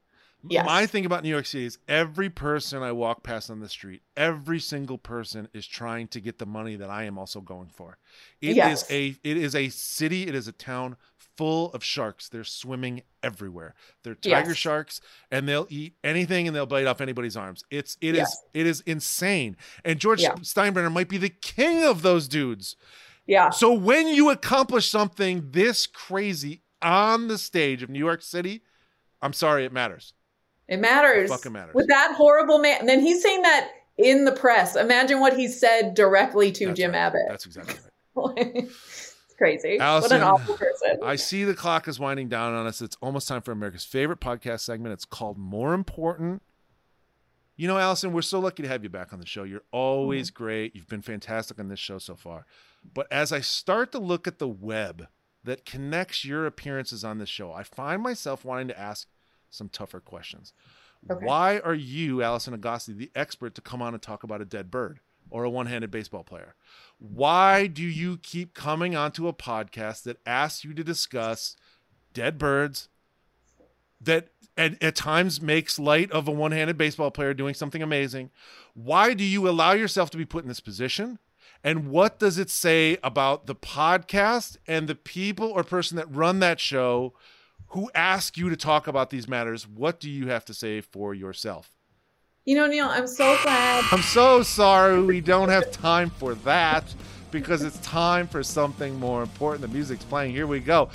[0.48, 0.64] Yes.
[0.66, 4.02] My thing about New York City is every person I walk past on the street,
[4.16, 7.98] every single person is trying to get the money that I am also going for.
[8.40, 8.90] It is Yes.
[8.90, 10.96] a it is a city, it is a town
[11.36, 12.28] full of sharks.
[12.28, 13.74] They're swimming everywhere.
[14.04, 14.56] They're tiger Yes.
[14.56, 17.64] sharks and they'll eat anything and they'll bite off anybody's arms.
[17.70, 19.56] It's it is it is insane.
[19.84, 20.34] And George Yeah.
[20.34, 22.76] Steinbrenner might be the king of those dudes.
[23.26, 23.50] Yeah.
[23.50, 28.62] So when you accomplish something this crazy on the stage of New York City,
[29.20, 30.14] I'm sorry, it matters.
[30.68, 31.30] It matters.
[31.30, 31.74] It fucking matters.
[31.74, 32.80] With that horrible man.
[32.80, 34.76] And then he's saying that in the press.
[34.76, 36.98] Imagine what he said directly to That's Jim right.
[36.98, 37.22] Abbott.
[37.28, 37.90] That's exactly right.
[38.54, 39.78] it's crazy.
[39.78, 40.98] what an awful person.
[41.02, 42.82] I see the clock is winding down on us.
[42.82, 44.92] It's almost time for America's favorite podcast segment.
[44.92, 46.42] It's called More Important.
[47.56, 49.42] You know, Alison, we're so lucky to have you back on the show.
[49.42, 50.44] You're always mm-hmm.
[50.44, 50.76] great.
[50.76, 52.46] You've been fantastic on this show so far.
[52.94, 55.08] But as I start to look at the web
[55.42, 59.08] that connects your appearances on this show, I find myself wanting to ask
[59.50, 60.52] some tougher questions.
[61.10, 61.24] Okay.
[61.24, 64.70] Why are you, Alison Agosti, the expert to come on and talk about a dead
[64.70, 65.00] bird?
[65.30, 66.54] or a one-handed baseball player.
[66.98, 71.56] Why do you keep coming onto a podcast that asks you to discuss
[72.12, 72.88] dead birds
[74.00, 78.30] that at, at times makes light of a one-handed baseball player doing something amazing?
[78.74, 81.18] Why do you allow yourself to be put in this position?
[81.62, 86.38] And what does it say about the podcast and the people or person that run
[86.40, 87.14] that show
[87.68, 89.66] who ask you to talk about these matters?
[89.66, 91.70] What do you have to say for yourself?
[92.44, 93.84] You know, Neil, I'm so glad.
[93.92, 96.84] I'm so sorry we don't have time for that
[97.30, 99.60] because it's time for something more important.
[99.60, 100.32] The music's playing.
[100.32, 100.88] Here we go.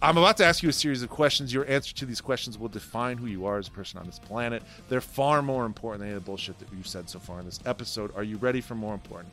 [0.00, 1.52] I'm about to ask you a series of questions.
[1.52, 4.18] Your answer to these questions will define who you are as a person on this
[4.18, 4.62] planet.
[4.88, 7.46] They're far more important than any of the bullshit that you've said so far in
[7.46, 8.14] this episode.
[8.14, 9.32] Are you ready for more important?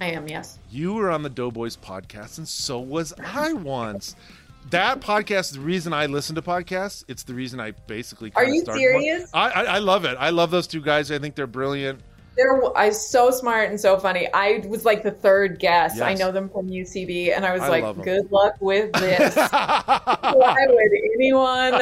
[0.00, 0.58] I am, yes.
[0.70, 4.14] You were on the Doughboys podcast, and so was I once.
[4.70, 7.04] That podcast is the reason I listen to podcasts.
[7.08, 8.32] It's the reason I basically.
[8.34, 9.30] Are you serious?
[9.32, 10.16] I, I I love it.
[10.18, 11.10] I love those two guys.
[11.12, 12.00] I think they're brilliant.
[12.36, 14.28] They're I so smart and so funny.
[14.34, 16.02] I was like the third guest.
[16.02, 18.02] I know them from UCB, and I was I like.
[18.02, 21.72] "Good luck with this." Why would anyone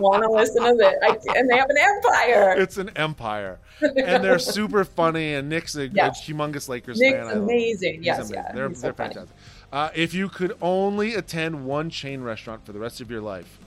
[0.00, 0.94] want to listen to this?
[1.02, 2.54] I, and they have an empire.
[2.60, 5.32] it's an empire, and they're super funny.
[5.34, 6.08] And Nick's a, Yeah.
[6.08, 7.38] a humongous Lakers Nick's fan.
[7.38, 8.02] Amazing.
[8.02, 8.34] Yes, amazing.
[8.34, 9.34] yeah, They're, so they're fantastic.
[9.72, 13.58] Uh, if you could only attend one chain restaurant for the rest of your life,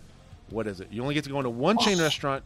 [0.49, 0.87] what is it?
[0.91, 2.43] You only get to go into one chain restaurant.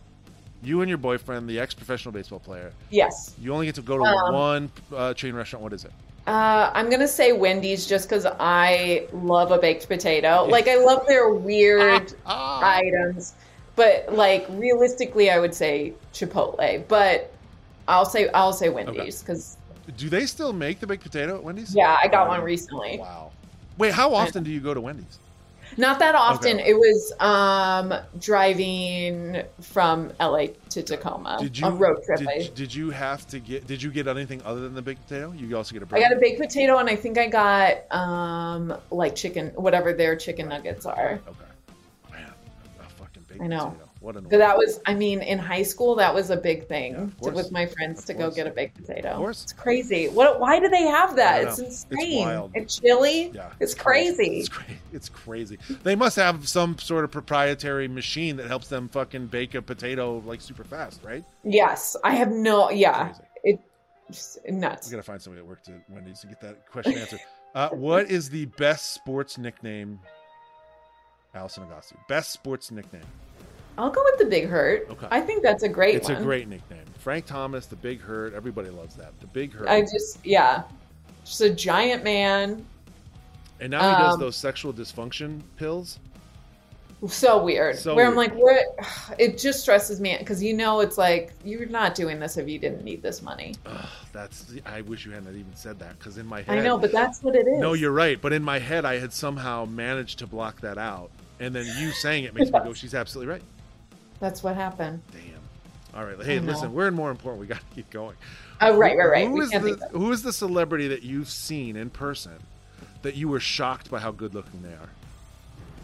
[0.64, 3.36] You and your boyfriend, the ex-professional baseball player, Yes.
[3.38, 5.62] you only get to go to Um, one uh, chain restaurant.
[5.62, 5.92] What is it?
[6.26, 10.46] Uh, I'm gonna say Wendy's just because I love a baked potato.
[10.50, 12.62] Like I love their weird Ah.
[12.78, 13.34] items,
[13.76, 16.88] but like realistically, I would say Chipotle.
[16.88, 17.34] But
[17.90, 19.58] I'll say I'll say Wendy's because
[19.98, 21.76] Do they still make the baked potato at Wendy's?
[21.76, 23.00] yeah, I got Oh, one recently.
[23.00, 23.33] Wow.
[23.78, 25.20] Wait, how often do you go to Wendy's?
[25.78, 26.60] Not that often.
[26.60, 26.70] Okay.
[26.70, 31.38] It was um, driving from LA to Tacoma.
[31.40, 32.20] Did you a road trip.
[32.20, 33.68] Did, did you have to get?
[33.68, 35.32] Did you get anything other than the baked potato?
[35.32, 35.86] You also get a.
[35.86, 36.02] I burger?
[36.02, 40.50] got a baked potato, and I think I got um, like chicken, whatever their chicken
[40.50, 41.20] nuggets are.
[41.28, 42.12] Okay.
[42.12, 42.34] Man,
[42.80, 43.76] a fucking baked I know.
[44.04, 44.28] What an.
[44.30, 47.34] But that was, I mean, in high school, that was a big thing Yeah, to,
[47.34, 49.12] with my friends to go get a baked potato.
[49.12, 49.44] Of course.
[49.44, 50.10] It's crazy.
[50.10, 50.42] What?
[50.42, 51.44] Why do they have that?
[51.44, 51.60] It's.
[51.60, 52.26] It's insane.
[52.26, 52.52] wild.
[52.54, 53.32] It's chili.
[53.34, 54.40] Yeah, It's crazy.
[54.40, 55.58] It's, cra- it's crazy.
[55.84, 60.22] They must have some sort of proprietary machine that helps them fucking bake a potato
[60.26, 61.24] like super fast, right?
[61.46, 62.72] Yes, I have no.
[62.72, 63.14] Yeah,
[63.46, 63.62] it
[64.50, 64.88] nuts.
[64.88, 67.22] We gotta find somebody that worked at Wendy's to get that question answered.
[67.56, 70.00] Uh, what is the best sports nickname?
[71.36, 71.94] Alison Agosti.
[72.08, 73.04] Best sports nickname.
[73.78, 74.88] I'll go with the Big Hurt.
[74.90, 75.08] Okay.
[75.10, 76.18] I think that's a great It's one.
[76.18, 76.80] a great nickname.
[77.00, 78.34] Frank Thomas, the Big Hurt.
[78.34, 79.20] Everybody loves that.
[79.20, 79.68] The Big Hurt.
[79.68, 80.64] I just yeah,
[81.26, 82.66] just a giant man.
[83.60, 86.00] and now he does um, those sexual dysfunction pills.
[87.08, 87.78] So weird.
[87.78, 88.64] So where I'm like, what?
[89.20, 92.58] It just stresses me because you know it's like you're not doing this if you
[92.58, 93.56] didn't need this money.
[93.66, 94.54] Ugh, that's.
[94.66, 96.60] I wish you hadn't even said that because in my head.
[96.60, 97.60] I know, but that's what it is.
[97.60, 98.22] No, you're right.
[98.22, 101.92] But in my head, I had somehow managed to block that out, and then you
[101.92, 103.44] saying it makes me go, "She's absolutely right."
[104.24, 105.02] That's what happened.
[105.12, 106.00] Damn.
[106.00, 106.16] All right.
[106.26, 107.42] Hey, listen, we're in more important.
[107.42, 108.16] We got to keep going.
[108.62, 109.28] Oh, right, right, right.
[109.28, 112.32] Who, is the, who is the celebrity that you've seen in person
[113.02, 114.90] that you were shocked by how good looking they are?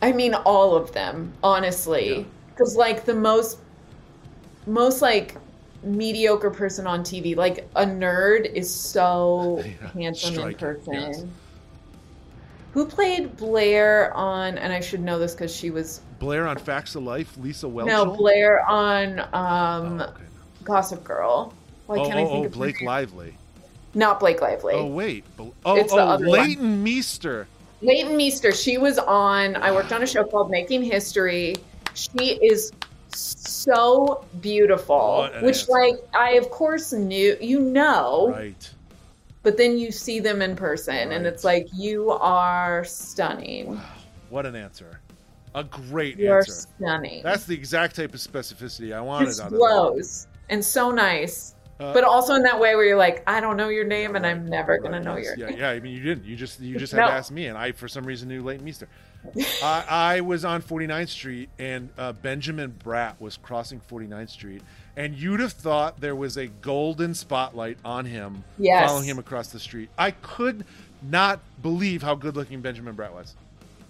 [0.01, 2.23] I mean, all of them, honestly, Yeah.
[2.51, 3.59] because like the most,
[4.65, 5.35] most like
[5.83, 10.93] mediocre person on TV, like a nerd, is so Yeah, handsome in person.
[10.93, 11.25] yes.
[12.73, 14.57] Who played Blair on?
[14.57, 17.87] And I should know this because she was Blair on Facts of Life, Lisa Whelchel.
[17.87, 20.23] no Blair on Oh, um, okay.
[20.63, 21.53] Gossip Girl.
[21.87, 22.81] Why oh, can't I oh, think oh, of Blake?
[22.81, 23.33] Lively.
[23.95, 24.73] Not Blake Lively.
[24.75, 26.39] Oh wait, oh, It's the oh, other one.
[26.39, 27.47] Leighton Meester.
[27.81, 31.55] Leighton Meester, she was on, I worked on a show called Making History.
[31.93, 32.71] She is
[33.07, 35.71] so beautiful, which, answer.
[35.71, 38.69] like, I of course knew, you know, Right.
[39.43, 43.75] but then you see them in person and it's like, you are stunning.
[43.75, 43.81] Wow,
[44.29, 44.99] what an answer!
[45.59, 46.51] A great You are answer.
[46.77, 47.21] stunning.
[47.23, 49.57] That's the exact type of specificity I wanted just out of that.
[49.57, 51.55] flows and so nice.
[51.79, 54.25] Uh, But also in that way where you're like, I don't know your name and
[54.25, 55.59] I'm never Right, gonna know yes, your yeah, name.
[55.59, 56.25] Yeah, I mean you didn't.
[56.25, 57.07] You just you just had No.
[57.07, 58.87] to ask me, and I for some reason knew Leighton Meester.
[59.63, 64.61] I, I was on 49th Street, and uh, Benjamin Bratt was crossing 49th Street,
[64.95, 68.89] and you'd have thought there was a golden spotlight on him, Yes.
[68.89, 69.89] following him across the street.
[69.97, 70.65] I could
[71.01, 73.35] not believe how good looking Benjamin Bratt was.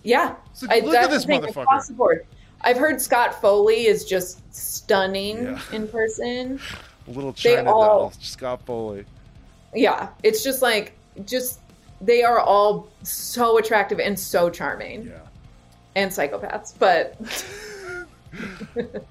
[0.03, 0.35] Yeah.
[0.53, 1.63] So I look at this motherfucker.
[1.63, 2.25] Across the board.
[2.61, 5.61] I've heard Scott Foley is just stunning Yeah.
[5.71, 6.59] in person.
[7.07, 9.05] A little They China all- doll, Scott Foley.
[9.73, 10.93] Yeah, it's just like
[11.25, 11.59] just
[12.01, 15.19] they are all so attractive and so charming Yeah.
[15.95, 16.73] and psychopaths.
[16.77, 17.15] But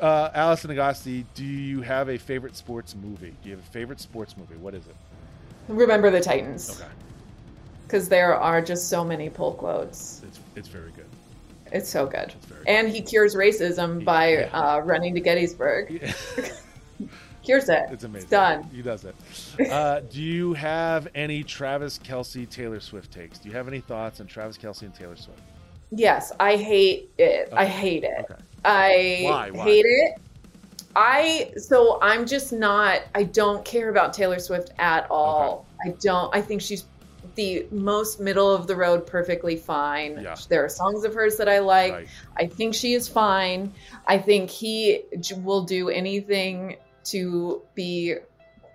[0.00, 3.32] Uh, Alison Agosti, do you have a favorite sports movie?
[3.42, 4.56] Do you have a favorite sports movie?
[4.56, 4.96] What is it?
[5.68, 6.80] Remember the Titans.
[6.80, 6.90] Okay,
[7.90, 10.22] Because there are just so many pull quotes.
[10.24, 11.06] it's it's very good.
[11.72, 12.32] It's so good.
[12.46, 14.48] very And he cures racism by Yeah.
[14.52, 15.88] uh, running to Gettysburg.
[17.42, 17.84] Cures it.
[17.90, 18.22] It's amazing.
[18.22, 18.62] It's done.
[18.72, 19.16] He does it.
[19.72, 23.38] Uh, do you have any Travis Kelce Taylor Swift takes?
[23.38, 25.40] Do you have any thoughts on Travis Kelce and Taylor Swift?
[25.90, 27.48] Yes, I hate it.
[27.52, 28.26] I hate it.
[28.30, 28.40] Okay.
[28.64, 29.50] I Why?
[29.50, 29.64] Why?
[29.64, 30.18] hate it.
[30.94, 35.66] I so I'm just not I don't care about Taylor Swift at all.
[35.82, 35.90] Okay.
[35.92, 36.84] I don't I think she's
[37.40, 40.20] the most middle of the road perfectly fine.
[40.22, 40.36] Yeah.
[40.48, 41.92] There are songs of hers that I like.
[41.92, 42.08] Right.
[42.36, 43.72] I think she is fine.
[44.06, 48.16] I think he j- will do anything to be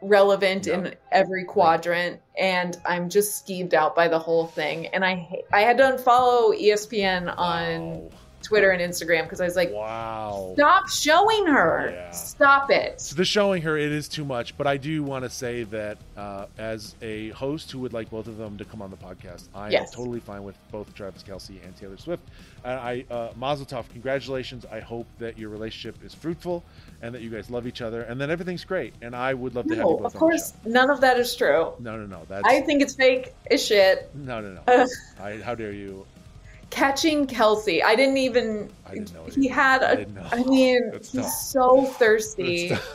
[0.01, 5.41] relevant in every quadrant and I'm just skeeved out by the whole thing and I
[5.51, 8.09] I had to unfollow ESPN on Wow.
[8.45, 10.51] Twitter and Instagram because I was like Wow.
[10.55, 11.89] stop showing her.
[11.91, 12.11] Yeah.
[12.11, 13.01] Stop it.
[13.01, 15.97] So the showing her it is too much, but I do want to say that
[16.15, 19.47] uh, as a host who would like both of them to come on the podcast,
[19.53, 19.89] I Yes.
[19.91, 22.23] am totally fine with both Travis Kelce and Taylor Swift.
[22.63, 24.65] And I, uh, Mazel Tov, congratulations!
[24.72, 26.63] I hope that your relationship is fruitful
[27.01, 28.93] and that you guys love each other and then everything's great.
[29.01, 31.73] And I would love to have you both of course none of that is true.
[31.80, 32.22] No, no, no.
[32.27, 34.09] That's I think it's fake as shit.
[34.15, 34.61] no, no, no.
[34.67, 34.88] Uh,
[35.22, 36.05] I, how dare you?
[36.76, 37.81] Catching Kelce.
[37.84, 40.06] I didn't even I didn't know he had I a.
[40.31, 41.31] I mean, That's he's tough.
[41.31, 42.72] so thirsty.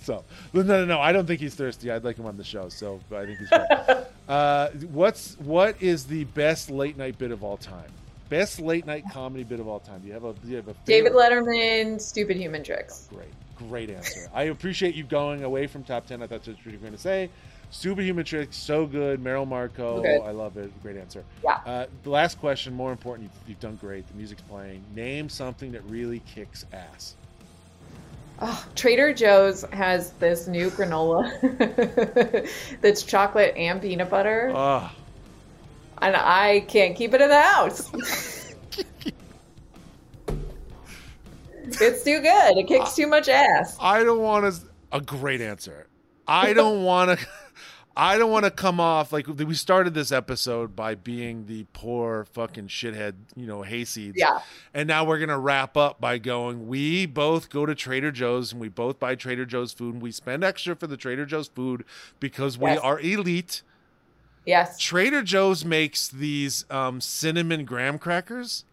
[0.00, 0.24] So
[0.54, 1.00] no, no, no.
[1.00, 1.90] I don't think he's thirsty.
[1.90, 2.70] I'd like him on the show.
[2.70, 3.68] So I think he's great.
[4.28, 7.90] uh, what's what is the best late night bit of all time?
[8.30, 10.00] Best late night comedy bit of all time.
[10.00, 11.12] Do you have a do you have a David?
[11.12, 13.10] Letterman, Stupid Human Tricks.
[13.12, 13.28] Great,
[13.68, 14.30] great answer.
[14.32, 16.22] I appreciate you going away from top ten.
[16.22, 17.28] I thought that's what you were going to say.
[17.70, 19.20] Stupid Human Tricks, so good.
[19.20, 20.26] Merrill Markoe.
[20.26, 20.70] I love it.
[20.82, 21.22] Great answer.
[21.44, 21.60] Yeah.
[21.66, 23.30] Uh, the last question, more important.
[23.30, 24.08] You've, you've done great.
[24.08, 24.82] The music's playing.
[24.94, 27.14] Name something that really kicks ass.
[28.40, 31.28] Oh, Trader Joe's has this new granola
[32.80, 34.88] that's chocolate and peanut butter, Oh,
[36.00, 37.90] and I can't keep it in the house.
[41.66, 42.58] it's too good.
[42.58, 43.76] It kicks too much ass.
[43.80, 44.60] I don't want to.
[44.92, 45.88] A great answer.
[46.28, 47.26] I don't want to.
[48.00, 52.26] I don't want to come off like we started this episode by being the poor
[52.26, 54.12] fucking shithead, you know, hayseeds.
[54.14, 54.38] Yeah.
[54.72, 56.68] And now we're gonna wrap up by going.
[56.68, 60.12] We both go to Trader Joe's and we both buy Trader Joe's food and we
[60.12, 61.84] spend extra for the Trader Joe's food
[62.20, 62.78] because we Yes.
[62.78, 63.62] are elite.
[64.46, 64.78] Yes.
[64.78, 68.64] Trader Joe's makes these um, cinnamon graham crackers.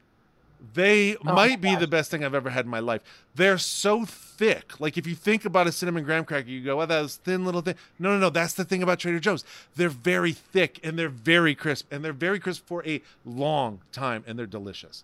[0.74, 3.02] They might be Oh the best thing I've ever had in my life.
[3.36, 4.80] They're so thick.
[4.80, 7.46] Like if you think about a cinnamon graham cracker, you go, "Oh, that was thin
[7.46, 8.30] little thing." No, no, no.
[8.30, 9.44] That's the thing about Trader Joe's.
[9.76, 14.24] They're very thick and they're very crisp and they're very crisp for a long time
[14.28, 15.04] and they're delicious.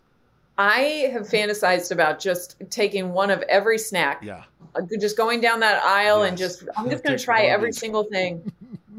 [0.57, 4.43] I have fantasized about just taking one of every snack, Yeah.
[4.75, 8.03] uh, just going down that aisle and just, I'm just going to try every single
[8.03, 8.51] thing.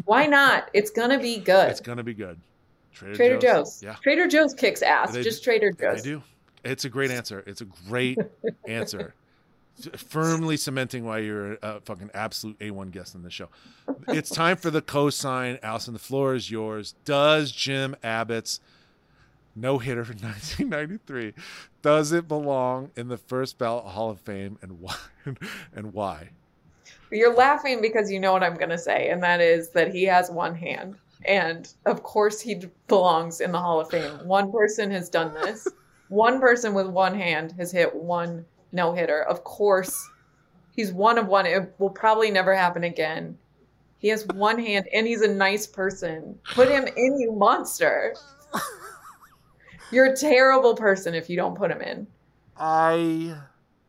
[0.05, 0.71] Why not?
[0.73, 1.69] It's going to be good.
[1.71, 2.41] It's gonna be good.
[2.95, 3.83] Trader, Trader Joe's.
[3.83, 3.95] Yeah.
[4.03, 5.13] Trader Joe's kicks ass.
[5.13, 5.79] They- just Trader Joe's.
[5.79, 6.21] They Joe's.
[6.21, 6.23] do.
[6.65, 7.43] It's a great answer.
[7.47, 8.19] It's a great
[8.67, 9.15] answer.
[9.97, 13.49] Firmly cementing why you're a fucking absolute A1 guest on the show.
[14.09, 15.59] It's time for the cosign.
[15.63, 16.95] Alison, the floor is yours.
[17.05, 18.61] Does Jim Abbott's
[19.55, 21.35] no hitter for 1993
[21.83, 24.97] does it belong in the first ballot Hall of Fame and why?
[25.75, 26.31] And why?
[27.11, 30.05] You're laughing because you know what I'm going to say, and that is that he
[30.05, 30.97] has one hand.
[31.25, 34.27] And of course, he belongs in the Hall of Fame.
[34.27, 35.69] One person has done this.
[36.13, 39.23] One person with one hand has hit one no hitter.
[39.23, 40.11] Of course,
[40.77, 41.47] he's one of one.
[41.47, 43.39] It will probably never happen again.
[43.97, 46.39] He has one hand, and he's a nice person.
[46.53, 48.15] Put him in, you monster.
[49.91, 52.07] You're a terrible person if you don't put him in.
[52.59, 53.35] I,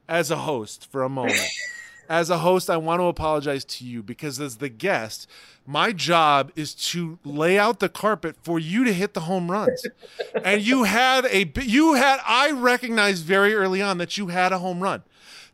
[0.08, 1.42] as a host, for a moment,
[2.14, 5.28] as a host, I want to apologize to you because as the guest,
[5.66, 9.84] my job is to lay out the carpet for you to hit the home runs.
[10.46, 14.60] and you had a, you had, I recognized very early on that you had a
[14.60, 15.02] home run.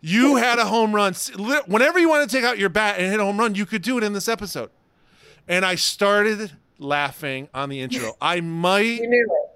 [0.01, 1.15] You had a home run.
[1.65, 3.81] Whenever you want to take out your bat and hit a home run, you could
[3.81, 4.69] do it in this episode.
[5.47, 8.17] And I started laughing on the intro.
[8.21, 9.48] I might You knew it.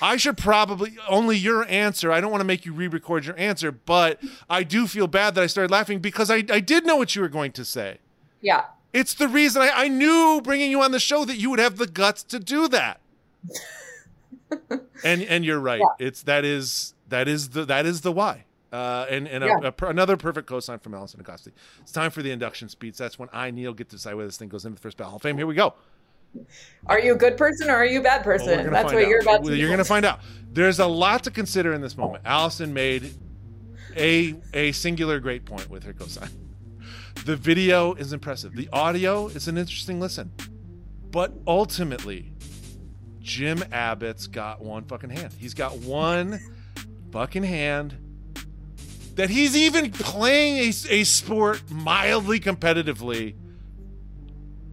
[0.00, 2.10] I should probably only your answer.
[2.10, 5.44] I don't want to make you re-record your answer, but I do feel bad that
[5.44, 7.98] I started laughing because I, I did know what you were going to say.
[8.40, 8.64] Yeah.
[8.92, 11.76] It's the reason I, I knew bringing you on the show that you would have
[11.76, 13.00] the guts to do that.
[15.04, 15.80] and and you're right.
[15.98, 18.44] It's that is that is the that is the why.
[18.72, 19.68] Uh, and and Yeah.
[19.68, 21.52] a per- another perfect cosign from Alison Agosti.
[21.80, 22.96] It's time for the induction speech.
[22.96, 25.10] That's when I Neil get to decide whether this thing goes into the first ballot
[25.10, 25.36] Hall of Fame.
[25.36, 25.74] Here we go.
[26.86, 28.64] Are you a good person or are you a bad person?
[28.64, 29.08] we're That's what out.
[29.08, 30.20] you're about Well, to You're going to find out.
[30.50, 32.24] There's a lot to consider in this moment.
[32.26, 33.14] Alison made
[33.96, 36.30] a a singular great point with her cosign.
[37.24, 38.54] The video is impressive.
[38.54, 40.32] The audio is an interesting listen.
[41.10, 42.32] But ultimately,
[43.20, 45.34] Jim Abbott's got one fucking hand.
[45.38, 46.40] He's got one
[47.12, 47.96] fucking hand
[49.14, 53.34] that he's even playing a, a sport mildly competitively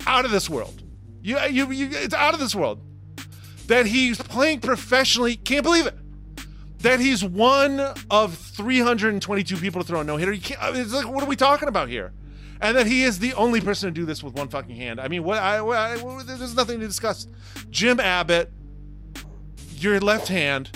[0.08, 0.82] out of this world.
[1.22, 2.82] You, you, you, it's out of this world.
[3.68, 5.36] That he's playing professionally.
[5.36, 5.96] Can't believe it.
[6.80, 7.80] That he's one
[8.10, 10.32] of 322 people to throw a no hitter.
[10.32, 10.78] You can't.
[10.78, 12.14] It's like, what are we talking about here?
[12.62, 15.00] And that he is the only person to do this with one fucking hand.
[15.00, 15.38] I mean, what?
[15.38, 17.28] I, I, there's nothing to discuss.
[17.70, 18.52] Jim Abbott,
[19.76, 20.72] your left hand,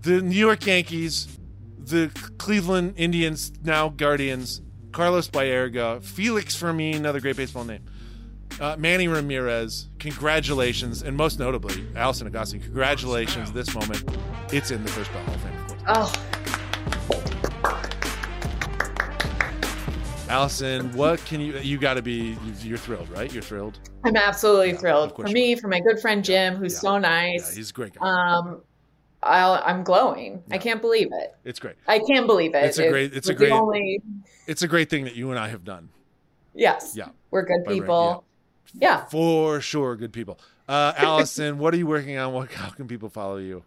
[0.00, 1.38] the New York Yankees,
[1.78, 4.62] the Cleveland Indians, now Guardians,
[4.92, 7.84] Carlos Baerga, Felix Fermin, another great baseball name.
[8.60, 13.52] Uh, Manny Ramirez, congratulations, and most notably, Alison Agosti, congratulations.
[13.52, 14.02] This moment,
[14.52, 16.12] it's in the first ballot Hall of Fame, of course.
[16.16, 16.24] Oh,
[20.28, 21.56] Alison, what can you?
[21.58, 22.36] You got to be.
[22.60, 23.32] You're thrilled, right?
[23.32, 23.78] You're thrilled.
[24.04, 26.78] I'm absolutely Yeah, thrilled for me, for my good friend Jim, who's Yeah.
[26.80, 27.54] so Yeah, nice.
[27.54, 28.00] he's a great guy.
[28.36, 28.60] um,
[29.22, 30.42] I'll, I'm glowing.
[30.50, 31.34] I can't believe it.
[31.44, 31.76] it's great.
[31.86, 32.64] I can't believe it.
[32.64, 34.02] It's a great- it's a the great- only.
[34.48, 35.88] It's a great thing that you and I have done.
[36.54, 36.94] Yes.
[36.96, 37.08] Yeah.
[37.30, 38.24] We're good people.
[38.74, 39.04] Yeah.
[39.06, 40.38] For sure, good people.
[40.68, 42.32] Uh, Alison, what are you working on?
[42.32, 42.52] What?
[42.52, 43.62] How can people follow you?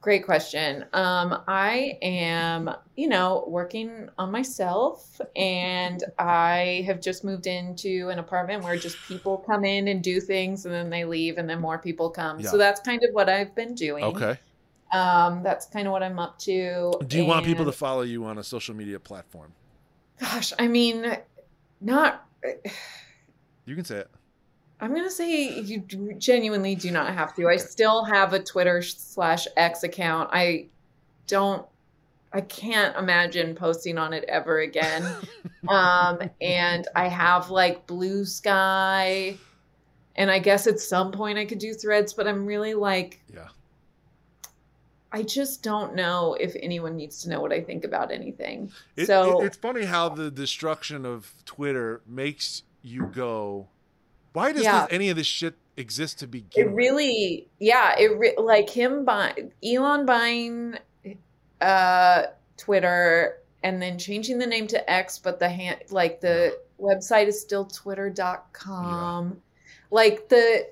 [0.00, 0.84] Great question.
[0.92, 8.18] Um, I am, you know, working on myself, and I have just moved into an
[8.18, 11.60] apartment where just people come in and do things, and then they leave, and then
[11.60, 12.40] more people come.
[12.40, 12.50] Yeah.
[12.50, 14.02] So that's kind of what I've been doing.
[14.02, 14.38] Okay.
[14.92, 16.92] Um, that's kind of what I'm up to.
[17.06, 19.52] Do you want people to follow you on a social media platform?
[20.18, 21.16] Gosh, I mean,
[21.80, 22.26] not.
[23.64, 24.10] You can say it.
[24.82, 25.78] I'm gonna say you
[26.18, 27.48] genuinely do not have to.
[27.48, 30.30] I still have a Twitter slash X account.
[30.32, 30.66] I
[31.28, 31.64] don't.
[32.32, 35.04] I can't imagine posting on it ever again.
[35.68, 39.36] um, and I have like Blue Sky,
[40.16, 43.48] and I guess at some point I could do Threads, but I'm really like Yeah.
[45.12, 48.72] I just don't know if anyone needs to know what I think about anything.
[48.96, 53.68] It, so it- it's funny how the destruction of Twitter makes you go,
[54.32, 54.82] why does Yeah.
[54.86, 58.68] this, any of this shit exist to begin It with?" really, yeah, it re- like
[58.70, 60.78] him buying Elon buying
[61.60, 62.24] uh
[62.56, 67.40] Twitter and then changing the name to X, but the hand like the website is
[67.40, 69.40] still twitter.com.
[69.90, 70.68] Like the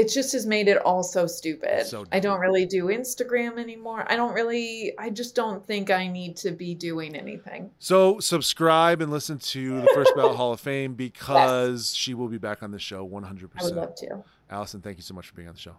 [0.00, 1.86] it just has made it all so stupid.
[1.86, 4.06] So I don't really do Instagram anymore.
[4.08, 7.70] I don't really I just don't think I need to be doing anything.
[7.78, 12.38] So subscribe and listen to the First Ballot Hall of Fame because she will be
[12.38, 13.50] back on the show 100%.
[13.58, 14.24] I would love to.
[14.48, 15.76] Alison, thank you so much for being on the show.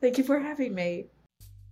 [0.00, 1.06] Thank you for having me.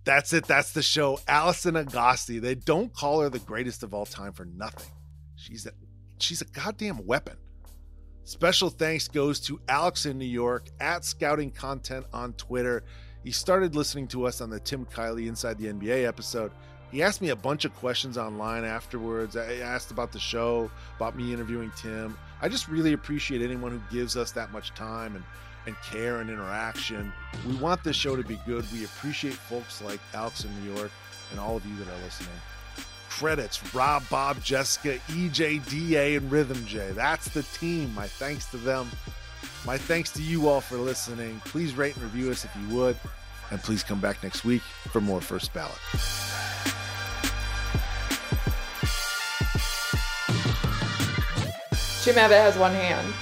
[0.03, 0.45] That's it.
[0.45, 1.19] That's the show.
[1.27, 2.41] Alison Agosti.
[2.41, 4.91] They don't call her the greatest of all time for nothing.
[5.35, 5.71] She's a
[6.19, 7.37] she's a goddamn weapon.
[8.27, 12.83] Special thanks goes to Alex in New York at Scouting Content on Twitter.
[13.23, 16.51] He started listening to us on the Tim Kiley Inside the NBA episode.
[16.91, 19.37] He asked me a bunch of questions online afterwards.
[19.37, 22.17] I asked about the show, about me interviewing Tim.
[22.41, 25.23] I just really appreciate anyone who gives us that much time and
[25.65, 27.13] and care and interaction.
[27.47, 28.65] We want this show to be good.
[28.73, 30.91] We appreciate folks like Alex in New York
[31.31, 32.29] and all of you that are listening.
[33.17, 36.91] Credits Rob, Bob, Jessica, EJ, DA, and Rhythm J.
[36.91, 37.91] That's the team.
[37.95, 38.91] My thanks to them.
[39.65, 41.41] My thanks to you all for listening.
[41.43, 42.95] Please rate and review us if you would.
[43.49, 44.61] And please come back next week
[44.91, 45.73] for more First Ballot.
[52.03, 53.13] Jim Abbott has one hand.